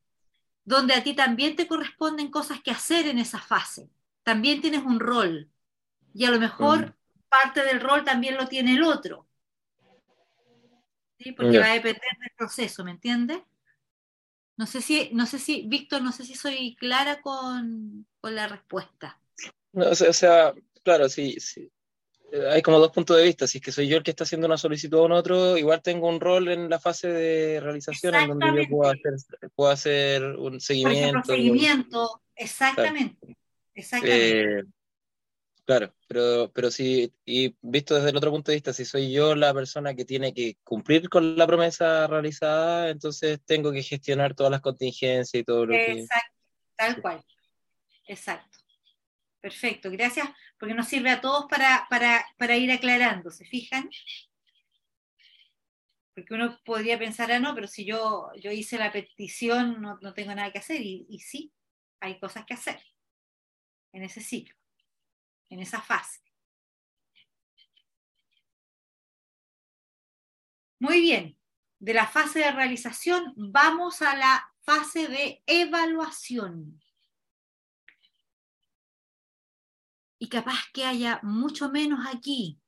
donde 0.64 0.94
a 0.94 1.02
ti 1.02 1.14
también 1.14 1.56
te 1.56 1.66
corresponden 1.66 2.30
cosas 2.30 2.60
que 2.60 2.70
hacer 2.70 3.06
en 3.06 3.18
esa 3.18 3.38
fase. 3.40 3.90
También 4.22 4.60
tienes 4.60 4.82
un 4.82 5.00
rol. 5.00 5.50
Y 6.12 6.24
a 6.24 6.30
lo 6.30 6.38
mejor 6.38 6.96
parte 7.28 7.62
del 7.64 7.80
rol 7.80 8.04
también 8.04 8.36
lo 8.36 8.46
tiene 8.48 8.74
el 8.74 8.82
otro. 8.82 9.26
¿sí? 11.18 11.32
Porque 11.32 11.58
va 11.58 11.70
a 11.70 11.74
depender 11.74 12.10
del 12.20 12.30
proceso, 12.36 12.84
¿me 12.84 12.92
entiendes? 12.92 13.40
No 14.58 14.66
sé 14.66 14.82
si, 14.82 15.08
no 15.12 15.24
sé 15.24 15.38
si, 15.38 15.62
Víctor, 15.68 16.02
no 16.02 16.10
sé 16.10 16.24
si 16.24 16.34
soy 16.34 16.74
clara 16.74 17.22
con, 17.22 18.06
con 18.20 18.34
la 18.34 18.48
respuesta. 18.48 19.20
No, 19.72 19.88
o, 19.88 19.94
sea, 19.94 20.52
claro, 20.82 21.08
sí, 21.08 21.36
sí, 21.38 21.70
Hay 22.50 22.60
como 22.60 22.80
dos 22.80 22.90
puntos 22.90 23.16
de 23.16 23.22
vista. 23.22 23.46
Si 23.46 23.58
es 23.58 23.64
que 23.64 23.70
soy 23.70 23.86
yo 23.86 23.98
el 23.98 24.02
que 24.02 24.10
está 24.10 24.24
haciendo 24.24 24.48
una 24.48 24.58
solicitud 24.58 24.98
a 24.98 25.02
un 25.02 25.12
otro, 25.12 25.56
igual 25.56 25.80
tengo 25.80 26.08
un 26.08 26.20
rol 26.20 26.48
en 26.48 26.68
la 26.68 26.80
fase 26.80 27.06
de 27.06 27.60
realización 27.60 28.16
en 28.16 28.28
donde 28.30 28.64
yo 28.64 28.68
puedo 28.68 28.90
hacer, 28.90 29.12
puedo 29.54 29.70
hacer 29.70 30.24
un 30.24 30.60
seguimiento. 30.60 31.22
Por 31.22 31.36
seguimiento, 31.36 32.22
exactamente. 32.34 33.36
Exactamente. 33.74 34.58
Eh, 34.58 34.64
Claro, 35.68 35.94
pero, 36.08 36.50
pero 36.54 36.70
sí, 36.70 37.12
y 37.26 37.54
visto 37.60 37.94
desde 37.94 38.08
el 38.08 38.16
otro 38.16 38.30
punto 38.30 38.50
de 38.50 38.56
vista, 38.56 38.72
si 38.72 38.86
soy 38.86 39.12
yo 39.12 39.34
la 39.34 39.52
persona 39.52 39.94
que 39.94 40.06
tiene 40.06 40.32
que 40.32 40.56
cumplir 40.64 41.10
con 41.10 41.36
la 41.36 41.46
promesa 41.46 42.06
realizada, 42.06 42.88
entonces 42.88 43.38
tengo 43.44 43.70
que 43.70 43.82
gestionar 43.82 44.34
todas 44.34 44.50
las 44.50 44.62
contingencias 44.62 45.42
y 45.42 45.44
todo 45.44 45.66
lo 45.66 45.74
que... 45.74 45.92
Exacto, 45.92 46.36
tal 46.74 47.02
cual. 47.02 47.24
Exacto. 48.06 48.56
Perfecto, 49.42 49.90
gracias, 49.90 50.30
porque 50.58 50.72
nos 50.72 50.88
sirve 50.88 51.10
a 51.10 51.20
todos 51.20 51.44
para, 51.50 51.86
para, 51.90 52.24
para 52.38 52.56
ir 52.56 52.72
aclarando, 52.72 53.30
¿se 53.30 53.44
fijan? 53.44 53.90
Porque 56.14 56.32
uno 56.32 56.58
podría 56.64 56.98
pensar, 56.98 57.30
ah, 57.30 57.40
no, 57.40 57.54
pero 57.54 57.66
si 57.66 57.84
yo, 57.84 58.30
yo 58.40 58.50
hice 58.50 58.78
la 58.78 58.90
petición, 58.90 59.82
no, 59.82 59.98
no 60.00 60.14
tengo 60.14 60.34
nada 60.34 60.50
que 60.50 60.60
hacer, 60.60 60.80
y, 60.80 61.04
y 61.10 61.18
sí, 61.18 61.52
hay 62.00 62.18
cosas 62.18 62.46
que 62.46 62.54
hacer 62.54 62.80
en 63.92 64.04
ese 64.04 64.22
ciclo 64.22 64.57
en 65.50 65.60
esa 65.60 65.80
fase. 65.80 66.20
Muy 70.80 71.00
bien, 71.00 71.36
de 71.80 71.94
la 71.94 72.06
fase 72.06 72.40
de 72.40 72.52
realización 72.52 73.34
vamos 73.36 74.02
a 74.02 74.16
la 74.16 74.52
fase 74.60 75.08
de 75.08 75.42
evaluación. 75.46 76.80
Y 80.20 80.28
capaz 80.28 80.64
que 80.72 80.84
haya 80.84 81.20
mucho 81.22 81.70
menos 81.70 82.06
aquí. 82.06 82.60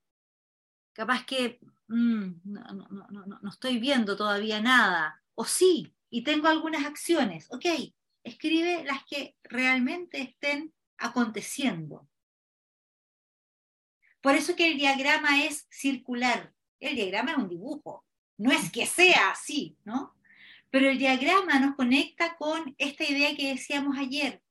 Capaz 0.92 1.24
que 1.24 1.60
mm, 1.88 2.30
no, 2.44 3.26
no, 3.42 3.50
estoy 3.50 3.78
viendo 3.78 4.16
todavía 4.16 4.60
nada. 4.60 5.22
O 5.34 5.44
sí, 5.44 5.94
y 6.10 6.22
tengo 6.22 6.48
algunas 6.48 6.84
acciones. 6.84 7.48
Ok, 7.50 7.66
escribe 8.24 8.84
las 8.84 9.04
que 9.04 9.36
realmente 9.42 10.20
estén 10.20 10.74
aconteciendo. 10.98 12.09
Por 14.20 14.34
eso 14.34 14.54
que 14.56 14.70
el 14.70 14.78
diagrama 14.78 15.44
es 15.44 15.66
circular. 15.70 16.52
El 16.78 16.96
diagrama 16.96 17.32
es 17.32 17.38
un 17.38 17.48
dibujo. 17.48 18.04
No 18.36 18.52
es 18.52 18.70
que 18.70 18.86
sea 18.86 19.30
así, 19.30 19.76
¿no? 19.84 20.14
Pero 20.70 20.88
el 20.88 20.98
diagrama 20.98 21.58
nos 21.58 21.74
conecta 21.74 22.36
con 22.36 22.74
esta 22.78 23.04
idea 23.04 23.34
que 23.36 23.52
decíamos 23.52 23.98
ayer. 23.98 24.42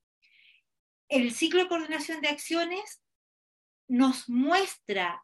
El 1.07 1.33
ciclo 1.33 1.61
de 1.61 1.69
coordinación 1.69 2.21
de 2.21 2.29
acciones 2.29 3.01
nos 3.87 4.29
muestra 4.29 5.23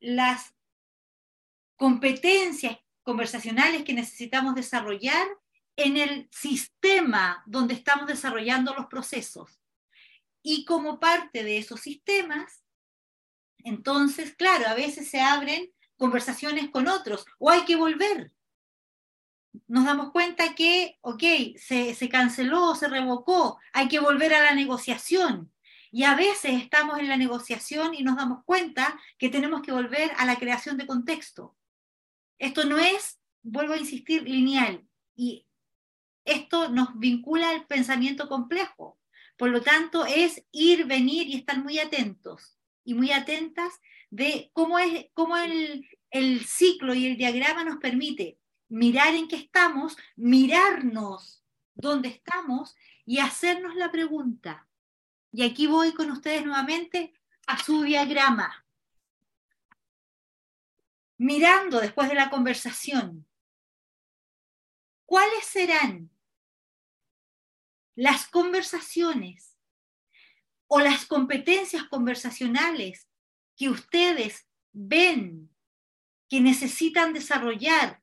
las 0.00 0.54
competencias 1.76 2.78
conversacionales 3.02 3.84
que 3.84 3.94
necesitamos 3.94 4.54
desarrollar 4.54 5.26
en 5.76 5.96
el 5.96 6.28
sistema 6.30 7.42
donde 7.46 7.74
estamos 7.74 8.06
desarrollando 8.06 8.74
los 8.74 8.86
procesos. 8.86 9.60
Y 10.42 10.64
como 10.64 11.00
parte 11.00 11.42
de 11.42 11.58
esos 11.58 11.80
sistemas, 11.80 12.63
entonces, 13.64 14.36
claro, 14.36 14.68
a 14.68 14.74
veces 14.74 15.08
se 15.08 15.20
abren 15.20 15.72
conversaciones 15.96 16.70
con 16.70 16.86
otros 16.86 17.24
o 17.38 17.50
hay 17.50 17.64
que 17.64 17.76
volver. 17.76 18.32
Nos 19.66 19.86
damos 19.86 20.12
cuenta 20.12 20.54
que, 20.54 20.98
ok, 21.00 21.22
se, 21.56 21.94
se 21.94 22.08
canceló, 22.10 22.74
se 22.74 22.88
revocó, 22.88 23.58
hay 23.72 23.88
que 23.88 24.00
volver 24.00 24.34
a 24.34 24.42
la 24.42 24.54
negociación. 24.54 25.50
Y 25.90 26.04
a 26.04 26.14
veces 26.14 26.60
estamos 26.62 26.98
en 26.98 27.08
la 27.08 27.16
negociación 27.16 27.94
y 27.94 28.02
nos 28.02 28.16
damos 28.16 28.44
cuenta 28.44 29.00
que 29.16 29.30
tenemos 29.30 29.62
que 29.62 29.72
volver 29.72 30.10
a 30.18 30.26
la 30.26 30.36
creación 30.36 30.76
de 30.76 30.86
contexto. 30.86 31.56
Esto 32.38 32.64
no 32.64 32.78
es, 32.78 33.18
vuelvo 33.42 33.72
a 33.72 33.78
insistir, 33.78 34.24
lineal. 34.24 34.84
Y 35.14 35.46
esto 36.24 36.68
nos 36.68 36.98
vincula 36.98 37.48
al 37.48 37.66
pensamiento 37.66 38.28
complejo. 38.28 38.98
Por 39.38 39.50
lo 39.50 39.62
tanto, 39.62 40.04
es 40.04 40.44
ir, 40.50 40.84
venir 40.84 41.28
y 41.28 41.36
estar 41.36 41.62
muy 41.62 41.78
atentos 41.78 42.53
y 42.84 42.94
muy 42.94 43.10
atentas 43.10 43.80
de 44.10 44.50
cómo, 44.52 44.78
es, 44.78 45.06
cómo 45.14 45.36
el, 45.36 45.88
el 46.10 46.44
ciclo 46.44 46.94
y 46.94 47.06
el 47.06 47.16
diagrama 47.16 47.64
nos 47.64 47.78
permite 47.78 48.38
mirar 48.68 49.14
en 49.14 49.28
qué 49.28 49.36
estamos, 49.36 49.96
mirarnos 50.16 51.42
dónde 51.74 52.08
estamos 52.08 52.76
y 53.04 53.18
hacernos 53.18 53.74
la 53.74 53.90
pregunta. 53.90 54.68
Y 55.32 55.42
aquí 55.42 55.66
voy 55.66 55.92
con 55.92 56.10
ustedes 56.10 56.44
nuevamente 56.44 57.12
a 57.46 57.62
su 57.62 57.82
diagrama. 57.82 58.64
Mirando 61.16 61.80
después 61.80 62.08
de 62.08 62.14
la 62.14 62.30
conversación, 62.30 63.26
¿cuáles 65.06 65.44
serán 65.44 66.10
las 67.94 68.26
conversaciones 68.26 69.53
o 70.66 70.80
las 70.80 71.06
competencias 71.06 71.84
conversacionales 71.84 73.08
que 73.56 73.68
ustedes 73.68 74.46
ven 74.72 75.50
que 76.28 76.40
necesitan 76.40 77.12
desarrollar 77.12 78.02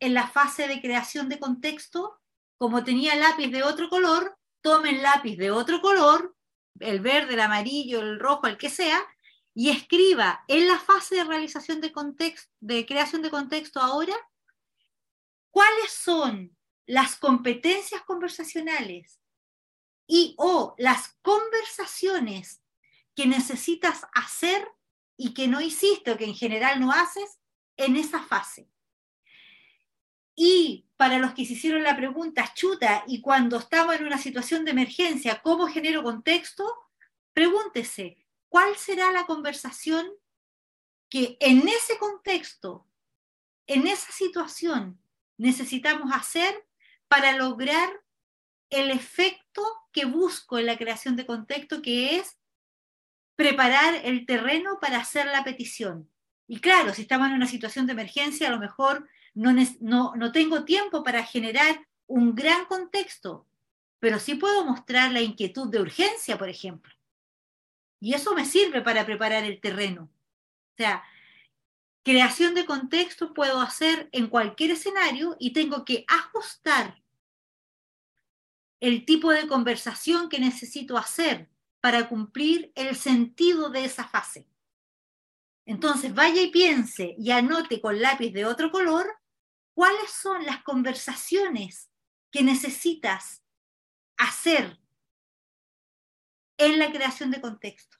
en 0.00 0.14
la 0.14 0.28
fase 0.28 0.68
de 0.68 0.80
creación 0.80 1.28
de 1.28 1.38
contexto, 1.38 2.20
como 2.56 2.84
tenía 2.84 3.16
lápiz 3.16 3.48
de 3.48 3.62
otro 3.62 3.88
color, 3.88 4.38
tomen 4.60 5.02
lápiz 5.02 5.36
de 5.36 5.50
otro 5.50 5.80
color, 5.80 6.36
el 6.80 7.00
verde, 7.00 7.34
el 7.34 7.40
amarillo, 7.40 8.00
el 8.00 8.18
rojo, 8.18 8.46
el 8.46 8.56
que 8.56 8.70
sea, 8.70 9.04
y 9.54 9.70
escriba 9.70 10.44
en 10.46 10.68
la 10.68 10.78
fase 10.78 11.16
de 11.16 11.24
realización 11.24 11.80
de 11.80 11.92
contexto, 11.92 12.50
de 12.60 12.86
creación 12.86 13.22
de 13.22 13.30
contexto 13.30 13.80
ahora, 13.80 14.14
cuáles 15.50 15.90
son 15.90 16.56
las 16.86 17.16
competencias 17.16 18.02
conversacionales 18.02 19.17
y 20.08 20.34
o 20.38 20.74
las 20.78 21.16
conversaciones 21.22 22.62
que 23.14 23.26
necesitas 23.26 24.06
hacer 24.14 24.66
y 25.16 25.34
que 25.34 25.46
no 25.46 25.60
hiciste 25.60 26.10
o 26.10 26.16
que 26.16 26.24
en 26.24 26.34
general 26.34 26.80
no 26.80 26.90
haces 26.90 27.38
en 27.76 27.96
esa 27.96 28.22
fase. 28.22 28.68
Y 30.34 30.86
para 30.96 31.18
los 31.18 31.34
que 31.34 31.44
se 31.44 31.52
hicieron 31.52 31.82
la 31.82 31.96
pregunta, 31.96 32.52
chuta, 32.54 33.04
y 33.06 33.20
cuando 33.20 33.58
estamos 33.58 33.96
en 33.96 34.06
una 34.06 34.18
situación 34.18 34.64
de 34.64 34.70
emergencia, 34.70 35.42
¿cómo 35.42 35.66
genero 35.66 36.02
contexto? 36.02 36.64
Pregúntese, 37.32 38.24
¿cuál 38.48 38.76
será 38.76 39.12
la 39.12 39.26
conversación 39.26 40.08
que 41.10 41.36
en 41.40 41.68
ese 41.68 41.98
contexto, 41.98 42.86
en 43.66 43.86
esa 43.86 44.10
situación, 44.12 45.00
necesitamos 45.36 46.12
hacer 46.14 46.66
para 47.08 47.36
lograr 47.36 47.90
el 48.70 48.90
efecto 48.90 49.62
que 49.92 50.04
busco 50.04 50.58
en 50.58 50.66
la 50.66 50.76
creación 50.76 51.16
de 51.16 51.26
contexto, 51.26 51.82
que 51.82 52.16
es 52.16 52.38
preparar 53.36 53.94
el 54.04 54.26
terreno 54.26 54.78
para 54.80 54.98
hacer 54.98 55.26
la 55.26 55.44
petición. 55.44 56.10
Y 56.46 56.60
claro, 56.60 56.94
si 56.94 57.02
estamos 57.02 57.28
en 57.28 57.34
una 57.34 57.46
situación 57.46 57.86
de 57.86 57.92
emergencia, 57.92 58.48
a 58.48 58.50
lo 58.50 58.58
mejor 58.58 59.08
no, 59.34 59.52
no, 59.80 60.14
no 60.16 60.32
tengo 60.32 60.64
tiempo 60.64 61.04
para 61.04 61.22
generar 61.22 61.86
un 62.06 62.34
gran 62.34 62.64
contexto, 62.64 63.46
pero 64.00 64.18
sí 64.18 64.34
puedo 64.34 64.64
mostrar 64.64 65.12
la 65.12 65.20
inquietud 65.20 65.70
de 65.70 65.80
urgencia, 65.80 66.38
por 66.38 66.48
ejemplo. 66.48 66.92
Y 68.00 68.14
eso 68.14 68.34
me 68.34 68.44
sirve 68.44 68.80
para 68.80 69.04
preparar 69.04 69.44
el 69.44 69.60
terreno. 69.60 70.04
O 70.04 70.76
sea, 70.76 71.02
creación 72.02 72.54
de 72.54 72.64
contexto 72.64 73.34
puedo 73.34 73.60
hacer 73.60 74.08
en 74.12 74.28
cualquier 74.28 74.72
escenario 74.72 75.36
y 75.38 75.52
tengo 75.52 75.84
que 75.84 76.04
ajustar 76.08 77.02
el 78.80 79.04
tipo 79.04 79.32
de 79.32 79.46
conversación 79.46 80.28
que 80.28 80.38
necesito 80.38 80.96
hacer 80.96 81.48
para 81.80 82.08
cumplir 82.08 82.72
el 82.74 82.96
sentido 82.96 83.70
de 83.70 83.84
esa 83.84 84.04
fase. 84.08 84.48
Entonces, 85.64 86.14
vaya 86.14 86.40
y 86.42 86.50
piense 86.50 87.14
y 87.18 87.30
anote 87.30 87.80
con 87.80 88.00
lápiz 88.00 88.30
de 88.32 88.46
otro 88.46 88.70
color 88.70 89.06
cuáles 89.74 90.10
son 90.10 90.44
las 90.44 90.62
conversaciones 90.62 91.90
que 92.30 92.42
necesitas 92.42 93.42
hacer 94.16 94.78
en 96.56 96.78
la 96.78 96.90
creación 96.90 97.30
de 97.30 97.40
contexto. 97.40 97.96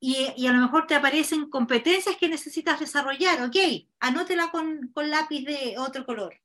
Y, 0.00 0.46
a 0.46 0.52
lo 0.52 0.60
mejor 0.60 0.86
te 0.86 0.94
aparecen 0.94 1.50
competencias 1.50 2.16
que 2.16 2.28
necesitas 2.28 2.78
desarrollar, 2.78 3.42
ok, 3.42 3.56
anótela 3.98 4.50
con, 4.52 4.92
con 4.94 5.10
lápiz 5.10 5.44
de 5.44 5.74
otro 5.76 6.06
color. 6.06 6.40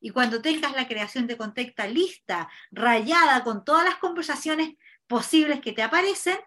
Y 0.00 0.10
cuando 0.10 0.40
tengas 0.40 0.72
la 0.72 0.86
creación 0.86 1.26
de 1.26 1.36
contexto 1.36 1.86
lista, 1.86 2.48
rayada 2.70 3.42
con 3.42 3.64
todas 3.64 3.84
las 3.84 3.96
conversaciones 3.96 4.76
posibles 5.06 5.60
que 5.60 5.72
te 5.72 5.82
aparecen, 5.82 6.38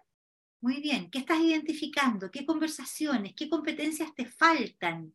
muy 0.60 0.80
bien, 0.80 1.10
¿qué 1.10 1.18
estás 1.18 1.40
identificando? 1.40 2.30
¿Qué 2.30 2.46
conversaciones, 2.46 3.34
qué 3.34 3.50
competencias 3.50 4.14
te 4.14 4.26
faltan 4.26 5.12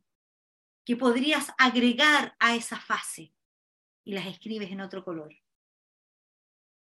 que 0.86 0.98
podrías 0.98 1.54
agregar 1.58 2.36
a 2.40 2.56
esa 2.56 2.78
fase? 2.78 3.34
Y 4.04 4.14
las 4.14 4.28
escribes 4.28 4.72
en 4.72 4.82
otro 4.82 5.04
color. 5.04 5.34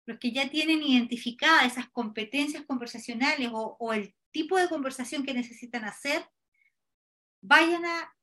Los 0.06 0.20
que 0.20 0.32
ya 0.32 0.50
tienen 0.50 0.84
identificadas 0.84 1.72
esas 1.72 1.90
competencias 1.90 2.66
conversacionales 2.66 3.50
o, 3.54 3.78
o 3.80 3.94
el 3.94 4.14
tipo 4.32 4.58
de 4.58 4.70
conversación 4.70 5.24
que 5.24 5.34
necesitan 5.34 5.86
hacer, 5.86 6.30
vayan 7.42 7.86
a 7.86 8.14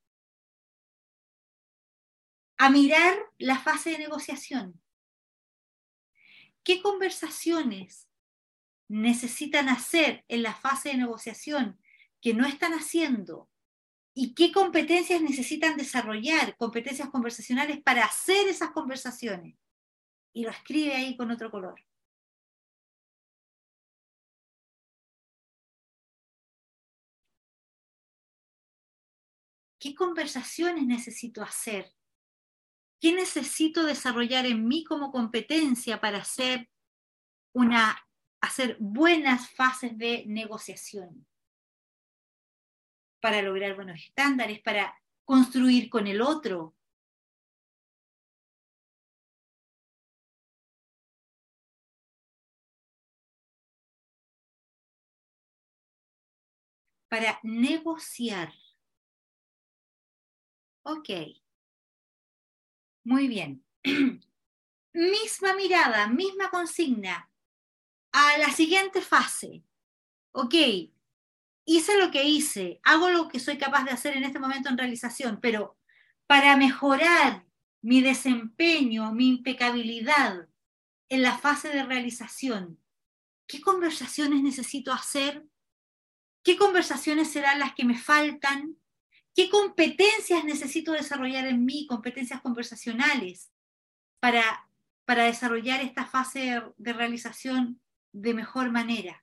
a 2.58 2.70
mirar 2.70 3.16
la 3.38 3.58
fase 3.58 3.90
de 3.90 3.98
negociación. 3.98 4.80
¿Qué 6.64 6.82
conversaciones 6.82 8.08
necesitan 8.88 9.68
hacer 9.68 10.24
en 10.28 10.42
la 10.42 10.54
fase 10.54 10.90
de 10.90 10.96
negociación 10.96 11.80
que 12.20 12.34
no 12.34 12.46
están 12.46 12.72
haciendo? 12.72 13.50
¿Y 14.14 14.34
qué 14.34 14.50
competencias 14.50 15.20
necesitan 15.20 15.76
desarrollar, 15.76 16.56
competencias 16.56 17.10
conversacionales 17.10 17.82
para 17.82 18.04
hacer 18.04 18.48
esas 18.48 18.70
conversaciones? 18.70 19.56
Y 20.32 20.44
lo 20.44 20.50
escribe 20.50 20.94
ahí 20.94 21.16
con 21.16 21.30
otro 21.30 21.50
color. 21.50 21.80
¿Qué 29.78 29.94
conversaciones 29.94 30.86
necesito 30.86 31.42
hacer 31.42 31.94
¿Qué 33.00 33.12
necesito 33.12 33.84
desarrollar 33.84 34.46
en 34.46 34.66
mí 34.66 34.84
como 34.84 35.12
competencia 35.12 36.00
para 36.00 36.18
hacer, 36.18 36.70
una, 37.52 37.96
hacer 38.40 38.76
buenas 38.80 39.50
fases 39.50 39.96
de 39.98 40.24
negociación? 40.26 41.26
Para 43.20 43.42
lograr 43.42 43.74
buenos 43.76 44.00
estándares, 44.00 44.60
para 44.62 44.94
construir 45.24 45.90
con 45.90 46.06
el 46.06 46.22
otro. 46.22 46.74
Para 57.08 57.38
negociar. 57.42 58.52
Ok. 60.84 61.10
Muy 63.06 63.28
bien. 63.28 63.64
misma 64.92 65.54
mirada, 65.54 66.08
misma 66.08 66.50
consigna 66.50 67.30
a 68.10 68.38
la 68.38 68.50
siguiente 68.50 69.00
fase. 69.00 69.62
Ok, 70.32 70.54
hice 71.66 71.98
lo 71.98 72.10
que 72.10 72.24
hice, 72.24 72.80
hago 72.82 73.08
lo 73.10 73.28
que 73.28 73.38
soy 73.38 73.58
capaz 73.58 73.84
de 73.84 73.92
hacer 73.92 74.16
en 74.16 74.24
este 74.24 74.40
momento 74.40 74.70
en 74.70 74.76
realización, 74.76 75.38
pero 75.40 75.78
para 76.26 76.56
mejorar 76.56 77.46
mi 77.80 78.00
desempeño, 78.00 79.12
mi 79.12 79.28
impecabilidad 79.28 80.48
en 81.08 81.22
la 81.22 81.38
fase 81.38 81.68
de 81.68 81.84
realización, 81.84 82.82
¿qué 83.46 83.60
conversaciones 83.60 84.42
necesito 84.42 84.92
hacer? 84.92 85.46
¿Qué 86.42 86.56
conversaciones 86.56 87.30
serán 87.30 87.60
las 87.60 87.72
que 87.72 87.84
me 87.84 87.96
faltan? 87.96 88.76
¿Qué 89.36 89.50
competencias 89.50 90.44
necesito 90.44 90.92
desarrollar 90.92 91.46
en 91.46 91.66
mí, 91.66 91.86
competencias 91.86 92.40
conversacionales, 92.40 93.52
para, 94.18 94.66
para 95.04 95.24
desarrollar 95.24 95.82
esta 95.82 96.06
fase 96.06 96.62
de 96.78 96.92
realización 96.94 97.82
de 98.12 98.32
mejor 98.32 98.70
manera? 98.70 99.22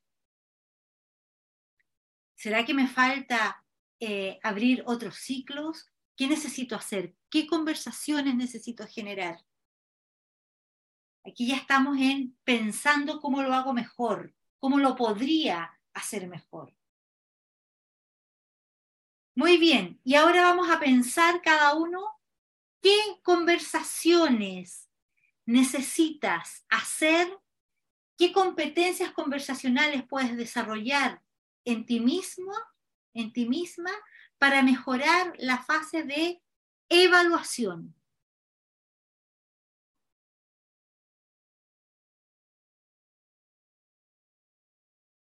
¿Será 2.36 2.64
que 2.64 2.76
me 2.76 2.88
falta 2.88 3.66
eh, 4.00 4.38
abrir 4.44 4.84
otros 4.86 5.16
ciclos? 5.16 5.92
¿Qué 6.16 6.28
necesito 6.28 6.76
hacer? 6.76 7.16
¿Qué 7.32 7.48
conversaciones 7.48 8.36
necesito 8.36 8.86
generar? 8.86 9.40
Aquí 11.26 11.48
ya 11.48 11.56
estamos 11.56 11.98
en 11.98 12.38
pensando 12.44 13.20
cómo 13.20 13.42
lo 13.42 13.52
hago 13.56 13.74
mejor, 13.74 14.36
cómo 14.60 14.78
lo 14.78 14.96
podría 14.96 15.72
hacer 15.96 16.28
mejor. 16.28 16.72
Muy 19.36 19.58
bien, 19.58 20.00
y 20.04 20.14
ahora 20.16 20.44
vamos 20.44 20.70
a 20.70 20.80
pensar 20.80 21.42
cada 21.42 21.74
uno 21.74 22.00
qué 22.82 22.96
conversaciones 23.24 24.90
necesitas 25.46 26.66
hacer, 26.70 27.28
qué 28.18 28.34
competencias 28.34 29.12
conversacionales 29.14 30.04
puedes 30.08 30.38
desarrollar 30.38 31.24
en 31.66 31.86
ti 31.86 32.00
mismo, 32.00 32.54
en 33.14 33.34
ti 33.34 33.48
misma, 33.48 33.92
para 34.40 34.64
mejorar 34.64 35.34
la 35.40 35.60
fase 35.64 36.04
de 36.04 36.42
evaluación. 36.90 37.96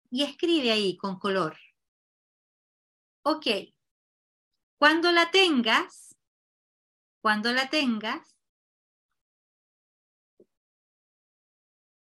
Y 0.09 0.23
escribe 0.23 0.71
ahí 0.71 0.97
con 0.97 1.19
color. 1.19 1.57
Ok, 3.23 3.45
cuando 4.78 5.11
la 5.11 5.32
tengas, 5.32 6.15
cuando 7.21 7.53
la 7.53 7.69
tengas, 7.69 8.36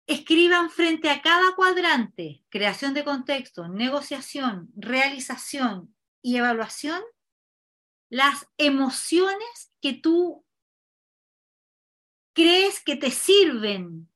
escriban 0.07 0.69
frente 0.69 1.09
a 1.09 1.21
cada 1.21 1.55
cuadrante, 1.55 2.43
creación 2.49 2.93
de 2.93 3.03
contexto, 3.03 3.67
negociación, 3.67 4.71
realización 4.76 5.95
y 6.21 6.38
evaluación, 6.38 7.01
las 8.09 8.47
emociones 8.57 9.74
que 9.82 9.93
tú 9.93 10.45
crees 12.34 12.84
que 12.84 12.95
te 12.95 13.11
sirven 13.11 14.09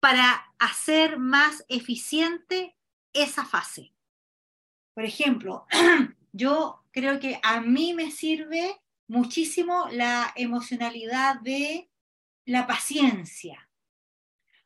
para 0.00 0.52
hacer 0.58 1.18
más 1.18 1.64
eficiente 1.68 2.76
esa 3.12 3.44
fase. 3.44 3.94
Por 4.94 5.04
ejemplo, 5.04 5.66
yo 6.36 6.84
creo 6.90 7.18
que 7.18 7.40
a 7.42 7.62
mí 7.62 7.94
me 7.94 8.10
sirve 8.10 8.78
muchísimo 9.08 9.88
la 9.90 10.32
emocionalidad 10.36 11.40
de 11.40 11.90
la 12.44 12.66
paciencia 12.66 13.70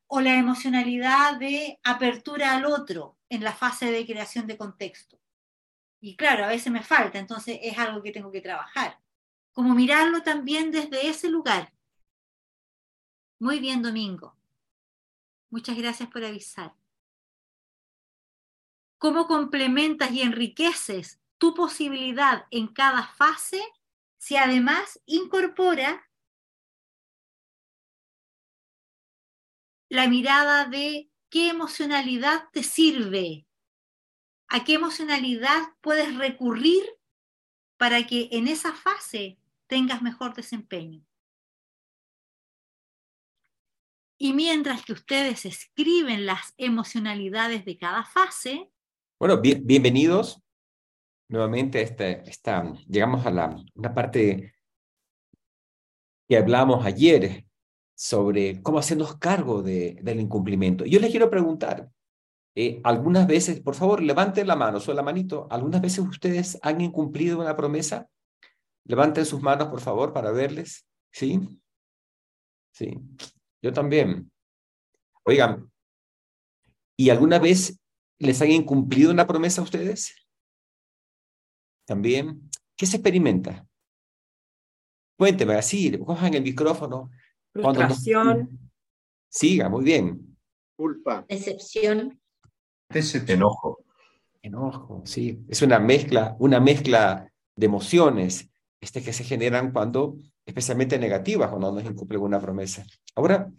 o 0.09 0.21
la 0.21 0.35
emocionalidad 0.35 1.39
de 1.39 1.79
apertura 1.85 2.57
al 2.57 2.65
otro 2.65 3.17
en 3.29 3.45
la 3.45 3.53
fase 3.53 3.93
de 3.93 4.05
creación 4.05 4.49
de 4.49 4.59
contexto. 4.59 5.21
Y 6.01 6.17
claro, 6.17 6.45
a 6.45 6.49
veces 6.49 6.73
me 6.73 6.83
falta, 6.83 7.21
entonces 7.21 7.61
es 7.63 7.79
algo 7.79 8.03
que 8.03 8.11
tengo 8.11 8.33
que 8.33 8.41
trabajar. 8.41 8.99
Como 9.53 9.73
mirarlo 9.75 10.23
también 10.23 10.73
desde 10.73 11.09
ese 11.09 11.31
lugar. 11.31 11.73
Muy 13.39 13.61
bien, 13.61 13.81
Domingo. 13.81 14.37
Muchas 15.51 15.77
gracias 15.77 16.09
por 16.09 16.25
avisar. 16.25 16.75
¿Cómo 18.99 19.29
complementas 19.29 20.11
y 20.11 20.23
enriqueces 20.23 21.20
tu 21.41 21.55
posibilidad 21.55 22.47
en 22.51 22.69
cada 22.69 23.03
fase 23.03 23.61
si 24.19 24.37
además 24.37 25.01
incorpora 25.07 26.07
la 29.89 30.07
mirada 30.07 30.67
de 30.67 31.11
qué 31.31 31.49
emocionalidad 31.49 32.51
te 32.53 32.63
sirve, 32.63 33.47
a 34.49 34.65
qué 34.65 34.75
emocionalidad 34.75 35.75
puedes 35.81 36.15
recurrir 36.17 36.85
para 37.79 38.07
que 38.07 38.29
en 38.33 38.47
esa 38.47 38.75
fase 38.75 39.39
tengas 39.67 40.03
mejor 40.03 40.35
desempeño. 40.35 41.03
Y 44.19 44.35
mientras 44.35 44.85
que 44.85 44.93
ustedes 44.93 45.47
escriben 45.47 46.27
las 46.27 46.53
emocionalidades 46.59 47.65
de 47.65 47.79
cada 47.79 48.05
fase. 48.05 48.71
Bueno, 49.19 49.41
bienvenidos 49.41 50.43
nuevamente 51.31 51.81
esta, 51.81 52.73
llegamos 52.89 53.25
a 53.25 53.31
la, 53.31 53.57
una 53.75 53.95
parte 53.95 54.53
que 56.29 56.37
hablamos 56.37 56.85
ayer 56.85 57.47
sobre 57.95 58.61
cómo 58.63 58.79
hacernos 58.79 59.17
cargo 59.17 59.63
de, 59.63 59.99
del 60.03 60.21
incumplimiento. 60.21 60.85
Yo 60.85 60.99
les 60.99 61.11
quiero 61.11 61.31
preguntar, 61.31 61.91
eh, 62.57 62.81
algunas 62.83 63.27
veces, 63.27 63.61
por 63.61 63.77
favor, 63.77 64.03
levanten 64.03 64.47
la 64.49 64.57
mano, 64.57 64.81
solo 64.81 64.97
la 64.97 65.03
manito, 65.03 65.47
¿algunas 65.51 65.81
veces 65.81 66.01
ustedes 66.01 66.59
han 66.63 66.81
incumplido 66.81 67.39
una 67.39 67.57
promesa? 67.57 68.09
Levanten 68.85 69.25
sus 69.25 69.41
manos, 69.41 69.69
por 69.69 69.81
favor, 69.81 70.13
para 70.13 70.33
verles. 70.33 70.85
¿Sí? 71.13 71.41
Sí. 72.73 72.93
Yo 73.63 73.73
también. 73.73 74.33
Oigan, 75.25 75.71
¿y 76.97 77.11
alguna 77.11 77.39
vez 77.39 77.79
les 78.19 78.43
han 78.43 78.51
incumplido 78.51 79.13
una 79.13 79.27
promesa 79.27 79.61
a 79.61 79.65
ustedes? 79.65 80.20
También. 81.91 82.49
¿Qué 82.77 82.87
se 82.87 82.99
experimenta? 82.99 83.67
Cuénteme 85.19 85.55
así, 85.57 85.99
cojan 85.99 86.35
el 86.35 86.45
micrófono. 86.45 87.11
Frustración. 87.53 88.71
Siga, 89.29 89.69
muy 89.69 89.83
bien. 89.83 90.39
Culpa. 90.77 91.27
Decepción. 91.29 92.21
Enojo. 93.27 93.85
Enojo, 94.41 95.03
sí. 95.05 95.45
Es 95.49 95.63
una 95.63 95.81
mezcla, 95.81 96.37
una 96.39 96.61
mezcla 96.61 97.29
de 97.57 97.67
emociones 97.67 98.49
este, 98.81 99.03
que 99.03 99.13
se 99.13 99.25
generan 99.25 99.73
cuando, 99.73 100.17
especialmente 100.47 100.97
negativas, 100.97 101.51
cuando 101.51 101.73
nos 101.73 101.85
incumple 101.85 102.19
una 102.19 102.41
promesa. 102.41 102.87
Ahora, 103.17 103.53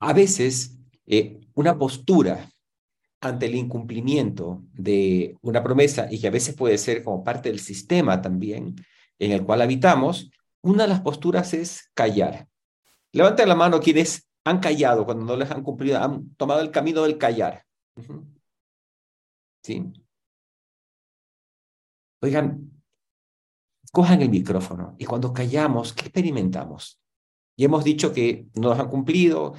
a 0.00 0.12
veces 0.12 0.78
eh, 1.06 1.40
una 1.54 1.78
postura 1.78 2.46
ante 3.22 3.46
el 3.46 3.54
incumplimiento 3.54 4.62
de 4.72 5.38
una 5.42 5.62
promesa 5.62 6.08
y 6.10 6.20
que 6.20 6.26
a 6.26 6.32
veces 6.32 6.56
puede 6.56 6.76
ser 6.76 7.04
como 7.04 7.22
parte 7.22 7.48
del 7.48 7.60
sistema 7.60 8.20
también 8.20 8.74
en 9.18 9.30
el 9.30 9.44
cual 9.44 9.62
habitamos, 9.62 10.30
una 10.60 10.82
de 10.82 10.88
las 10.88 11.00
posturas 11.00 11.54
es 11.54 11.88
callar. 11.94 12.48
Levanten 13.12 13.48
la 13.48 13.54
mano 13.54 13.78
quienes 13.78 14.28
han 14.44 14.58
callado 14.58 15.04
cuando 15.04 15.24
no 15.24 15.36
les 15.36 15.50
han 15.52 15.62
cumplido, 15.62 16.02
han 16.02 16.34
tomado 16.34 16.60
el 16.60 16.72
camino 16.72 17.02
del 17.04 17.16
callar. 17.16 17.64
¿Sí? 19.62 19.92
Oigan, 22.20 22.72
cojan 23.92 24.20
el 24.20 24.30
micrófono 24.30 24.96
y 24.98 25.04
cuando 25.04 25.32
callamos, 25.32 25.92
¿qué 25.92 26.02
experimentamos? 26.02 27.00
Y 27.56 27.64
hemos 27.64 27.84
dicho 27.84 28.12
que 28.12 28.48
no 28.54 28.70
nos 28.70 28.80
han 28.80 28.88
cumplido, 28.88 29.54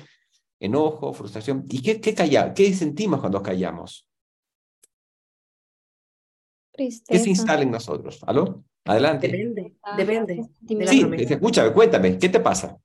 enojo, 0.64 1.14
frustración. 1.14 1.66
¿Y 1.70 1.82
qué, 1.82 2.00
qué 2.00 2.16
callar? 2.16 2.54
¿Qué 2.54 2.74
sentimos 2.74 3.20
cuando 3.20 3.44
callamos? 3.44 4.08
¿Qué 6.72 7.20
se 7.20 7.30
instala 7.30 7.62
en 7.62 7.72
nosotros? 7.72 8.24
¿Aló? 8.26 8.64
Adelante. 8.86 9.28
Depende, 9.28 9.76
depende. 9.96 10.88
sí, 10.88 11.06
escúchame, 11.18 11.72
cuéntame, 11.72 12.18
¿qué 12.18 12.30
te 12.30 12.40
pasa? 12.40 12.78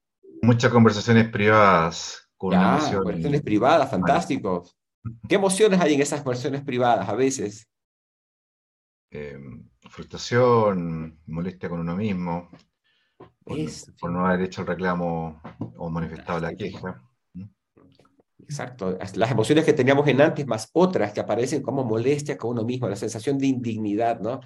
Muchas 0.43 0.71
conversaciones 0.71 1.29
privadas 1.29 2.29
con 2.37 2.53
ya, 2.53 2.79
conversaciones 2.99 3.43
privadas, 3.43 3.91
fantástico. 3.91 4.65
¿Qué 5.29 5.37
emociones 5.37 5.81
hay 5.81 5.95
en 5.95 6.03
esas 6.03 6.21
conversaciones 6.21 6.63
privadas 6.63 7.09
a 7.09 7.15
veces? 7.15 7.69
Em, 9.11 9.69
frustración, 9.89 11.19
molestia 11.27 11.69
con 11.69 11.81
uno 11.81 11.97
mismo, 11.97 12.51
por, 13.43 14.11
no 14.11 14.27
haber 14.27 14.43
hecho 14.43 14.61
el 14.61 14.67
reclamo 14.67 15.41
o 15.77 15.91
manifestado 15.91 16.41
la 16.41 16.55
queja. 16.55 17.08
Exacto, 18.49 18.97
las 19.15 19.31
emociones 19.31 19.65
que 19.67 19.75
teníamos 19.75 20.09
en 20.09 20.23
antes 20.23 20.47
más 20.47 20.71
otras 20.73 21.13
que 21.13 21.21
aparecen 21.21 21.61
como 21.61 21.85
molestia 21.85 22.39
con 22.39 22.53
uno 22.53 22.65
mismo, 22.65 22.89
la 22.89 22.97
sensación 22.97 23.37
de 23.37 23.47
indignidad, 23.47 24.21
¿no? 24.21 24.41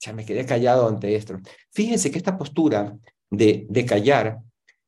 Ya 0.00 0.12
me 0.12 0.26
quedé 0.26 0.44
callado 0.44 0.86
ante 0.86 1.16
esto. 1.16 1.38
Fíjense 1.72 2.10
que 2.10 2.18
esta 2.18 2.36
postura 2.36 2.94
de, 3.30 3.66
de 3.70 3.86
callar 3.86 4.38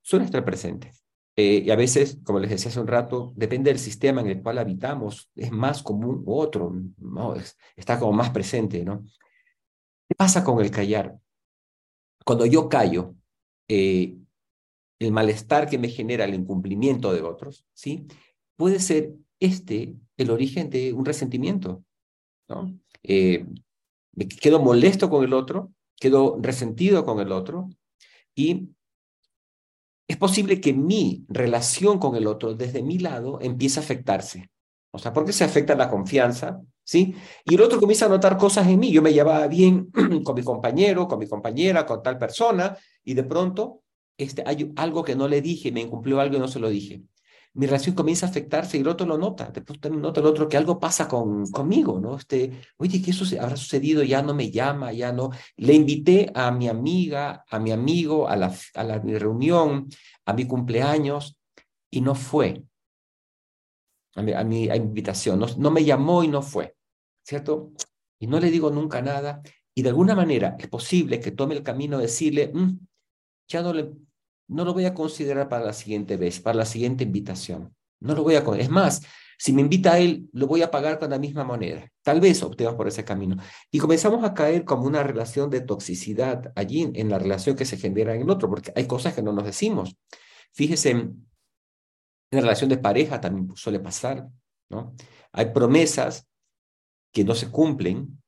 suele 0.03 0.27
estar 0.27 0.45
presente. 0.45 0.93
Eh, 1.37 1.63
y 1.65 1.71
a 1.71 1.77
veces, 1.77 2.19
como 2.23 2.39
les 2.39 2.51
decía 2.51 2.69
hace 2.69 2.81
un 2.81 2.87
rato, 2.87 3.33
depende 3.35 3.71
del 3.71 3.79
sistema 3.79 4.21
en 4.21 4.27
el 4.27 4.43
cual 4.43 4.59
habitamos, 4.59 5.31
es 5.35 5.51
más 5.51 5.83
común 5.83 6.23
u 6.27 6.35
otro, 6.35 6.75
¿no? 6.99 7.35
está 7.77 7.99
como 7.99 8.13
más 8.13 8.31
presente, 8.31 8.85
¿no? 8.85 9.05
¿Qué 10.07 10.15
pasa 10.17 10.45
con 10.45 10.61
el 10.61 10.71
callar? 10.71 11.17
Cuando 12.25 12.45
yo 12.45 12.69
callo, 12.69 13.15
eh, 13.69 14.19
el 14.99 15.13
malestar 15.13 15.69
que 15.69 15.79
me 15.79 15.89
genera 15.89 16.25
el 16.25 16.35
incumplimiento 16.35 17.13
de 17.13 17.23
otros, 17.23 17.65
¿sí? 17.73 18.07
Puede 18.57 18.81
ser 18.81 19.15
este 19.41 19.95
el 20.17 20.31
origen 20.31 20.69
de 20.71 20.93
un 20.93 21.05
resentimiento, 21.05 21.85
¿no? 22.49 22.77
Eh, 23.03 23.47
me 24.13 24.29
quedo 24.29 24.61
molesto 24.61 25.09
con 25.09 25.25
el 25.25 25.33
otro, 25.33 25.73
quedo 25.97 26.39
resentido 26.41 27.05
con 27.05 27.21
el 27.21 27.31
otro 27.31 27.69
y 28.35 28.71
es 30.09 30.17
posible 30.17 30.61
que 30.61 30.73
mi 30.73 31.25
relación 31.29 31.99
con 31.99 32.17
el 32.17 32.27
otro 32.27 32.55
desde 32.55 32.83
mi 32.83 32.99
lado 32.99 33.39
empiece 33.41 33.79
a 33.79 33.83
afectarse. 33.83 34.51
O 34.91 34.99
sea, 34.99 35.13
porque 35.13 35.35
se 35.35 35.45
afecta 35.45 35.75
la 35.75 35.91
confianza, 35.91 36.63
¿sí? 36.83 37.15
Y 37.45 37.55
el 37.55 37.61
otro 37.61 37.79
comienza 37.79 38.07
a 38.07 38.09
notar 38.09 38.39
cosas 38.39 38.67
en 38.69 38.79
mí. 38.81 38.91
Yo 38.91 39.03
me 39.03 39.13
llevaba 39.13 39.47
bien 39.47 39.91
con 40.25 40.35
mi 40.35 40.43
compañero, 40.43 41.07
con 41.07 41.19
mi 41.19 41.29
compañera, 41.29 41.85
con 41.85 42.03
tal 42.03 42.17
persona, 42.17 42.77
y 43.05 43.13
de 43.13 43.23
pronto 43.25 43.83
este, 44.19 44.43
hay 44.47 44.73
algo 44.77 45.03
que 45.05 45.17
no 45.17 45.29
le 45.29 45.41
dije, 45.41 45.73
me 45.73 45.81
incumplió 45.81 46.21
algo 46.21 46.37
y 46.37 46.41
no 46.41 46.49
se 46.49 46.61
lo 46.61 46.69
dije 46.69 47.03
mi 47.59 47.67
relación 47.67 47.97
comienza 47.97 48.27
a 48.27 48.29
afectarse 48.29 48.77
y 48.77 48.83
el 48.83 48.89
otro 48.89 49.05
lo 49.05 49.19
nota. 49.19 49.51
Después 49.51 49.81
también 49.81 50.03
nota 50.03 50.21
el 50.21 50.27
otro 50.27 50.49
que 50.49 50.57
algo 50.57 50.79
pasa 50.79 51.09
con, 51.09 51.51
conmigo, 51.51 51.99
¿no? 51.99 52.17
Este, 52.17 52.53
oye, 52.77 53.03
¿qué 53.03 53.11
eso 53.11 53.25
habrá 53.41 53.57
sucedido? 53.57 54.05
Ya 54.05 54.23
no 54.23 54.33
me 54.33 54.53
llama, 54.53 54.93
ya 54.93 55.13
no. 55.13 55.31
Le 55.57 55.75
invité 55.75 56.31
a 56.37 56.53
mi 56.53 56.69
amiga, 56.69 57.45
a 57.51 57.59
mi 57.59 57.73
amigo, 57.73 58.29
a 58.29 58.37
la, 58.37 58.55
a 58.75 58.85
la 58.85 58.99
reunión, 58.99 59.89
a 60.25 60.33
mi 60.35 60.47
cumpleaños 60.47 61.37
y 61.91 62.01
no 62.01 62.15
fue. 62.15 62.63
A 64.15 64.23
mi, 64.23 64.33
a 64.33 64.45
mi, 64.45 64.65
invitación, 64.67 65.41
no, 65.41 65.47
no 65.59 65.73
me 65.73 65.85
llamó 65.85 66.23
y 66.23 66.29
no 66.29 66.43
fue, 66.43 66.77
¿cierto? 67.25 67.73
Y 68.21 68.29
no 68.29 68.39
le 68.39 68.53
digo 68.53 68.71
nunca 68.71 69.03
nada. 69.03 69.43
Y 69.75 69.83
de 69.83 69.89
alguna 69.89 70.15
manera 70.15 70.57
es 70.61 70.69
posible 70.69 71.19
que 71.19 71.33
tome 71.33 71.57
el 71.57 71.65
camino 71.65 71.97
de 71.97 72.05
decirle, 72.05 72.53
mm, 72.55 72.79
ya 73.49 73.63
no 73.63 73.73
le, 73.73 73.91
no 74.49 74.65
lo 74.65 74.73
voy 74.73 74.87
a 74.87 74.95
considerar 74.95 75.49
para 75.49 75.65
la 75.65 75.73
siguiente 75.73 76.17
vez, 76.17 76.41
para 76.41 76.57
la 76.57 76.65
siguiente 76.65 77.05
invitación. 77.05 77.75
No 78.01 78.15
lo 78.15 78.23
voy 78.23 78.35
a 78.35 78.45
Es 78.57 78.71
más, 78.71 79.03
si 79.37 79.53
me 79.53 79.61
invita 79.61 79.93
a 79.93 79.99
él, 79.99 80.29
lo 80.33 80.47
voy 80.47 80.63
a 80.63 80.71
pagar 80.71 80.99
con 80.99 81.11
la 81.11 81.19
misma 81.19 81.45
moneda. 81.45 81.87
Tal 82.03 82.21
vez 82.21 82.43
optemos 82.43 82.75
por 82.75 82.89
ese 82.89 83.05
camino. 83.05 83.37
Y 83.71 83.79
comenzamos 83.79 84.25
a 84.25 84.35
caer 84.35 84.65
como 84.65 84.85
una 84.85 85.03
relación 85.03 85.51
de 85.51 85.61
toxicidad 85.61 86.53
allí 86.57 86.91
en 86.95 87.09
la 87.09 87.19
relación 87.19 87.57
que 87.57 87.65
se 87.65 87.77
genera 87.77 88.15
en 88.15 88.23
el 88.23 88.31
otro, 88.31 88.49
porque 88.49 88.73
hay 88.75 88.87
cosas 88.87 89.15
que 89.15 89.23
no 89.23 89.33
nos 89.33 89.45
decimos. 89.45 89.97
Fíjese, 90.53 90.91
en 90.91 91.27
la 92.31 92.41
relación 92.41 92.71
de 92.71 92.79
pareja 92.79 93.21
también 93.21 93.55
suele 93.55 93.81
pasar, 93.81 94.27
¿no? 94.71 94.95
Hay 95.33 95.53
promesas 95.53 96.27
que 97.13 97.25
no 97.25 97.35
se 97.35 97.51
cumplen 97.51 98.23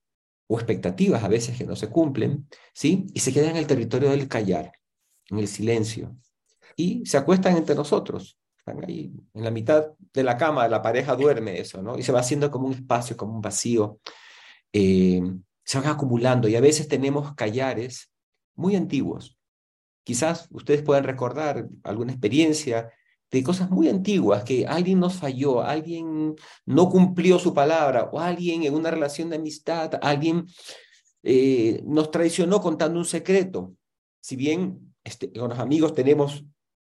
o 0.49 0.57
expectativas 0.57 1.23
a 1.23 1.29
veces 1.29 1.57
que 1.57 1.65
no 1.65 1.77
se 1.77 1.89
cumplen, 1.89 2.47
¿sí? 2.75 3.07
Y 3.15 3.21
se 3.21 3.33
quedan 3.33 3.51
en 3.51 3.57
el 3.57 3.67
territorio 3.67 4.11
del 4.11 4.29
callar 4.29 4.73
en 5.31 5.39
el 5.39 5.49
silencio, 5.49 6.17
y 6.77 7.05
se 7.07 7.17
acuestan 7.17 7.57
entre 7.57 7.75
nosotros. 7.75 8.39
Están 8.59 8.85
ahí 8.85 9.13
en 9.35 9.45
la 9.45 9.51
mitad 9.51 9.87
de 10.13 10.23
la 10.23 10.37
cama, 10.37 10.69
la 10.69 10.83
pareja 10.83 11.17
duerme 11.17 11.59
eso, 11.59 11.83
¿no? 11.83 11.99
Y 11.99 12.03
se 12.03 12.13
va 12.13 12.21
haciendo 12.21 12.51
como 12.51 12.67
un 12.67 12.75
espacio, 12.75 13.17
como 13.17 13.35
un 13.35 13.41
vacío. 13.41 13.99
Eh, 14.73 15.23
se 15.65 15.79
van 15.79 15.89
acumulando 15.89 16.49
y 16.49 16.57
a 16.57 16.61
veces 16.61 16.89
tenemos 16.89 17.35
callares 17.35 18.11
muy 18.55 18.77
antiguos. 18.77 19.39
Quizás 20.05 20.49
ustedes 20.51 20.83
puedan 20.83 21.05
recordar 21.05 21.69
alguna 21.85 22.13
experiencia 22.13 22.93
de 23.31 23.43
cosas 23.45 23.71
muy 23.71 23.89
antiguas, 23.89 24.43
que 24.43 24.67
alguien 24.67 24.99
nos 24.99 25.15
falló, 25.15 25.63
alguien 25.63 26.35
no 26.67 26.89
cumplió 26.89 27.39
su 27.39 27.55
palabra, 27.55 28.11
o 28.13 28.19
alguien 28.19 28.65
en 28.65 28.75
una 28.75 28.91
relación 28.91 29.31
de 29.31 29.37
amistad, 29.37 29.93
alguien 30.03 30.47
eh, 31.23 31.81
nos 31.85 32.11
traicionó 32.11 32.61
contando 32.61 32.99
un 32.99 33.05
secreto. 33.05 33.75
Si 34.21 34.35
bien 34.35 34.90
este, 35.11 35.33
con 35.33 35.51
los 35.51 35.59
amigos 35.59 35.93
tenemos, 35.93 36.45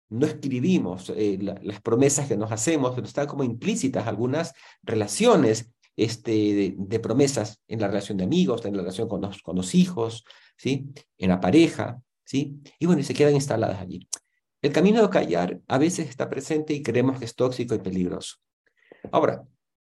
no 0.09 0.25
escribimos 0.25 1.11
eh, 1.15 1.39
las 1.39 1.81
promesas 1.81 2.27
que 2.27 2.35
nos 2.35 2.51
hacemos, 2.51 2.93
pero 2.93 3.07
están 3.07 3.27
como 3.27 3.43
implícitas 3.43 4.05
algunas 4.05 4.53
relaciones 4.83 5.71
este, 5.95 6.75
de, 6.77 6.99
promesas 6.99 7.61
en 7.67 7.79
la 7.79 7.87
relación 7.87 8.17
de 8.17 8.25
amigos, 8.25 8.65
en 8.65 8.75
la 8.75 8.81
relación 8.81 9.07
con 9.07 9.21
los, 9.21 9.75
hijos, 9.75 10.25
¿sí? 10.57 10.89
en 11.17 11.29
la 11.29 11.39
pareja, 11.39 12.01
¿sí? 12.25 12.59
y 12.79 12.85
bueno, 12.85 13.01
y 13.01 13.05
se 13.05 13.13
quedan 13.13 13.35
instaladas 13.35 13.79
allí. 13.79 14.07
el 14.61 14.73
camino 14.73 15.01
de 15.01 15.09
callar 15.09 15.59
a 15.67 15.77
veces 15.77 16.09
está 16.09 16.29
presente 16.29 16.73
y 16.73 16.83
creemos 16.83 17.17
que 17.17 17.25
es 17.25 17.35
tóxico 17.35 17.75
y 17.75 17.79
peligroso. 17.79 18.35
Ahora, 19.11 19.47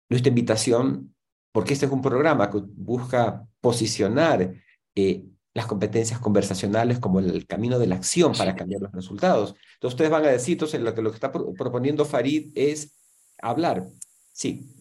nuestra 0.09 0.29
invitación, 0.29 1.15
porque 1.53 1.75
este 1.75 1.87
es 1.87 1.93
un 1.93 2.03
programa 2.03 2.51
que 2.51 2.61
busca 2.65 3.47
posicionar 3.61 4.55
eh, 4.95 5.25
las 5.55 5.67
competencias 5.67 6.21
conversacionales 6.21 6.99
como 6.99 7.21
el, 7.21 7.47
camino 7.47 7.79
de 7.79 7.87
la 7.87 7.97
acción 7.97 8.33
para 8.33 8.55
cambiar 8.55 8.83
los 8.83 8.93
resultados. 8.93 9.55
Entonces 9.75 9.95
ustedes 9.95 10.11
van 10.11 10.25
a 10.25 10.29
decir, 10.29 10.53
entonces 10.53 10.81
lo 10.81 10.95
que, 10.95 11.03
lo 11.03 11.11
que 11.11 11.17
está 11.17 11.33
proponiendo 11.33 12.05
Farid 12.05 12.53
es 12.55 12.97
hablar. 13.41 13.87
Sí, 14.33 14.73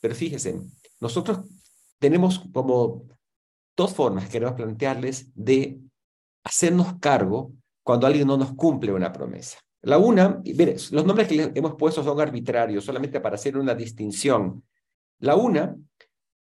pero 0.00 0.14
fíjense, 0.14 0.60
nosotros 1.00 1.40
tenemos 1.98 2.40
como 2.52 3.06
dos 3.76 3.92
formas 3.92 4.24
que 4.24 4.32
queremos 4.32 4.54
plantearles 4.54 5.32
de 5.34 5.80
hacernos 6.44 6.98
cargo 7.00 7.52
cuando 7.82 8.06
alguien 8.06 8.26
no 8.26 8.36
nos 8.36 8.54
cumple 8.54 8.92
una 8.92 9.12
promesa. 9.12 9.58
La 9.82 9.96
una, 9.96 10.40
mire, 10.44 10.76
los 10.90 11.06
nombres 11.06 11.28
que 11.28 11.36
le 11.36 11.52
hemos 11.54 11.74
puesto 11.76 12.04
son 12.04 12.20
arbitrarios, 12.20 12.84
solamente 12.84 13.20
para 13.20 13.36
hacer 13.36 13.56
una 13.56 13.74
distinción. 13.74 14.62
La 15.18 15.36
una, 15.36 15.76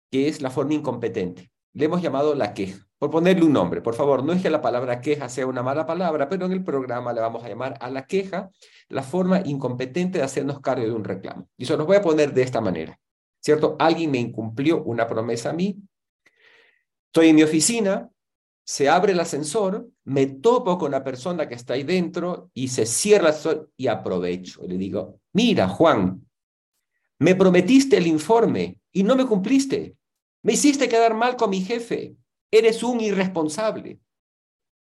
que 0.09 0.27
es 0.27 0.41
la 0.41 0.49
forma 0.49 0.73
incompetente, 0.73 1.51
le 1.73 1.85
hemos 1.85 2.01
llamado 2.01 2.33
la 2.33 2.53
queja, 2.53 2.86
por 2.97 3.11
ponerle 3.11 3.45
un 3.45 3.53
nombre. 3.53 3.81
Por 3.81 3.93
favor, 3.93 4.23
no 4.23 4.33
es 4.33 4.41
que 4.41 4.49
la 4.49 4.61
palabra 4.61 5.01
queja 5.01 5.29
sea 5.29 5.45
una 5.45 5.61
mala 5.61 5.85
palabra, 5.85 6.27
pero 6.29 6.45
en 6.45 6.51
el 6.51 6.63
programa 6.63 7.13
le 7.13 7.21
vamos 7.21 7.43
a 7.43 7.49
llamar 7.49 7.77
a 7.79 7.89
la 7.89 8.07
queja 8.07 8.49
la 8.89 9.03
forma 9.03 9.41
incompetente 9.45 10.17
de 10.17 10.23
hacernos 10.23 10.61
cargo 10.61 10.83
de 10.83 10.91
un 10.91 11.03
reclamo. 11.03 11.47
Y 11.57 11.63
eso 11.63 11.77
los 11.77 11.85
voy 11.85 11.97
a 11.97 12.01
poner 12.01 12.33
de 12.33 12.41
esta 12.41 12.61
manera, 12.61 12.99
¿cierto? 13.39 13.75
Alguien 13.79 14.11
me 14.11 14.17
incumplió 14.17 14.83
una 14.83 15.07
promesa 15.07 15.51
a 15.51 15.53
mí, 15.53 15.77
estoy 17.07 17.29
en 17.29 17.35
mi 17.35 17.43
oficina, 17.43 18.09
se 18.63 18.89
abre 18.89 19.13
el 19.13 19.19
ascensor, 19.19 19.87
me 20.03 20.25
topo 20.25 20.77
con 20.77 20.91
la 20.91 21.03
persona 21.03 21.47
que 21.47 21.55
está 21.55 21.75
ahí 21.75 21.83
dentro 21.83 22.49
y 22.53 22.67
se 22.67 22.85
cierra 22.85 23.29
el 23.29 23.33
ascensor 23.33 23.71
y 23.77 23.87
aprovecho. 23.87 24.63
Le 24.67 24.77
digo, 24.77 25.21
mira, 25.33 25.69
Juan, 25.69 26.27
me 27.19 27.35
prometiste 27.35 27.97
el 27.97 28.07
informe 28.07 28.79
y 28.91 29.03
no 29.03 29.15
me 29.15 29.25
cumpliste. 29.25 29.95
Me 30.43 30.53
hiciste 30.53 30.89
quedar 30.89 31.13
mal 31.13 31.35
con 31.35 31.49
mi 31.49 31.61
jefe. 31.61 32.15
Eres 32.51 32.81
un 32.83 33.01
irresponsable. 33.01 33.99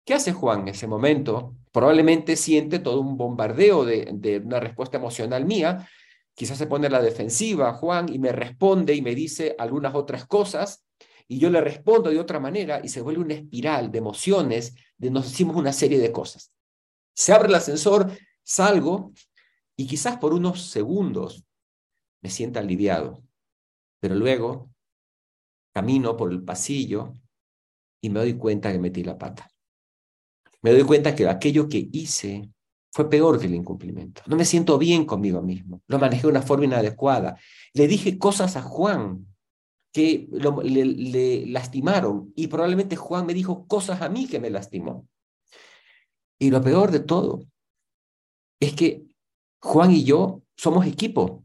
¿Qué 0.05 0.15
hace 0.15 0.33
Juan 0.33 0.61
en 0.61 0.69
ese 0.69 0.87
momento? 0.87 1.57
Probablemente 1.73 2.37
siente 2.37 2.79
todo 2.79 3.01
un 3.01 3.17
bombardeo 3.17 3.85
de, 3.85 4.43
una 4.45 4.61
respuesta 4.61 4.99
emocional 4.99 5.45
mía. 5.45 5.89
Quizás 6.33 6.59
se 6.59 6.69
pone 6.69 6.87
a 6.87 6.91
la 6.91 7.03
defensiva 7.03 7.73
Juan 7.73 8.13
y 8.13 8.19
me 8.19 8.31
responde 8.31 8.95
y 8.95 9.03
me 9.03 9.15
dice 9.15 9.57
algunas 9.59 9.95
otras 9.95 10.27
cosas 10.27 10.87
y 11.27 11.39
yo 11.39 11.51
le 11.51 11.61
respondo 11.61 12.11
de 12.11 12.21
otra 12.21 12.39
manera 12.39 12.81
y 12.85 12.89
se 12.89 13.01
vuelve 13.01 13.23
una 13.23 13.35
espiral 13.35 13.91
de 13.91 13.99
emociones, 13.99 14.77
de 14.97 15.11
nos 15.11 15.29
decimos 15.29 15.57
una 15.57 15.73
serie 15.73 15.99
de 15.99 16.13
cosas. 16.13 16.53
Se 17.15 17.33
abre 17.33 17.49
el 17.49 17.55
ascensor, 17.57 18.13
salgo 18.45 19.13
y 19.77 19.89
quizás 19.89 20.19
por 20.19 20.33
unos 20.33 20.71
segundos 20.71 21.45
me 22.23 22.31
sienta 22.31 22.61
aliviado, 22.61 23.25
pero 23.99 24.15
luego 24.15 24.71
camino 25.73 26.17
por 26.17 26.31
el 26.31 26.45
pasillo 26.45 27.15
y 28.01 28.11
me 28.11 28.21
doy 28.21 28.35
cuenta 28.35 28.73
que 28.73 28.79
metí 28.79 29.03
la 29.03 29.19
pata. 29.19 29.49
Me 30.63 30.73
doy 30.73 30.85
cuenta 30.85 31.15
que 31.15 31.29
aquello 31.29 31.69
que 31.69 31.89
hice 31.93 32.51
fue 32.93 33.11
peor 33.11 33.39
que 33.39 33.47
el 33.47 33.55
incumplimiento. 33.55 34.23
No 34.27 34.37
me 34.37 34.45
siento 34.45 34.79
bien 34.79 35.05
conmigo 35.05 35.43
mismo. 35.43 35.83
Lo 35.87 35.99
manejé 35.99 36.23
de 36.23 36.29
una 36.29 36.43
forma 36.43 36.65
inadecuada. 36.65 37.39
Le 37.75 37.87
dije 37.87 38.19
cosas 38.19 38.57
a 38.57 38.63
Juan 38.63 39.27
que 39.93 40.29
le, 40.63 41.47
lastimaron 41.47 42.33
y 42.37 42.49
probablemente 42.49 42.97
Juan 42.97 43.27
me 43.27 43.35
dijo 43.35 43.67
cosas 43.67 44.03
a 44.03 44.09
mí 44.09 44.27
que 44.27 44.41
me 44.41 44.51
lastimó. 44.51 45.07
Y 46.39 46.51
lo 46.51 46.63
peor 46.63 46.91
de 46.91 47.01
todo 47.01 47.41
es 48.61 48.75
que 48.75 49.05
Juan 49.61 49.91
y 49.91 50.05
yo 50.05 50.43
somos 50.57 50.87
equipo. 50.87 51.45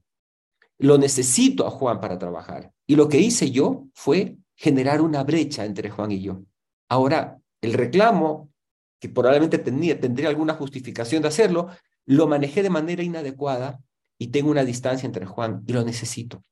Lo 0.78 0.98
necesito 0.98 1.68
a 1.68 1.72
Juan 1.72 2.00
para 2.00 2.18
trabajar. 2.18 2.74
Y 2.88 2.96
lo 2.96 3.08
que 3.08 3.20
hice 3.20 3.52
yo 3.52 3.88
fue 3.94 4.38
generar 4.62 5.02
una 5.02 5.24
brecha 5.24 5.66
entre 5.66 5.90
Juan 5.90 6.12
y 6.12 6.22
yo. 6.22 6.44
Ahora, 6.88 7.40
el 7.62 7.74
reclamo, 7.74 8.52
que 9.00 9.10
probablemente 9.10 9.58
tendría, 9.58 10.30
alguna 10.30 10.54
justificación 10.54 11.24
de 11.24 11.30
hacerlo, 11.30 11.70
lo 12.06 12.28
manejé 12.28 12.62
de 12.62 12.70
manera 12.70 13.02
inadecuada 13.02 13.80
y 14.20 14.28
tengo 14.28 14.52
una 14.52 14.64
distancia 14.64 15.08
entre 15.08 15.26
Juan 15.26 15.64
y 15.66 15.74
lo 15.74 15.84
necesito. 15.84 16.44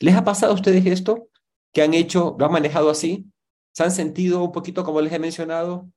¿Les 0.00 0.16
ha 0.16 0.24
pasado 0.24 0.50
a 0.50 0.56
ustedes 0.56 0.84
esto? 0.86 1.28
¿Que 1.72 1.82
han 1.82 1.94
hecho, 1.94 2.34
lo 2.40 2.46
han 2.46 2.52
manejado 2.52 2.90
así? 2.90 3.30
¿Se 3.72 3.84
han 3.84 3.92
sentido 3.92 4.42
un 4.42 4.50
poquito 4.50 4.82
como 4.82 5.00
les 5.00 5.12
he 5.12 5.20
mencionado? 5.20 5.88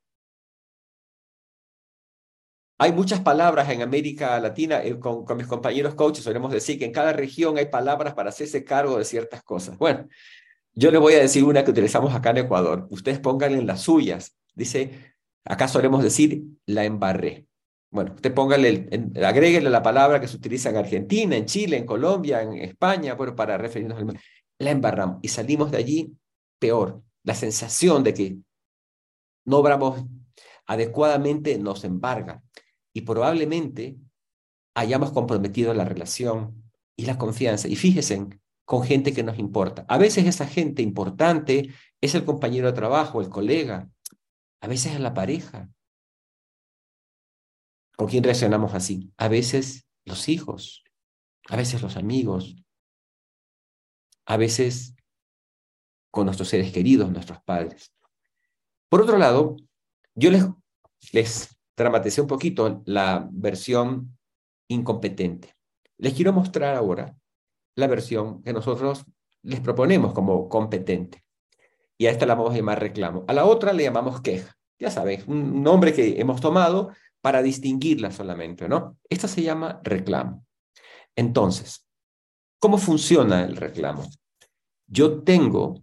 Hay 2.77 2.91
muchas 2.91 3.19
palabras 3.19 3.67
en 3.69 3.81
América 3.81 4.39
Latina, 4.39 4.83
eh, 4.83 4.99
con, 4.99 5.25
mis 5.35 5.47
compañeros 5.47 5.95
coaches 5.95 6.23
solemos 6.23 6.51
decir 6.51 6.77
que 6.77 6.85
en 6.85 6.91
cada 6.91 7.13
región 7.13 7.57
hay 7.57 7.65
palabras 7.65 8.13
para 8.13 8.29
hacerse 8.29 8.63
cargo 8.63 8.99
de 8.99 9.05
ciertas 9.05 9.41
cosas. 9.41 9.75
Bueno, 9.79 10.07
yo 10.73 10.91
les 10.91 11.01
voy 11.01 11.13
a 11.13 11.19
decir 11.19 11.43
una 11.43 11.63
que 11.63 11.71
utilizamos 11.71 12.13
acá 12.13 12.31
en 12.31 12.37
Ecuador. 12.37 12.87
Ustedes 12.89 13.19
pónganle 13.19 13.59
en 13.59 13.67
las 13.67 13.81
suyas. 13.81 14.37
Dice, 14.55 15.13
acá 15.45 15.67
solemos 15.67 16.03
decir, 16.03 16.43
la 16.65 16.85
embarré. 16.85 17.47
Bueno, 17.89 18.13
usted 18.13 18.33
póngale, 18.33 18.87
agréguele 19.21 19.69
la 19.69 19.83
palabra 19.83 20.21
que 20.21 20.27
se 20.27 20.37
utiliza 20.37 20.69
en 20.69 20.77
Argentina, 20.77 21.35
en 21.35 21.45
Chile, 21.45 21.77
en 21.77 21.85
Colombia, 21.85 22.41
en 22.41 22.53
España, 22.53 23.15
bueno, 23.15 23.35
para 23.35 23.57
referirnos 23.57 23.97
al 23.97 24.17
La 24.59 24.71
embarramos 24.71 25.19
y 25.21 25.27
salimos 25.27 25.71
de 25.71 25.77
allí 25.77 26.13
peor. 26.57 27.01
La 27.23 27.35
sensación 27.35 28.03
de 28.03 28.13
que 28.13 28.37
no 29.45 29.57
obramos 29.57 30.05
adecuadamente 30.65 31.57
nos 31.57 31.83
embarga 31.83 32.41
y 32.93 33.01
probablemente 33.01 33.97
hayamos 34.73 35.11
comprometido 35.11 35.73
la 35.73 35.83
relación 35.83 36.63
y 36.95 37.05
la 37.05 37.17
confianza. 37.17 37.67
Y 37.67 37.75
fíjense, 37.75 38.25
con 38.71 38.85
gente 38.85 39.11
que 39.11 39.21
nos 39.21 39.37
importa. 39.37 39.83
A 39.89 39.97
veces 39.97 40.25
esa 40.25 40.47
gente 40.47 40.81
importante 40.81 41.73
es 41.99 42.15
el 42.15 42.23
compañero 42.23 42.67
de 42.67 42.73
trabajo, 42.73 43.19
el 43.19 43.27
colega, 43.27 43.89
a 44.61 44.67
veces 44.69 44.93
es 44.93 45.01
la 45.01 45.13
pareja, 45.13 45.69
¿Con 47.97 48.07
quién 48.07 48.23
reaccionamos 48.23 48.73
así? 48.73 49.11
A 49.17 49.27
veces 49.27 49.89
los 50.05 50.29
hijos, 50.29 50.85
a 51.49 51.57
veces 51.57 51.81
los 51.81 51.97
amigos, 51.97 52.55
a 54.25 54.37
veces 54.37 54.95
con 56.09 56.23
nuestros 56.23 56.47
seres 56.47 56.71
queridos, 56.71 57.11
nuestros 57.11 57.43
padres. 57.43 57.93
Por 58.87 59.01
otro 59.01 59.17
lado, 59.17 59.57
yo 60.15 60.31
les, 60.31 60.45
les 61.11 61.59
dramaticé 61.75 62.21
un 62.21 62.27
poquito 62.27 62.81
la 62.85 63.27
versión 63.33 64.17
incompetente. 64.69 65.57
Les 65.97 66.13
quiero 66.13 66.31
mostrar 66.31 66.77
ahora 66.77 67.17
la 67.75 67.87
versión 67.87 68.41
que 68.43 68.53
nosotros 68.53 69.05
les 69.43 69.59
proponemos 69.59 70.13
como 70.13 70.47
competente. 70.49 71.23
Y 71.97 72.07
a 72.07 72.11
esta 72.11 72.25
la 72.25 72.35
vamos 72.35 72.53
a 72.53 72.57
llamar 72.57 72.79
reclamo. 72.79 73.25
A 73.27 73.33
la 73.33 73.45
otra 73.45 73.73
le 73.73 73.83
llamamos 73.83 74.21
queja. 74.21 74.55
Ya 74.79 74.89
saben, 74.89 75.23
un 75.27 75.61
nombre 75.61 75.93
que 75.93 76.19
hemos 76.19 76.41
tomado 76.41 76.91
para 77.21 77.43
distinguirla 77.43 78.11
solamente, 78.11 78.67
¿no? 78.67 78.97
Esta 79.09 79.27
se 79.27 79.43
llama 79.43 79.79
reclamo. 79.83 80.45
Entonces, 81.15 81.87
¿cómo 82.59 82.77
funciona 82.77 83.43
el 83.43 83.55
reclamo? 83.55 84.03
Yo 84.87 85.21
tengo 85.23 85.81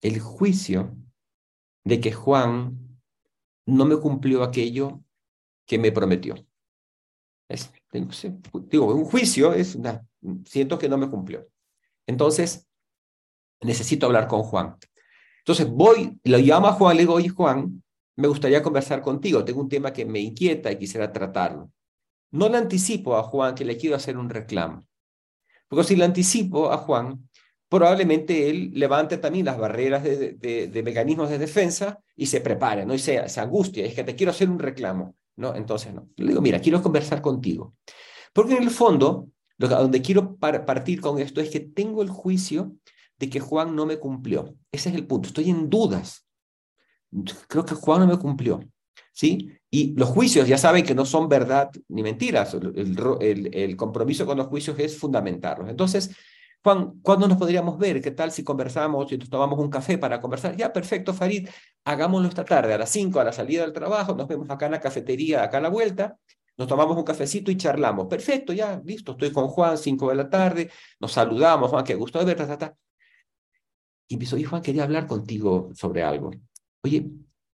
el 0.00 0.20
juicio 0.20 0.96
de 1.84 2.00
que 2.00 2.12
Juan 2.12 3.00
no 3.66 3.84
me 3.84 3.96
cumplió 3.96 4.42
aquello 4.42 5.02
que 5.66 5.78
me 5.78 5.92
prometió. 5.92 6.34
Es, 7.48 7.72
digo, 8.70 8.94
un 8.94 9.04
juicio 9.04 9.52
es 9.52 9.78
siento 10.46 10.78
que 10.78 10.88
no 10.88 10.98
me 10.98 11.08
cumplió. 11.08 11.46
Entonces, 12.06 12.66
necesito 13.60 14.06
hablar 14.06 14.28
con 14.28 14.42
Juan. 14.42 14.76
Entonces 15.38 15.68
voy, 15.68 16.18
lo 16.24 16.38
llamo 16.38 16.68
a 16.68 16.72
Juan, 16.72 16.96
le 16.96 17.02
digo, 17.02 17.14
oye 17.14 17.28
Juan, 17.28 17.82
me 18.16 18.28
gustaría 18.28 18.62
conversar 18.62 19.02
contigo, 19.02 19.44
tengo 19.44 19.60
un 19.60 19.68
tema 19.68 19.92
que 19.92 20.04
me 20.04 20.20
inquieta 20.20 20.70
y 20.70 20.78
quisiera 20.78 21.12
tratarlo. 21.12 21.70
No 22.30 22.48
le 22.48 22.58
anticipo 22.58 23.16
a 23.16 23.22
Juan 23.22 23.54
que 23.54 23.64
le 23.64 23.76
quiero 23.76 23.96
hacer 23.96 24.16
un 24.16 24.30
reclamo, 24.30 24.86
porque 25.68 25.84
si 25.84 25.96
le 25.96 26.04
anticipo 26.04 26.72
a 26.72 26.78
Juan, 26.78 27.28
probablemente 27.68 28.48
él 28.48 28.70
levante 28.74 29.18
también 29.18 29.46
las 29.46 29.58
barreras 29.58 30.02
de, 30.02 30.82
mecanismos 30.84 31.28
de 31.28 31.38
defensa 31.38 31.98
y 32.16 32.26
se 32.26 32.40
prepare, 32.40 32.86
¿no? 32.86 32.94
Y 32.94 32.98
se, 32.98 33.28
se 33.28 33.40
angustia, 33.40 33.84
es 33.84 33.94
que 33.94 34.04
te 34.04 34.14
quiero 34.14 34.30
hacer 34.30 34.48
un 34.48 34.58
reclamo, 34.58 35.14
¿no? 35.36 35.54
Entonces, 35.54 35.94
no. 35.94 36.08
Le 36.16 36.28
digo, 36.28 36.40
mira, 36.40 36.60
quiero 36.60 36.82
conversar 36.82 37.20
contigo. 37.20 37.74
Porque 38.32 38.56
en 38.56 38.62
el 38.62 38.70
fondo, 38.70 39.28
donde 39.56 40.02
quiero 40.02 40.36
partir 40.36 41.00
con 41.00 41.18
esto 41.18 41.40
es 41.40 41.50
que 41.50 41.60
tengo 41.60 42.02
el 42.02 42.08
juicio 42.08 42.76
de 43.18 43.30
que 43.30 43.40
Juan 43.40 43.76
no 43.76 43.86
me 43.86 43.98
cumplió. 43.98 44.56
Ese 44.72 44.88
es 44.88 44.94
el 44.94 45.06
punto. 45.06 45.28
Estoy 45.28 45.50
en 45.50 45.70
dudas 45.70 46.24
creo 47.48 47.64
que 47.64 47.74
Juan 47.74 48.00
no 48.00 48.06
me 48.06 48.18
cumplió. 48.18 48.60
¿Sí? 49.12 49.48
Y 49.70 49.94
los 49.94 50.08
juicios 50.08 50.48
ya 50.48 50.58
saben 50.58 50.84
que 50.84 50.94
no 50.94 51.06
son 51.06 51.28
verdad 51.28 51.70
ni 51.88 52.02
mentiras. 52.02 52.54
El, 52.54 53.50
el, 53.54 53.76
compromiso 53.76 54.26
con 54.26 54.36
los 54.36 54.48
juicios 54.48 54.76
es 54.78 54.98
fundamentarlos. 54.98 55.68
Entonces, 55.68 56.10
Juan, 56.64 56.98
¿cuándo 57.02 57.28
nos 57.28 57.36
podríamos 57.36 57.76
ver? 57.76 58.00
¿Qué 58.00 58.10
tal 58.10 58.32
si 58.32 58.42
conversamos, 58.42 59.10
si 59.10 59.18
nos 59.18 59.28
tomamos 59.28 59.58
un 59.58 59.68
café 59.68 59.98
para 59.98 60.18
conversar? 60.18 60.56
Ya, 60.56 60.72
perfecto, 60.72 61.12
Farid, 61.12 61.46
hagámoslo 61.84 62.26
esta 62.26 62.42
tarde, 62.42 62.72
a 62.72 62.78
las 62.78 62.88
5, 62.88 63.20
a 63.20 63.24
la 63.24 63.32
salida 63.32 63.60
del 63.62 63.74
trabajo, 63.74 64.14
nos 64.14 64.26
vemos 64.26 64.48
acá 64.48 64.64
en 64.64 64.72
la 64.72 64.80
cafetería, 64.80 65.42
acá 65.42 65.58
a 65.58 65.60
la 65.60 65.68
vuelta, 65.68 66.18
nos 66.56 66.66
tomamos 66.66 66.96
un 66.96 67.04
cafecito 67.04 67.50
y 67.50 67.58
charlamos. 67.58 68.06
Perfecto, 68.06 68.54
ya, 68.54 68.80
listo, 68.82 69.12
estoy 69.12 69.30
con 69.30 69.48
Juan, 69.48 69.76
cinco 69.76 70.08
de 70.08 70.14
la 70.14 70.30
tarde, 70.30 70.70
nos 71.00 71.12
saludamos, 71.12 71.68
Juan, 71.68 71.84
qué 71.84 71.96
gusto 71.96 72.18
de 72.18 72.24
verte, 72.24 72.56
ta. 72.56 72.74
Y 74.08 74.14
empezó, 74.14 74.38
y 74.38 74.44
Juan, 74.44 74.62
quería 74.62 74.84
hablar 74.84 75.06
contigo 75.06 75.68
sobre 75.74 76.02
algo. 76.02 76.30
Oye, 76.82 77.10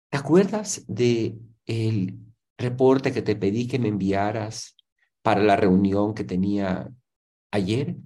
¿te 0.09 0.17
acuerdas 0.17 0.83
de 0.89 1.37
el 1.67 2.19
reporte 2.57 3.13
que 3.13 3.21
te 3.21 3.37
pedí 3.37 3.69
que 3.69 3.79
me 3.79 3.89
enviaras 3.89 4.77
para 5.21 5.43
la 5.43 5.57
reunión 5.57 6.15
que 6.15 6.25
tenía 6.25 6.91
ayer? 7.51 7.97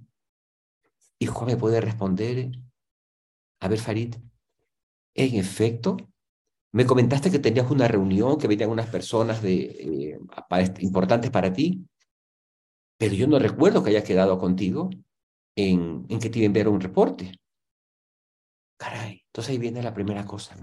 Y 1.19 1.25
Juan 1.25 1.47
me 1.47 1.57
puede 1.57 1.81
responder, 1.81 2.49
a 3.59 3.67
ver, 3.67 3.79
Farid, 3.79 4.15
en 5.13 5.35
efecto, 5.35 5.97
me 6.71 6.85
comentaste 6.85 7.29
que 7.29 7.39
tenías 7.39 7.69
una 7.69 7.87
reunión, 7.87 8.37
que 8.37 8.47
venían 8.47 8.69
unas 8.69 8.89
personas 8.89 9.43
eh, 9.43 10.17
importantes 10.79 11.29
para 11.29 11.51
ti, 11.51 11.85
pero 12.97 13.13
yo 13.15 13.27
no 13.27 13.39
recuerdo 13.39 13.83
que 13.83 13.89
haya 13.89 14.03
quedado 14.03 14.37
contigo 14.37 14.89
en, 15.55 16.05
en 16.09 16.19
que 16.19 16.29
te 16.29 16.39
iba 16.39 16.45
a 16.45 16.47
enviar 16.47 16.69
un 16.69 16.79
reporte. 16.79 17.31
Caray, 18.77 19.23
entonces 19.25 19.51
ahí 19.51 19.57
viene 19.57 19.83
la 19.83 19.93
primera 19.93 20.25
cosa. 20.25 20.55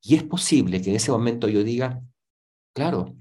Y 0.00 0.14
es 0.14 0.22
posible 0.22 0.80
que 0.80 0.90
en 0.90 0.96
ese 0.96 1.10
momento 1.10 1.48
yo 1.48 1.64
diga, 1.64 2.00
claro, 2.72 3.16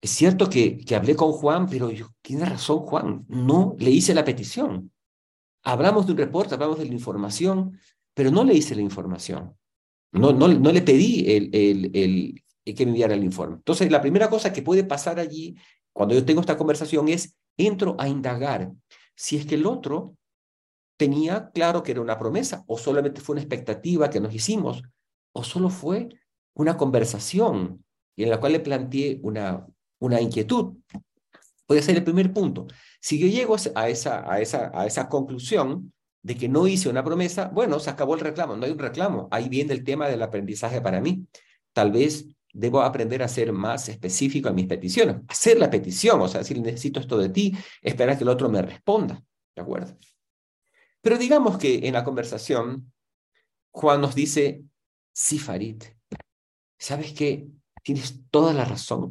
es 0.00 0.10
cierto 0.10 0.48
que, 0.48 0.78
que 0.78 0.94
hablé 0.94 1.16
con 1.16 1.32
Juan, 1.32 1.66
pero 1.68 1.90
yo, 1.90 2.08
tiene 2.22 2.44
razón 2.44 2.80
Juan, 2.80 3.24
no 3.28 3.76
le 3.78 3.90
hice 3.90 4.14
la 4.14 4.24
petición. 4.24 4.93
Hablamos 5.64 6.06
de 6.06 6.12
un 6.12 6.18
reporte, 6.18 6.54
hablamos 6.54 6.78
de 6.78 6.86
la 6.86 6.92
información, 6.92 7.78
pero 8.14 8.30
no 8.30 8.44
le 8.44 8.54
hice 8.54 8.74
la 8.74 8.82
información. 8.82 9.56
No, 10.12 10.32
no, 10.32 10.46
no 10.46 10.72
le 10.72 10.82
pedí 10.82 11.32
el, 11.32 11.50
el, 11.52 11.90
el, 12.64 12.74
que 12.74 12.84
me 12.84 12.92
enviara 12.92 13.14
el 13.14 13.24
informe. 13.24 13.56
Entonces, 13.56 13.90
la 13.90 14.00
primera 14.00 14.30
cosa 14.30 14.52
que 14.52 14.62
puede 14.62 14.84
pasar 14.84 15.18
allí, 15.18 15.56
cuando 15.92 16.14
yo 16.14 16.24
tengo 16.24 16.40
esta 16.40 16.56
conversación, 16.56 17.08
es 17.08 17.36
entro 17.56 17.96
a 17.98 18.08
indagar 18.08 18.72
si 19.16 19.36
es 19.36 19.46
que 19.46 19.56
el 19.56 19.66
otro 19.66 20.16
tenía 20.96 21.50
claro 21.50 21.82
que 21.82 21.92
era 21.92 22.00
una 22.00 22.18
promesa, 22.18 22.64
o 22.66 22.78
solamente 22.78 23.20
fue 23.20 23.34
una 23.34 23.42
expectativa 23.42 24.10
que 24.10 24.20
nos 24.20 24.34
hicimos, 24.34 24.82
o 25.32 25.42
solo 25.42 25.68
fue 25.68 26.08
una 26.54 26.76
conversación 26.76 27.84
en 28.16 28.30
la 28.30 28.38
cual 28.38 28.52
le 28.52 28.60
planteé 28.60 29.18
una, 29.22 29.66
una 29.98 30.20
inquietud. 30.20 30.76
Puede 31.66 31.82
ser 31.82 31.96
el 31.96 32.04
primer 32.04 32.32
punto. 32.32 32.66
Si 33.00 33.18
yo 33.18 33.26
llego 33.26 33.56
a 33.74 33.88
esa, 33.88 34.30
a 34.30 34.40
esa, 34.40 34.70
a 34.74 34.86
esa 34.86 35.08
conclusión, 35.08 35.92
de 36.24 36.36
que 36.36 36.48
no 36.48 36.66
hice 36.66 36.88
una 36.88 37.04
promesa, 37.04 37.50
bueno, 37.52 37.78
se 37.78 37.90
acabó 37.90 38.14
el 38.14 38.20
reclamo, 38.20 38.56
no 38.56 38.64
hay 38.64 38.72
un 38.72 38.78
reclamo. 38.78 39.28
Ahí 39.30 39.50
viene 39.50 39.74
el 39.74 39.84
tema 39.84 40.08
del 40.08 40.22
aprendizaje 40.22 40.80
para 40.80 40.98
mí. 40.98 41.26
Tal 41.74 41.92
vez 41.92 42.26
debo 42.50 42.80
aprender 42.80 43.22
a 43.22 43.28
ser 43.28 43.52
más 43.52 43.90
específico 43.90 44.48
en 44.48 44.54
mis 44.54 44.66
peticiones, 44.66 45.16
hacer 45.28 45.58
la 45.58 45.68
petición, 45.68 46.20
o 46.22 46.28
sea, 46.28 46.40
decir, 46.40 46.58
necesito 46.60 47.00
esto 47.00 47.18
de 47.18 47.28
ti, 47.28 47.54
esperar 47.82 48.16
que 48.16 48.24
el 48.24 48.30
otro 48.30 48.48
me 48.48 48.62
responda, 48.62 49.22
¿de 49.54 49.62
acuerdo? 49.62 49.98
Pero 51.02 51.18
digamos 51.18 51.58
que 51.58 51.86
en 51.86 51.92
la 51.92 52.04
conversación, 52.04 52.90
Juan 53.70 54.00
nos 54.00 54.14
dice, 54.14 54.62
sí, 55.12 55.38
Farid, 55.38 55.82
¿sabes 56.78 57.12
qué? 57.12 57.48
Tienes 57.82 58.22
toda 58.30 58.54
la 58.54 58.64
razón. 58.64 59.10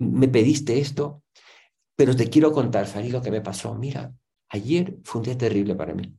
Me 0.00 0.28
pediste 0.28 0.80
esto, 0.80 1.22
pero 1.96 2.16
te 2.16 2.28
quiero 2.28 2.52
contar, 2.52 2.86
Farid, 2.86 3.12
lo 3.12 3.22
que 3.22 3.30
me 3.30 3.40
pasó. 3.40 3.74
Mira, 3.74 4.12
Ayer 4.50 4.98
fue 5.04 5.20
un 5.20 5.24
día 5.24 5.38
terrible 5.38 5.74
para 5.76 5.94
mí. 5.94 6.12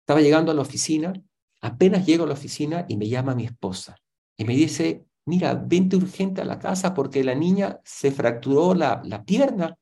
Estaba 0.00 0.20
llegando 0.20 0.50
a 0.50 0.54
la 0.54 0.62
oficina, 0.62 1.12
apenas 1.60 2.06
llego 2.06 2.24
a 2.24 2.26
la 2.26 2.32
oficina 2.32 2.86
y 2.88 2.96
me 2.96 3.08
llama 3.08 3.34
mi 3.34 3.44
esposa 3.44 3.96
y 4.36 4.44
me 4.44 4.56
dice, 4.56 5.04
mira, 5.26 5.54
vente 5.54 5.96
urgente 5.96 6.40
a 6.40 6.44
la 6.44 6.58
casa 6.58 6.94
porque 6.94 7.22
la 7.22 7.34
niña 7.34 7.80
se 7.84 8.10
fracturó 8.10 8.74
la, 8.74 9.02
la 9.04 9.24
pierna, 9.24 9.76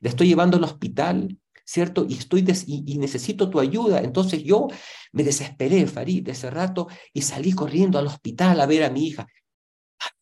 la 0.00 0.08
estoy 0.08 0.28
llevando 0.28 0.56
al 0.56 0.64
hospital, 0.64 1.36
¿cierto? 1.64 2.06
Y, 2.08 2.14
estoy 2.14 2.46
y, 2.66 2.98
necesito 2.98 3.50
tu 3.50 3.58
ayuda. 3.58 4.00
Entonces 4.00 4.42
yo 4.44 4.68
me 5.12 5.24
desesperé, 5.24 5.86
Farid, 5.86 6.24
de 6.24 6.32
ese 6.32 6.50
rato 6.50 6.86
y 7.12 7.22
salí 7.22 7.52
corriendo 7.52 7.98
al 7.98 8.06
hospital 8.06 8.60
a 8.60 8.66
ver 8.66 8.84
a 8.84 8.90
mi 8.90 9.06
hija. 9.08 9.26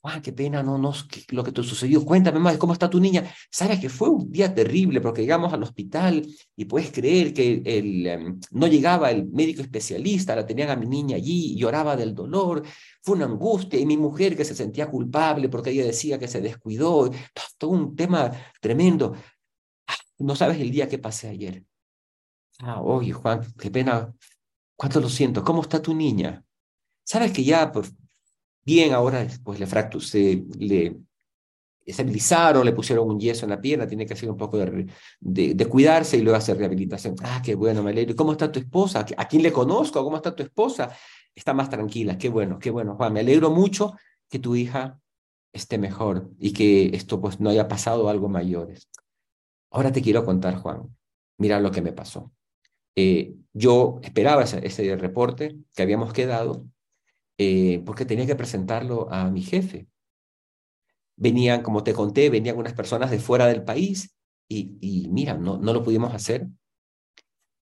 Juan, 0.00 0.22
qué 0.22 0.32
pena, 0.32 0.62
no, 0.62 0.78
no, 0.78 0.92
lo 1.30 1.44
que 1.44 1.52
te 1.52 1.62
sucedió. 1.62 2.04
Cuéntame 2.04 2.38
más, 2.38 2.56
¿cómo 2.58 2.72
está 2.72 2.88
tu 2.88 3.00
niña? 3.00 3.24
Sabes 3.50 3.80
que 3.80 3.88
fue 3.88 4.08
un 4.08 4.30
día 4.30 4.54
terrible 4.54 5.00
porque 5.00 5.22
llegamos 5.22 5.52
al 5.52 5.62
hospital 5.62 6.26
y 6.54 6.64
puedes 6.64 6.92
creer 6.92 7.34
que 7.34 7.62
el, 7.64 8.06
em, 8.06 8.40
no 8.52 8.66
llegaba 8.68 9.10
el 9.10 9.26
médico 9.28 9.62
especialista, 9.62 10.36
la 10.36 10.46
tenían 10.46 10.70
a 10.70 10.76
mi 10.76 10.86
niña 10.86 11.16
allí, 11.16 11.56
lloraba 11.56 11.96
del 11.96 12.14
dolor, 12.14 12.62
fue 13.02 13.16
una 13.16 13.26
angustia 13.26 13.78
y 13.78 13.86
mi 13.86 13.96
mujer 13.96 14.36
que 14.36 14.44
se 14.44 14.54
sentía 14.54 14.90
culpable 14.90 15.48
porque 15.48 15.70
ella 15.70 15.84
decía 15.84 16.18
que 16.18 16.28
se 16.28 16.40
descuidó, 16.40 17.10
todo 17.58 17.70
un 17.70 17.96
tema 17.96 18.30
tremendo. 18.60 19.14
Ah, 19.86 19.94
no 20.18 20.36
sabes 20.36 20.60
el 20.60 20.70
día 20.70 20.88
que 20.88 20.98
pasé 20.98 21.28
ayer. 21.28 21.64
Ah, 22.60 22.80
oye, 22.80 23.12
Juan, 23.12 23.42
qué 23.58 23.70
pena, 23.70 24.14
cuánto 24.76 25.00
lo 25.00 25.08
siento, 25.08 25.44
¿cómo 25.44 25.62
está 25.62 25.82
tu 25.82 25.94
niña? 25.94 26.44
Sabes 27.04 27.32
que 27.32 27.44
ya, 27.44 27.70
Bien, 28.66 28.92
ahora 28.92 29.24
pues 29.44 29.60
le 29.60 29.66
fracturó, 29.68 30.04
se 30.04 30.44
le 30.58 30.96
estabilizaron, 31.84 32.64
le 32.64 32.72
pusieron 32.72 33.08
un 33.08 33.20
yeso 33.20 33.46
en 33.46 33.50
la 33.50 33.60
pierna, 33.60 33.86
tiene 33.86 34.04
que 34.04 34.14
hacer 34.14 34.28
un 34.28 34.36
poco 34.36 34.58
de, 34.58 34.88
de, 35.20 35.66
cuidarse 35.66 36.16
y 36.16 36.22
luego 36.22 36.36
hacer 36.36 36.58
rehabilitación. 36.58 37.14
Ah, 37.22 37.40
qué 37.44 37.54
bueno, 37.54 37.84
me 37.84 37.92
alegro. 37.92 38.16
¿Cómo 38.16 38.32
está 38.32 38.50
tu 38.50 38.58
esposa? 38.58 39.06
¿A 39.16 39.28
quién 39.28 39.44
le 39.44 39.52
conozco? 39.52 40.02
¿Cómo 40.02 40.16
está 40.16 40.34
tu 40.34 40.42
esposa? 40.42 40.90
Está 41.32 41.54
más 41.54 41.70
tranquila. 41.70 42.18
Qué 42.18 42.28
bueno, 42.28 42.58
qué 42.58 42.70
bueno, 42.70 42.96
Juan. 42.96 43.12
Me 43.12 43.20
alegro 43.20 43.50
mucho 43.50 43.94
que 44.28 44.40
tu 44.40 44.56
hija 44.56 44.98
esté 45.52 45.78
mejor 45.78 46.28
y 46.40 46.52
que 46.52 46.86
esto 46.88 47.20
pues 47.20 47.38
no 47.38 47.50
haya 47.50 47.68
pasado 47.68 48.08
algo 48.08 48.28
mayores. 48.28 48.88
Ahora 49.70 49.92
te 49.92 50.02
quiero 50.02 50.24
contar, 50.24 50.56
Juan. 50.56 50.92
Mira 51.38 51.60
lo 51.60 51.70
que 51.70 51.82
me 51.82 51.92
pasó. 51.92 52.32
Eh, 52.96 53.32
yo 53.52 54.00
esperaba 54.02 54.42
ese, 54.42 54.66
ese 54.66 54.96
reporte 54.96 55.56
que 55.72 55.82
habíamos 55.84 56.12
quedado 56.12 56.64
eh, 57.38 57.82
porque 57.84 58.04
tenía 58.04 58.26
que 58.26 58.36
presentarlo 58.36 59.12
a 59.12 59.30
mi 59.30 59.42
jefe. 59.42 59.88
Venían, 61.16 61.62
como 61.62 61.82
te 61.82 61.94
conté, 61.94 62.30
venían 62.30 62.58
unas 62.58 62.74
personas 62.74 63.10
de 63.10 63.18
fuera 63.18 63.46
del 63.46 63.64
país 63.64 64.14
y, 64.48 64.76
y 64.80 65.08
mira, 65.08 65.34
no, 65.34 65.56
no 65.58 65.72
lo 65.72 65.82
pudimos 65.82 66.14
hacer. 66.14 66.46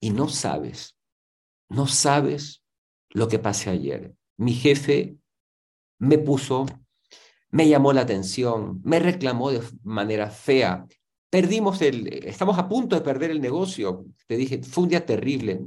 Y 0.01 0.11
no 0.11 0.29
sabes, 0.29 0.97
no 1.69 1.87
sabes 1.87 2.63
lo 3.11 3.29
que 3.29 3.39
pasé 3.39 3.71
ayer. 3.71 4.15
Mi 4.37 4.53
jefe 4.53 5.17
me 5.99 6.19
puso, 6.19 6.67
me 7.51 7.69
llamó 7.69 7.93
la 7.93 8.03
atención, 8.03 8.81
me 8.85 8.99
reclamó 8.99 9.51
de 9.51 9.63
manera 9.83 10.31
fea. 10.31 10.87
Perdimos 11.29 11.81
el, 11.83 12.09
estamos 12.27 12.59
a 12.59 12.69
punto 12.69 12.97
de 12.97 13.03
perder 13.03 13.31
el 13.31 13.41
negocio. 13.41 14.07
Te 14.27 14.37
dije, 14.37 14.63
fue 14.63 14.85
un 14.85 14.91
día 14.91 15.05
terrible. 15.05 15.61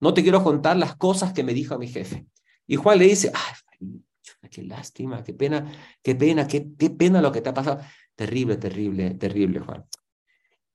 No 0.00 0.14
te 0.14 0.22
quiero 0.22 0.42
contar 0.42 0.76
las 0.76 0.96
cosas 0.96 1.32
que 1.32 1.44
me 1.44 1.54
dijo 1.54 1.78
mi 1.78 1.88
jefe. 1.88 2.26
Y 2.70 2.76
Juan 2.76 3.00
le 3.00 3.06
dice, 3.06 3.32
ay, 3.34 3.98
qué 4.48 4.62
lástima, 4.62 5.24
qué 5.24 5.34
pena, 5.34 5.72
qué 6.04 6.14
pena, 6.14 6.46
qué, 6.46 6.60
pena 6.90 7.20
lo 7.20 7.32
que 7.32 7.40
te 7.40 7.48
ha 7.48 7.52
pasado. 7.52 7.80
Terrible, 8.14 8.58
terrible, 8.58 9.14
terrible, 9.14 9.58
Juan. 9.58 9.84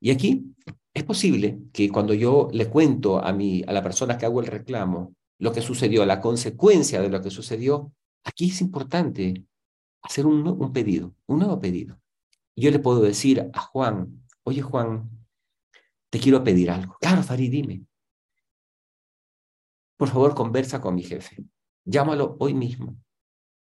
Y 0.02 0.12
aquí 0.12 0.54
es 0.94 1.06
posible 1.06 1.58
que 1.72 1.90
cuando 1.90 2.14
yo 2.14 2.50
le 2.52 2.70
cuento 2.70 3.24
a, 3.24 3.32
mi, 3.32 3.64
a 3.66 3.72
la 3.72 3.82
persona 3.82 4.18
que 4.18 4.26
hago 4.26 4.42
el 4.42 4.48
reclamo 4.48 5.16
lo 5.40 5.54
que 5.54 5.62
sucedió, 5.62 6.06
la 6.06 6.20
consecuencia 6.20 7.02
de 7.02 7.08
lo 7.08 7.22
que 7.22 7.32
sucedió, 7.32 7.94
aquí 8.26 8.50
es 8.50 8.60
importante 8.60 9.46
hacer 10.02 10.26
un 10.26 10.74
pedido, 10.74 11.16
un 11.28 11.40
nuevo 11.40 11.62
pedido. 11.62 11.98
yo 12.58 12.72
le 12.72 12.80
puedo 12.80 13.00
decir 13.00 13.50
a 13.54 13.62
Juan, 13.62 14.28
oye 14.44 14.62
Juan, 14.62 15.10
te 16.10 16.20
quiero 16.20 16.44
pedir 16.44 16.72
algo. 16.72 16.98
Claro, 17.00 17.24
Farid, 17.24 17.52
dime. 17.52 17.86
Por 19.96 20.10
favor, 20.10 20.36
conversa 20.36 20.82
con 20.82 20.94
mi 20.94 21.02
jefe. 21.04 21.46
Llámalo 21.86 22.36
hoy 22.40 22.54
mismo, 22.54 22.98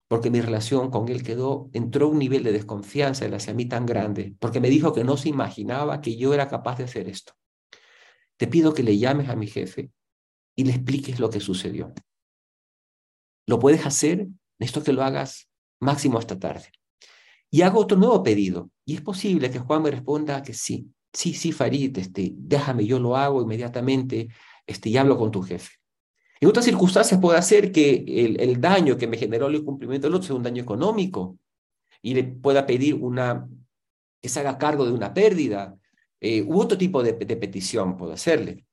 porque 0.08 0.30
mi 0.30 0.40
relación 0.40 0.90
con 0.90 1.08
él 1.08 1.22
quedó, 1.22 1.70
entró 1.72 2.08
un 2.08 2.18
nivel 2.18 2.42
de 2.42 2.52
desconfianza 2.52 3.26
hacia 3.26 3.54
mí 3.54 3.66
tan 3.66 3.86
grande, 3.86 4.34
porque 4.40 4.60
me 4.60 4.70
dijo 4.70 4.92
que 4.92 5.04
no 5.04 5.16
se 5.16 5.28
imaginaba 5.28 6.00
que 6.00 6.16
yo 6.16 6.34
era 6.34 6.48
capaz 6.48 6.78
de 6.78 6.84
hacer 6.84 7.08
esto. 7.08 7.34
Te 8.36 8.46
pido 8.46 8.74
que 8.74 8.82
le 8.82 8.98
llames 8.98 9.28
a 9.28 9.36
mi 9.36 9.46
jefe 9.46 9.90
y 10.56 10.64
le 10.64 10.72
expliques 10.72 11.20
lo 11.20 11.30
que 11.30 11.40
sucedió. 11.40 11.92
¿Lo 13.46 13.58
puedes 13.58 13.84
hacer? 13.86 14.28
Necesito 14.58 14.84
que 14.84 14.92
lo 14.92 15.02
hagas 15.02 15.48
máximo 15.80 16.18
esta 16.18 16.38
tarde. 16.38 16.70
Y 17.50 17.62
hago 17.62 17.80
otro 17.80 17.96
nuevo 17.96 18.22
pedido. 18.22 18.70
Y 18.84 18.96
es 18.96 19.02
posible 19.02 19.50
que 19.50 19.58
Juan 19.58 19.82
me 19.82 19.90
responda 19.90 20.42
que 20.42 20.54
sí. 20.54 20.90
Sí, 21.12 21.34
sí, 21.34 21.52
Farid, 21.52 21.96
este, 21.98 22.32
déjame, 22.34 22.86
yo 22.86 22.98
lo 22.98 23.16
hago 23.16 23.40
inmediatamente 23.40 24.28
este, 24.66 24.88
y 24.88 24.96
hablo 24.96 25.16
con 25.16 25.30
tu 25.30 25.42
jefe. 25.42 25.70
En 26.40 26.48
otras 26.48 26.64
circunstancias 26.64 27.20
puede 27.20 27.38
hacer 27.38 27.72
que 27.72 28.04
el, 28.06 28.60
daño 28.60 28.96
que 28.96 29.06
me 29.06 29.16
generó 29.16 29.46
el 29.46 29.56
incumplimiento 29.56 30.06
del 30.06 30.14
otro 30.14 30.26
sea 30.26 30.36
un 30.36 30.42
daño 30.42 30.62
económico 30.62 31.38
y 32.02 32.14
le 32.14 32.24
pueda 32.24 32.66
pedir 32.66 32.94
una, 32.94 33.48
que 34.20 34.28
se 34.28 34.40
haga 34.40 34.58
cargo 34.58 34.84
de 34.84 34.92
una 34.92 35.14
pérdida 35.14 35.76
eh, 36.20 36.42
u 36.42 36.60
otro 36.60 36.76
tipo 36.76 37.02
de, 37.02 37.14
petición 37.14 37.96
puedo 37.96 38.12
hacerle. 38.12 38.66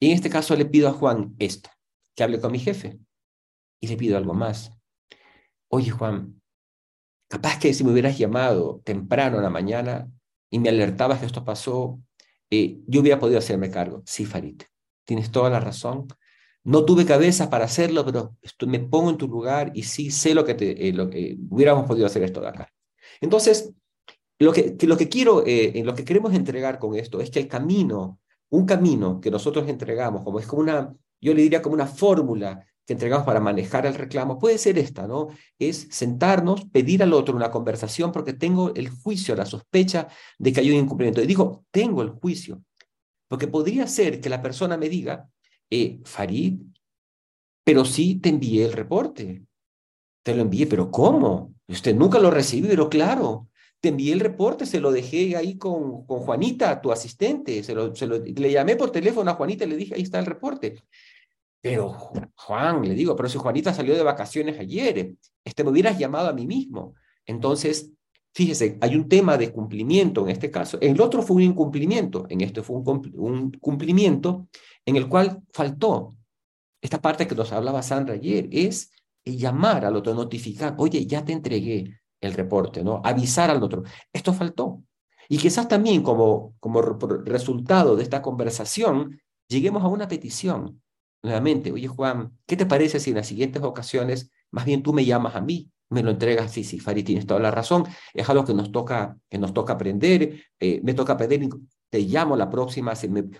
Y 0.00 0.10
en 0.10 0.12
este 0.12 0.30
caso 0.30 0.54
le 0.54 0.66
pido 0.66 0.88
a 0.88 0.92
Juan 0.92 1.34
esto, 1.38 1.70
que 2.14 2.22
hable 2.22 2.40
con 2.40 2.52
mi 2.52 2.58
jefe. 2.58 2.98
Y 3.80 3.88
le 3.88 3.96
pido 3.96 4.16
algo 4.16 4.34
más. 4.34 4.72
Oye, 5.68 5.90
Juan, 5.90 6.38
Capaz 7.28 7.58
que 7.58 7.74
si 7.74 7.84
me 7.84 7.92
hubieras 7.92 8.16
llamado 8.16 8.80
temprano 8.84 9.36
en 9.36 9.42
la 9.42 9.50
mañana 9.50 10.10
y 10.50 10.58
me 10.58 10.70
alertabas 10.70 11.20
que 11.20 11.26
esto 11.26 11.44
pasó, 11.44 12.00
eh, 12.50 12.80
yo 12.86 13.02
hubiera 13.02 13.18
podido 13.18 13.38
hacerme 13.38 13.70
cargo. 13.70 14.02
Sí, 14.06 14.24
Farid, 14.24 14.62
tienes 15.08 15.30
toda 15.32 15.48
la 15.48 15.58
razón. 15.58 16.06
No 16.64 16.84
tuve 16.84 17.06
cabeza 17.06 17.48
para 17.48 17.64
hacerlo, 17.64 18.04
pero 18.04 18.36
me 18.66 18.78
pongo 18.78 19.08
en 19.08 19.16
tu 19.16 19.26
lugar 19.26 19.72
y 19.74 19.84
sí 19.84 20.10
sé 20.10 20.34
lo 20.34 20.44
que, 20.44 20.54
te, 20.54 20.88
eh, 20.88 21.38
hubiéramos 21.48 21.86
podido 21.86 22.06
hacer 22.06 22.22
esto 22.22 22.42
de 22.42 22.48
acá. 22.48 22.70
Entonces, 23.22 23.72
lo 24.38 24.52
que, 24.52 24.76
lo 24.82 24.98
que 24.98 25.08
quiero, 25.08 25.44
eh, 25.46 25.80
lo 25.82 25.94
que 25.94 26.04
queremos 26.04 26.34
entregar 26.34 26.78
con 26.78 26.94
esto 26.94 27.22
es 27.22 27.30
que 27.30 27.38
el 27.38 27.48
camino, 27.48 28.20
un 28.50 28.66
camino 28.66 29.18
que 29.18 29.30
nosotros 29.30 29.66
entregamos, 29.66 30.22
como 30.22 30.40
es 30.40 30.46
como 30.46 30.60
una, 30.60 30.94
yo 31.22 31.32
le 31.32 31.40
diría 31.40 31.62
como 31.62 31.74
una 31.74 31.86
fórmula 31.86 32.66
que 32.84 32.92
entregamos 32.92 33.24
para 33.24 33.40
manejar 33.40 33.86
el 33.86 33.94
reclamo, 33.94 34.38
puede 34.38 34.58
ser 34.58 34.78
esta, 34.78 35.06
¿no? 35.06 35.28
Es 35.58 35.88
sentarnos, 35.90 36.66
pedir 36.66 37.02
al 37.02 37.14
otro 37.14 37.34
una 37.34 37.50
conversación 37.50 38.12
porque 38.12 38.34
tengo 38.34 38.74
el 38.74 38.90
juicio, 38.90 39.34
la 39.34 39.46
sospecha 39.46 40.08
de 40.38 40.52
que 40.52 40.60
hay 40.60 40.70
un 40.70 40.76
incumplimiento. 40.76 41.22
Y 41.22 41.26
digo, 41.26 41.64
tengo 41.70 42.02
el 42.02 42.10
juicio, 42.10 42.62
porque 43.28 43.46
podría 43.46 43.86
ser 43.86 44.20
que 44.20 44.30
la 44.30 44.42
persona 44.42 44.76
me 44.76 44.88
diga, 44.88 45.28
eh, 45.70 46.00
Farid, 46.04 46.60
pero 47.64 47.84
sí 47.84 48.16
te 48.16 48.30
envié 48.30 48.64
el 48.64 48.72
reporte. 48.72 49.44
Te 50.22 50.34
lo 50.34 50.42
envié, 50.42 50.66
pero 50.66 50.90
¿cómo? 50.90 51.54
Usted 51.68 51.94
nunca 51.94 52.18
lo 52.18 52.30
recibió, 52.30 52.70
pero 52.70 52.88
claro, 52.88 53.48
te 53.80 53.90
envié 53.90 54.12
el 54.12 54.20
reporte, 54.20 54.66
se 54.66 54.80
lo 54.80 54.90
dejé 54.90 55.36
ahí 55.36 55.56
con, 55.56 56.06
con 56.06 56.20
Juanita, 56.20 56.80
tu 56.80 56.90
asistente, 56.90 57.62
se 57.62 57.74
lo, 57.74 57.94
se 57.94 58.06
lo, 58.06 58.18
le 58.18 58.50
llamé 58.50 58.76
por 58.76 58.90
teléfono 58.90 59.30
a 59.30 59.34
Juanita 59.34 59.64
y 59.64 59.68
le 59.68 59.76
dije, 59.76 59.94
ahí 59.94 60.02
está 60.02 60.18
el 60.18 60.26
reporte. 60.26 60.82
Pero 61.60 61.90
Juan, 62.36 62.82
le 62.82 62.94
digo, 62.94 63.14
pero 63.14 63.28
si 63.28 63.38
Juanita 63.38 63.74
salió 63.74 63.94
de 63.94 64.02
vacaciones 64.02 64.58
ayer, 64.58 65.14
este, 65.44 65.64
me 65.64 65.70
hubieras 65.70 65.98
llamado 65.98 66.28
a 66.28 66.32
mí 66.32 66.46
mismo. 66.46 66.94
Entonces, 67.26 67.92
fíjese, 68.38 68.78
hay 68.80 68.94
un 68.94 69.08
tema 69.08 69.36
de 69.36 69.50
cumplimiento 69.50 70.22
en 70.22 70.30
este 70.30 70.48
caso. 70.48 70.78
El 70.80 71.00
otro 71.00 71.22
fue 71.22 71.38
un 71.38 71.42
incumplimiento, 71.42 72.24
en 72.28 72.40
este 72.42 72.62
fue 72.62 72.76
un, 72.76 73.12
un 73.16 73.50
cumplimiento 73.50 74.46
en 74.86 74.94
el 74.94 75.08
cual 75.08 75.42
faltó. 75.52 76.14
Esta 76.80 77.02
parte 77.02 77.26
que 77.26 77.34
nos 77.34 77.50
hablaba 77.50 77.82
Sandra 77.82 78.14
ayer 78.14 78.48
es 78.52 78.92
llamar 79.24 79.84
al 79.84 79.96
otro, 79.96 80.14
notificar, 80.14 80.76
oye, 80.78 81.04
ya 81.04 81.24
te 81.24 81.32
entregué 81.32 81.98
el 82.20 82.32
reporte, 82.32 82.84
¿no? 82.84 83.02
Avisar 83.04 83.50
al 83.50 83.60
otro. 83.60 83.82
Esto 84.12 84.32
faltó. 84.32 84.84
Y 85.28 85.38
quizás 85.38 85.66
también 85.66 86.04
como, 86.04 86.54
como 86.60 86.80
resultado 86.80 87.96
de 87.96 88.04
esta 88.04 88.22
conversación, 88.22 89.20
lleguemos 89.48 89.82
a 89.82 89.88
una 89.88 90.06
petición 90.06 90.80
nuevamente, 91.24 91.72
oye 91.72 91.88
Juan, 91.88 92.38
¿qué 92.46 92.56
te 92.56 92.66
parece 92.66 93.00
si 93.00 93.10
en 93.10 93.16
las 93.16 93.26
siguientes 93.26 93.64
ocasiones 93.64 94.30
más 94.52 94.64
bien 94.64 94.84
tú 94.84 94.92
me 94.92 95.04
llamas 95.04 95.34
a 95.34 95.40
mí, 95.40 95.72
me 95.90 96.02
lo 96.02 96.10
entregas? 96.10 96.52
Sí, 96.52 96.64
sí, 96.64 96.78
Fari, 96.78 97.02
tienes 97.02 97.26
toda 97.26 97.40
la 97.40 97.50
razón, 97.50 97.84
es 98.12 98.28
algo 98.28 98.44
que 98.44 98.54
nos 98.54 98.72
toca, 98.72 99.16
que 99.28 99.38
nos 99.38 99.54
toca 99.54 99.74
aprender, 99.74 100.42
eh, 100.60 100.80
me 100.82 100.94
toca 100.94 101.14
aprender, 101.14 101.48
te 101.90 102.00
llamo 102.00 102.36
la 102.36 102.50
próxima, 102.50 102.92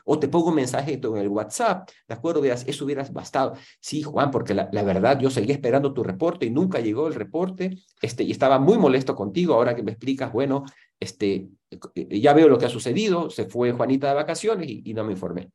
o 0.05 0.19
te 0.19 0.29
pongo 0.29 0.49
un 0.49 0.55
mensaje 0.55 0.95
en 1.03 1.17
el 1.17 1.29
WhatsApp, 1.29 1.89
¿de 2.09 2.15
acuerdo? 2.15 2.41
Veas, 2.41 2.65
eso 2.67 2.85
hubieras 2.85 3.13
bastado. 3.13 3.55
Sí, 3.81 4.03
Juan, 4.03 4.31
porque 4.31 4.55
la, 4.55 4.69
verdad, 4.71 5.19
yo 5.21 5.31
seguí 5.31 5.53
esperando 5.53 5.93
tu 5.93 6.03
reporte 6.03 6.47
y 6.47 6.51
nunca 6.51 6.81
llegó 6.81 7.09
el 7.09 7.15
reporte, 7.15 7.77
este, 8.01 8.25
y 8.25 8.31
estaba 8.31 8.59
muy 8.59 8.79
molesto 8.79 9.15
contigo, 9.15 9.55
ahora 9.55 9.75
que 9.75 9.83
me 9.83 9.93
explicas, 9.93 10.33
bueno, 10.33 10.65
este, 10.99 11.49
eh, 11.71 12.21
ya 12.21 12.33
veo 12.33 12.49
lo 12.49 12.59
que 12.59 12.67
ha 12.67 12.71
sucedido, 12.71 13.29
se 13.29 13.45
fue 13.45 13.73
Juanita 13.73 14.09
de 14.09 14.15
vacaciones 14.15 14.69
y, 14.69 14.95
no 14.95 15.05
me 15.05 15.13
informé. 15.13 15.51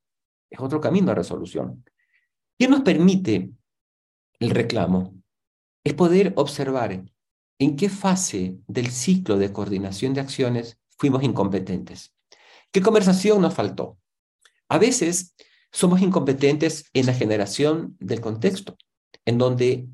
Es 0.50 0.60
otro 0.60 0.80
camino 0.80 1.08
de 1.08 1.16
resolución. 1.16 1.84
¿Qué 2.58 2.68
nos 2.68 2.82
permite 2.82 3.50
el 4.40 4.50
reclamo? 4.52 5.23
Es 5.84 5.94
poder 5.94 6.34
observar 6.36 7.04
en 7.60 7.76
qué 7.76 7.90
fase 7.90 8.58
del 8.68 8.90
ciclo 8.90 9.38
de 9.38 9.52
coordinación 9.52 10.14
de 10.14 10.22
acciones 10.22 10.78
fuimos 10.98 11.24
incompetentes. 11.24 12.14
¿Qué 12.72 12.82
conversación 12.82 13.42
nos 13.42 13.54
faltó? 13.54 13.98
A 14.70 14.78
veces 14.78 15.36
somos 15.72 16.02
incompetentes 16.02 16.86
en 16.94 17.06
la 17.06 17.14
generación 17.14 17.98
del 18.00 18.22
contexto, 18.22 18.78
en 19.26 19.38
donde, 19.38 19.88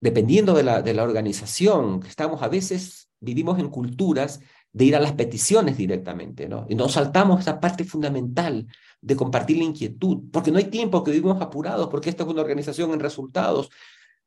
dependiendo 0.00 0.54
de 0.54 0.62
la, 0.62 0.82
de 0.82 0.94
la 0.94 1.04
organización 1.04 2.00
que 2.00 2.08
estamos, 2.08 2.42
a 2.42 2.48
veces 2.48 3.08
vivimos 3.20 3.58
en 3.58 3.68
culturas 3.68 4.40
de 4.72 4.84
ir 4.84 4.96
a 4.96 5.00
las 5.00 5.12
peticiones 5.12 5.76
directamente, 5.76 6.48
¿no? 6.48 6.66
Y 6.68 6.74
nos 6.74 6.92
saltamos 6.92 7.40
esa 7.40 7.60
parte 7.60 7.84
fundamental 7.84 8.66
de 9.00 9.16
compartir 9.16 9.58
la 9.58 9.64
inquietud, 9.64 10.30
porque 10.32 10.50
no 10.50 10.58
hay 10.58 10.64
tiempo, 10.64 11.04
que 11.04 11.10
vivimos 11.10 11.40
apurados, 11.40 11.88
porque 11.88 12.10
esta 12.10 12.24
es 12.24 12.28
una 12.28 12.42
organización 12.42 12.92
en 12.92 13.00
resultados. 13.00 13.70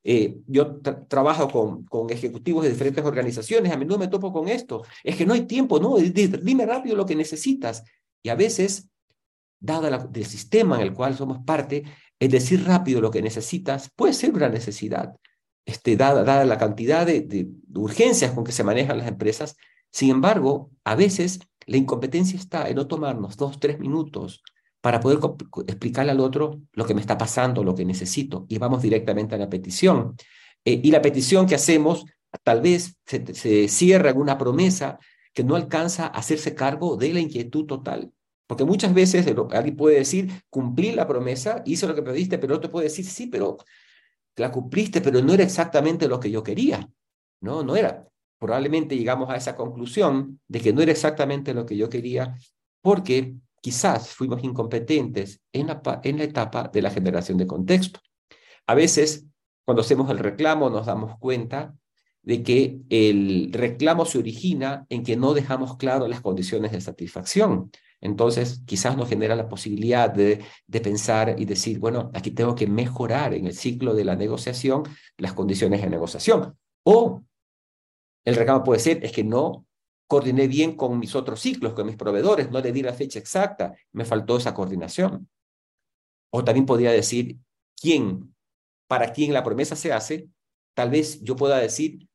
Eh, 0.08 0.38
yo 0.46 0.76
trabajo 1.08 1.48
con, 1.48 1.84
con 1.84 2.10
ejecutivos 2.10 2.62
de 2.62 2.70
diferentes 2.70 3.04
organizaciones, 3.04 3.72
a 3.72 3.76
menudo 3.76 3.98
me 3.98 4.06
topo 4.06 4.32
con 4.32 4.46
esto, 4.46 4.84
es 5.02 5.16
que 5.16 5.26
no 5.26 5.34
hay 5.34 5.46
tiempo, 5.48 5.80
¿no? 5.80 5.96
Dime 5.96 6.64
rápido 6.64 6.94
lo 6.94 7.04
que 7.04 7.16
necesitas. 7.16 7.82
Y 8.22 8.28
a 8.28 8.36
veces, 8.36 8.88
dado 9.58 9.88
el 9.88 10.24
sistema 10.24 10.76
en 10.76 10.82
el 10.82 10.94
cual 10.94 11.16
somos 11.16 11.38
parte, 11.44 11.82
el 12.20 12.30
decir 12.30 12.64
rápido 12.64 13.00
lo 13.00 13.10
que 13.10 13.20
necesitas 13.20 13.90
puede 13.96 14.12
ser 14.12 14.32
una 14.32 14.48
necesidad. 14.48 15.16
Este, 15.64 15.96
dada, 15.96 16.22
dada 16.22 16.44
la 16.44 16.56
cantidad 16.56 17.04
de, 17.04 17.22
de 17.22 17.48
urgencias 17.74 18.30
con 18.30 18.44
que 18.44 18.52
se 18.52 18.62
manejan 18.62 18.98
las 18.98 19.08
empresas, 19.08 19.56
sin 19.90 20.10
embargo, 20.10 20.70
a 20.84 20.94
veces 20.94 21.40
la 21.66 21.78
incompetencia 21.78 22.38
está 22.38 22.68
en 22.68 22.76
no 22.76 22.86
tomarnos 22.86 23.36
dos, 23.36 23.58
tres 23.58 23.80
minutos 23.80 24.44
para 24.86 25.00
poder 25.00 25.18
explicarle 25.66 26.12
al 26.12 26.20
otro 26.20 26.60
lo 26.74 26.86
que 26.86 26.94
me 26.94 27.00
está 27.00 27.18
pasando, 27.18 27.64
lo 27.64 27.74
que 27.74 27.84
necesito, 27.84 28.46
y 28.48 28.56
vamos 28.58 28.82
directamente 28.82 29.34
a 29.34 29.38
la 29.38 29.50
petición. 29.50 30.14
Eh, 30.64 30.80
y 30.80 30.92
la 30.92 31.02
petición 31.02 31.44
que 31.44 31.56
hacemos 31.56 32.04
tal 32.44 32.60
vez 32.60 32.96
se, 33.04 33.66
cierra 33.66 34.10
en 34.10 34.18
una 34.18 34.38
promesa 34.38 34.96
que 35.34 35.42
no 35.42 35.56
alcanza 35.56 36.06
a 36.06 36.10
hacerse 36.10 36.54
cargo 36.54 36.96
de 36.96 37.12
la 37.12 37.18
inquietud 37.18 37.66
total. 37.66 38.12
Porque 38.46 38.62
muchas 38.62 38.94
veces 38.94 39.26
alguien 39.26 39.74
puede 39.74 39.96
decir, 39.96 40.30
cumplí 40.48 40.92
la 40.92 41.08
promesa, 41.08 41.64
hice 41.66 41.88
lo 41.88 41.94
que 41.96 42.02
pediste, 42.02 42.38
pero 42.38 42.54
otro 42.54 42.70
puede 42.70 42.84
decir, 42.84 43.06
sí, 43.06 43.26
pero 43.26 43.56
la 44.36 44.52
cumpliste, 44.52 45.00
pero 45.00 45.20
no 45.20 45.32
era 45.32 45.42
exactamente 45.42 46.06
lo 46.06 46.20
que 46.20 46.30
yo 46.30 46.44
quería. 46.44 46.88
No, 47.40 47.64
no 47.64 47.74
era 47.74 48.06
probablemente 48.38 48.96
llegamos 48.96 49.30
a 49.30 49.36
esa 49.36 49.56
conclusión 49.56 50.38
de 50.46 50.60
que 50.60 50.72
no 50.72 50.80
era 50.80 50.92
exactamente 50.92 51.54
lo 51.54 51.66
que 51.66 51.76
yo 51.76 51.88
quería 51.88 52.36
porque 52.82 53.34
quizás 53.66 54.10
fuimos 54.10 54.44
incompetentes 54.44 55.40
en 55.52 55.66
la, 55.66 55.82
en 56.04 56.18
la 56.18 56.22
etapa 56.22 56.70
de 56.72 56.80
la 56.80 56.88
generación 56.88 57.36
de 57.36 57.48
contexto. 57.48 57.98
A 58.64 58.76
veces, 58.76 59.26
cuando 59.64 59.80
hacemos 59.80 60.08
el 60.08 60.20
reclamo, 60.20 60.70
nos 60.70 60.86
damos 60.86 61.18
cuenta 61.18 61.74
de 62.22 62.44
que 62.44 62.78
el 62.90 63.50
reclamo 63.52 64.04
se 64.04 64.18
origina 64.18 64.86
en 64.88 65.02
que 65.02 65.16
no 65.16 65.34
dejamos 65.34 65.78
claro 65.78 66.06
las 66.06 66.20
condiciones 66.20 66.70
de 66.70 66.80
satisfacción. 66.80 67.72
Entonces, 68.00 68.62
quizás 68.66 68.96
nos 68.96 69.08
genera 69.08 69.34
la 69.34 69.48
posibilidad 69.48 70.10
de, 70.10 70.44
de, 70.68 70.80
pensar 70.80 71.34
y 71.36 71.44
decir, 71.44 71.80
bueno, 71.80 72.12
aquí 72.14 72.30
tengo 72.30 72.54
que 72.54 72.68
mejorar 72.68 73.34
en 73.34 73.48
el 73.48 73.54
ciclo 73.54 73.94
de 73.94 74.04
la 74.04 74.14
negociación 74.14 74.84
las 75.16 75.32
condiciones 75.32 75.82
de 75.82 75.90
negociación. 75.90 76.56
O 76.84 77.24
el 78.24 78.36
reclamo 78.36 78.62
puede 78.62 78.78
ser, 78.78 79.04
es 79.04 79.10
que 79.10 79.24
no 79.24 79.65
coordiné 80.06 80.46
bien 80.46 80.76
con 80.76 80.98
mis 80.98 81.14
otros 81.14 81.40
ciclos, 81.40 81.72
con 81.72 81.86
mis 81.86 81.96
proveedores, 81.96 82.50
no 82.50 82.60
le 82.60 82.72
di 82.72 82.82
la 82.82 82.92
fecha 82.92 83.18
exacta, 83.18 83.74
me 83.92 84.04
faltó 84.04 84.36
esa 84.36 84.54
coordinación. 84.54 85.28
O 86.30 86.44
también 86.44 86.66
podría 86.66 86.92
decir, 86.92 87.36
¿quién, 87.80 88.34
para 88.86 89.12
quién 89.12 89.32
la 89.32 89.42
promesa 89.42 89.74
se 89.76 89.92
hace? 89.92 90.28
Tal 90.74 90.90
vez 90.90 91.22
yo 91.22 91.34
pueda 91.36 91.58
decir, 91.58 92.08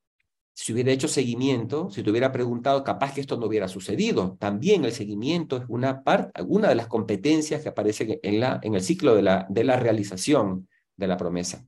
si 0.54 0.74
hubiera 0.74 0.92
hecho 0.92 1.08
seguimiento, 1.08 1.90
si 1.90 2.04
te 2.04 2.12
hubiera 2.12 2.32
preguntado, 2.32 2.84
capaz 2.84 3.14
que 3.14 3.22
esto 3.22 3.38
no 3.38 3.48
hubiera 3.48 3.68
sucedido. 3.68 4.38
También 4.40 4.86
el 4.86 4.92
seguimiento 4.92 5.58
es 5.58 5.64
una 5.68 6.04
parte, 6.04 6.42
una 6.44 6.70
de 6.70 6.76
las 6.76 6.88
competencias 6.88 7.62
que 7.62 7.70
aparecen 7.70 8.20
en, 8.22 8.40
la, 8.40 8.60
en 8.62 8.76
el 8.76 8.82
ciclo 8.82 9.16
de 9.16 9.24
la, 9.24 9.48
de 9.50 9.64
la 9.64 9.78
realización 9.78 10.68
de 10.96 11.08
la 11.08 11.18
promesa. 11.18 11.66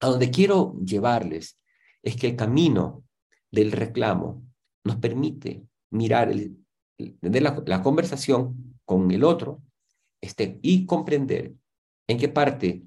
A 0.00 0.08
donde 0.08 0.30
quiero 0.30 0.76
llevarles 0.84 1.58
es 2.02 2.16
que 2.16 2.28
el 2.28 2.36
camino 2.36 3.04
del 3.50 3.72
reclamo 3.72 4.44
nos 4.84 4.96
permite 4.96 5.66
mirar, 5.90 6.34
la, 7.20 7.62
la, 7.66 7.82
conversación 7.82 8.78
con 8.84 9.10
el 9.10 9.24
otro 9.24 9.62
este, 10.20 10.58
y 10.62 10.86
comprender 10.86 11.54
en 12.08 12.18
qué 12.18 12.28
parte 12.28 12.82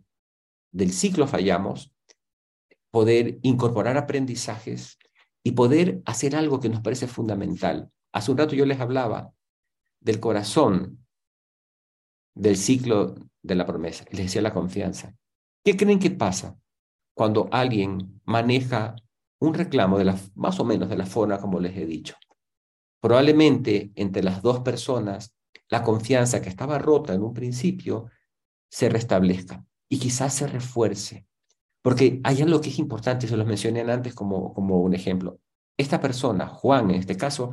del 0.71 0.91
ciclo 0.91 1.27
fallamos, 1.27 1.93
poder 2.91 3.39
incorporar 3.41 3.97
aprendizajes 3.97 4.97
y 5.43 5.51
poder 5.51 6.01
hacer 6.05 6.35
algo 6.35 6.59
que 6.59 6.69
nos 6.69 6.81
parece 6.81 7.07
fundamental. 7.07 7.91
Hace 8.13 8.31
un 8.31 8.37
rato 8.37 8.55
yo 8.55 8.65
les 8.65 8.79
hablaba 8.79 9.33
del 9.99 10.19
corazón 10.19 11.05
del 12.35 12.57
ciclo 12.57 13.15
de 13.41 13.55
la 13.55 13.65
promesa, 13.65 14.05
les 14.11 14.25
decía 14.25 14.41
la 14.41 14.53
confianza. 14.53 15.15
¿Qué 15.63 15.75
creen 15.77 15.99
que 15.99 16.11
pasa 16.11 16.57
cuando 17.13 17.47
alguien 17.51 18.21
maneja 18.25 18.95
un 19.45 19.53
reclamo 19.53 19.97
de 19.97 20.05
la, 20.05 20.17
más 20.35 20.59
o 20.59 20.65
menos 20.65 20.89
de 20.89 20.97
la 20.97 21.05
forma 21.05 21.39
como 21.39 21.59
les 21.59 21.77
he 21.77 21.85
dicho. 21.85 22.15
Probablemente 22.99 23.91
entre 23.95 24.23
las 24.23 24.41
dos 24.41 24.61
personas 24.61 25.35
la 25.69 25.83
confianza 25.83 26.41
que 26.41 26.49
estaba 26.49 26.77
rota 26.77 27.13
en 27.13 27.23
un 27.23 27.33
principio 27.33 28.09
se 28.69 28.89
restablezca 28.89 29.65
y 29.89 29.99
quizás 29.99 30.33
se 30.33 30.47
refuerce. 30.47 31.25
Porque 31.81 32.19
hay 32.23 32.41
algo 32.41 32.61
que 32.61 32.69
es 32.69 32.79
importante, 32.79 33.27
se 33.27 33.37
los 33.37 33.45
mencioné 33.45 33.81
antes 33.81 34.13
como, 34.13 34.53
como 34.53 34.81
un 34.81 34.93
ejemplo. 34.93 35.39
esta 35.77 35.99
persona, 35.99 36.47
Juan 36.47 36.91
en 36.91 36.97
este 36.97 37.17
caso, 37.17 37.51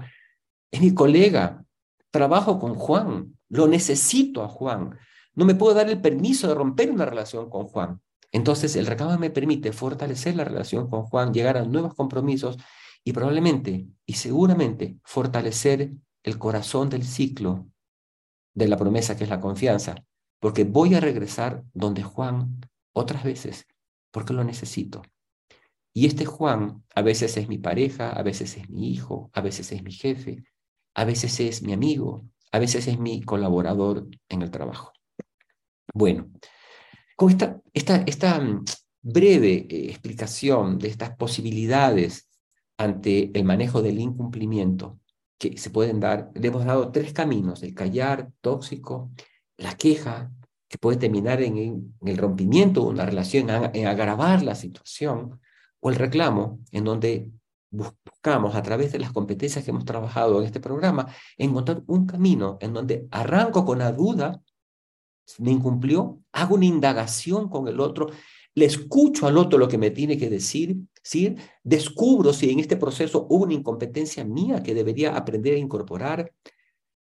es 0.70 0.80
mi 0.80 0.94
colega, 0.94 1.64
trabajo 2.10 2.58
con 2.58 2.74
Juan, 2.74 3.38
lo 3.48 3.66
necesito 3.66 4.42
a 4.42 4.48
Juan, 4.48 4.96
no 5.34 5.44
me 5.44 5.54
puedo 5.54 5.74
dar 5.74 5.88
el 5.90 6.00
permiso 6.00 6.46
de 6.46 6.54
romper 6.54 6.90
una 6.90 7.04
relación 7.04 7.50
con 7.50 7.66
Juan. 7.66 8.00
Entonces 8.32 8.74
el 8.76 8.86
reclamo 8.86 9.18
me 9.18 9.30
permite 9.30 9.72
fortalecer 9.72 10.34
la 10.34 10.44
relación 10.44 10.88
con 10.88 11.04
Juan, 11.04 11.34
llegar 11.34 11.58
a 11.58 11.64
nuevos 11.64 11.94
compromisos 11.94 12.56
y 13.04 13.12
probablemente 13.12 13.86
y 14.06 14.14
seguramente 14.14 14.96
fortalecer 15.04 15.92
el 16.22 16.38
corazón 16.38 16.88
del 16.88 17.04
ciclo 17.04 17.66
de 18.54 18.68
la 18.68 18.76
promesa 18.76 19.16
que 19.16 19.24
es 19.24 19.30
la 19.30 19.40
confianza, 19.40 19.96
porque 20.40 20.64
voy 20.64 20.94
a 20.94 21.00
regresar 21.00 21.62
donde 21.74 22.02
Juan 22.02 22.60
otras 22.92 23.22
veces, 23.22 23.66
porque 24.10 24.32
lo 24.32 24.44
necesito. 24.44 25.02
Y 25.94 26.06
este 26.06 26.24
Juan 26.24 26.84
a 26.94 27.02
veces 27.02 27.36
es 27.36 27.48
mi 27.48 27.58
pareja, 27.58 28.10
a 28.10 28.22
veces 28.22 28.56
es 28.56 28.70
mi 28.70 28.90
hijo, 28.90 29.30
a 29.34 29.42
veces 29.42 29.72
es 29.72 29.82
mi 29.82 29.92
jefe, 29.92 30.42
a 30.94 31.04
veces 31.04 31.38
es 31.40 31.62
mi 31.62 31.72
amigo, 31.72 32.26
a 32.50 32.58
veces 32.58 32.86
es 32.86 32.98
mi 32.98 33.22
colaborador 33.22 34.06
en 34.28 34.42
el 34.42 34.50
trabajo. 34.50 34.92
Bueno, 35.92 36.30
esta, 37.28 38.40
mm, 38.40 38.64
breve 39.02 39.66
eh, 39.68 39.90
explicación 39.90 40.78
de 40.78 40.88
estas 40.88 41.16
posibilidades 41.16 42.28
ante 42.76 43.30
el 43.36 43.44
manejo 43.44 43.82
del 43.82 43.98
incumplimiento 43.98 44.98
que 45.38 45.58
se 45.58 45.70
pueden 45.70 45.98
dar, 45.98 46.30
le 46.34 46.48
hemos 46.48 46.64
dado 46.64 46.92
tres 46.92 47.12
caminos, 47.12 47.62
el 47.62 47.74
callar 47.74 48.30
tóxico, 48.40 49.10
la 49.56 49.74
queja, 49.76 50.30
que 50.68 50.78
puede 50.78 50.98
terminar 50.98 51.42
en, 51.42 51.94
el 52.00 52.16
rompimiento 52.16 52.82
de 52.82 52.86
una 52.86 53.04
relación, 53.04 53.50
en 53.50 53.86
agravar 53.86 54.42
la 54.42 54.54
situación, 54.54 55.40
o 55.80 55.90
el 55.90 55.96
reclamo, 55.96 56.60
en 56.70 56.84
donde 56.84 57.30
buscamos 57.70 58.54
a 58.54 58.62
través 58.62 58.92
de 58.92 58.98
las 58.98 59.12
competencias 59.12 59.64
que 59.64 59.70
hemos 59.70 59.84
trabajado 59.84 60.38
en 60.38 60.46
este 60.46 60.60
programa, 60.60 61.08
encontrar 61.36 61.82
un 61.86 62.06
camino 62.06 62.58
en 62.60 62.72
donde 62.72 63.08
arranco 63.10 63.64
con 63.64 63.80
la 63.80 63.92
duda, 63.92 64.40
me 65.38 65.50
incumplió, 65.50 66.20
hago 66.32 66.54
una 66.54 66.66
indagación 66.66 67.48
con 67.48 67.68
el 67.68 67.80
otro, 67.80 68.08
le 68.54 68.66
escucho 68.66 69.26
al 69.26 69.38
otro 69.38 69.58
lo 69.58 69.68
que 69.68 69.78
me 69.78 69.90
tiene 69.90 70.18
que 70.18 70.28
decir, 70.28 70.76
¿sí? 71.02 71.36
descubro 71.62 72.32
si 72.32 72.50
en 72.50 72.60
este 72.60 72.76
proceso 72.76 73.26
hubo 73.30 73.44
una 73.44 73.54
incompetencia 73.54 74.24
mía 74.24 74.62
que 74.62 74.74
debería 74.74 75.16
aprender 75.16 75.54
a 75.54 75.58
incorporar 75.58 76.32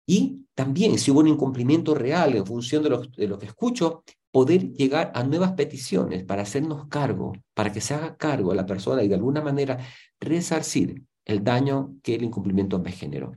y 0.06 0.46
también 0.56 0.98
si 0.98 1.12
hubo 1.12 1.20
un 1.20 1.28
incumplimiento 1.28 1.94
real 1.94 2.36
en 2.36 2.46
función 2.46 2.84
de 2.84 2.90
lo, 2.90 3.02
de 3.02 3.28
lo 3.28 3.38
que 3.38 3.46
escucho, 3.46 4.04
poder 4.32 4.74
llegar 4.74 5.12
a 5.16 5.24
nuevas 5.24 5.54
peticiones 5.54 6.24
para 6.24 6.44
hacernos 6.44 6.88
cargo, 6.88 7.34
para 7.54 7.72
que 7.72 7.82
se 7.82 7.94
haga 7.94 8.18
cargo 8.18 8.52
a 8.52 8.56
la 8.56 8.66
persona 8.66 9.04
y 9.04 9.08
de 9.08 9.16
alguna 9.16 9.42
manera 9.42 9.80
resarcir 10.20 11.04
el 11.26 11.44
daño 11.44 11.96
que 12.04 12.16
el 12.16 12.24
incumplimiento 12.24 12.80
me 12.80 12.92
generó. 12.92 13.34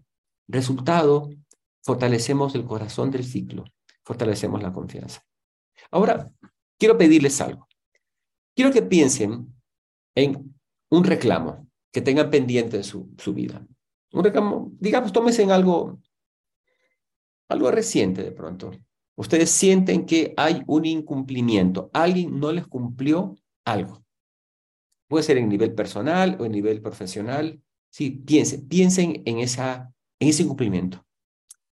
Resultado, 0.47 1.31
fortalecemos 1.83 2.55
el 2.55 2.65
corazón 2.65 3.11
del 3.11 3.25
ciclo, 3.25 3.65
fortalecemos 4.11 4.61
la 4.61 4.73
confianza. 4.73 5.25
Ahora, 5.93 6.33
quiero 6.77 6.99
pedirles 6.99 7.41
algo. 7.41 7.69
Quiero 8.57 8.73
que 8.73 8.83
piensen 8.83 9.55
en 10.17 10.53
un 10.91 11.05
reclamo 11.05 11.69
que 11.93 12.01
tengan 12.01 12.29
pendiente 12.29 12.79
en 12.79 12.83
su, 12.83 13.09
su 13.19 13.33
vida. 13.33 13.65
Un 14.13 14.25
reclamo, 14.25 14.73
digamos, 14.81 15.13
tómense 15.13 15.45
en 15.45 15.53
algo, 15.53 16.01
algo 17.49 17.71
reciente 17.71 18.25
de 18.25 18.33
pronto. 18.33 18.73
Ustedes 19.15 19.49
sienten 19.49 20.07
que 20.07 20.35
hay 20.37 20.65
un 20.67 20.87
incumplimiento. 20.87 21.89
Alguien 21.93 22.41
no 22.41 22.51
les 22.51 22.67
cumplió 22.67 23.37
algo. 23.65 24.05
Puede 25.07 25.23
ser 25.23 25.37
en 25.37 25.49
nivel 25.49 25.73
personal 25.73 26.37
o 26.41 26.47
en 26.47 26.51
nivel 26.51 26.83
profesional. 26.83 27.63
Sí, 27.91 28.11
piensen, 28.11 28.67
piensen 28.67 29.23
en, 29.25 29.39
esa, 29.39 29.95
en 30.19 30.29
ese 30.29 30.43
incumplimiento. 30.43 31.07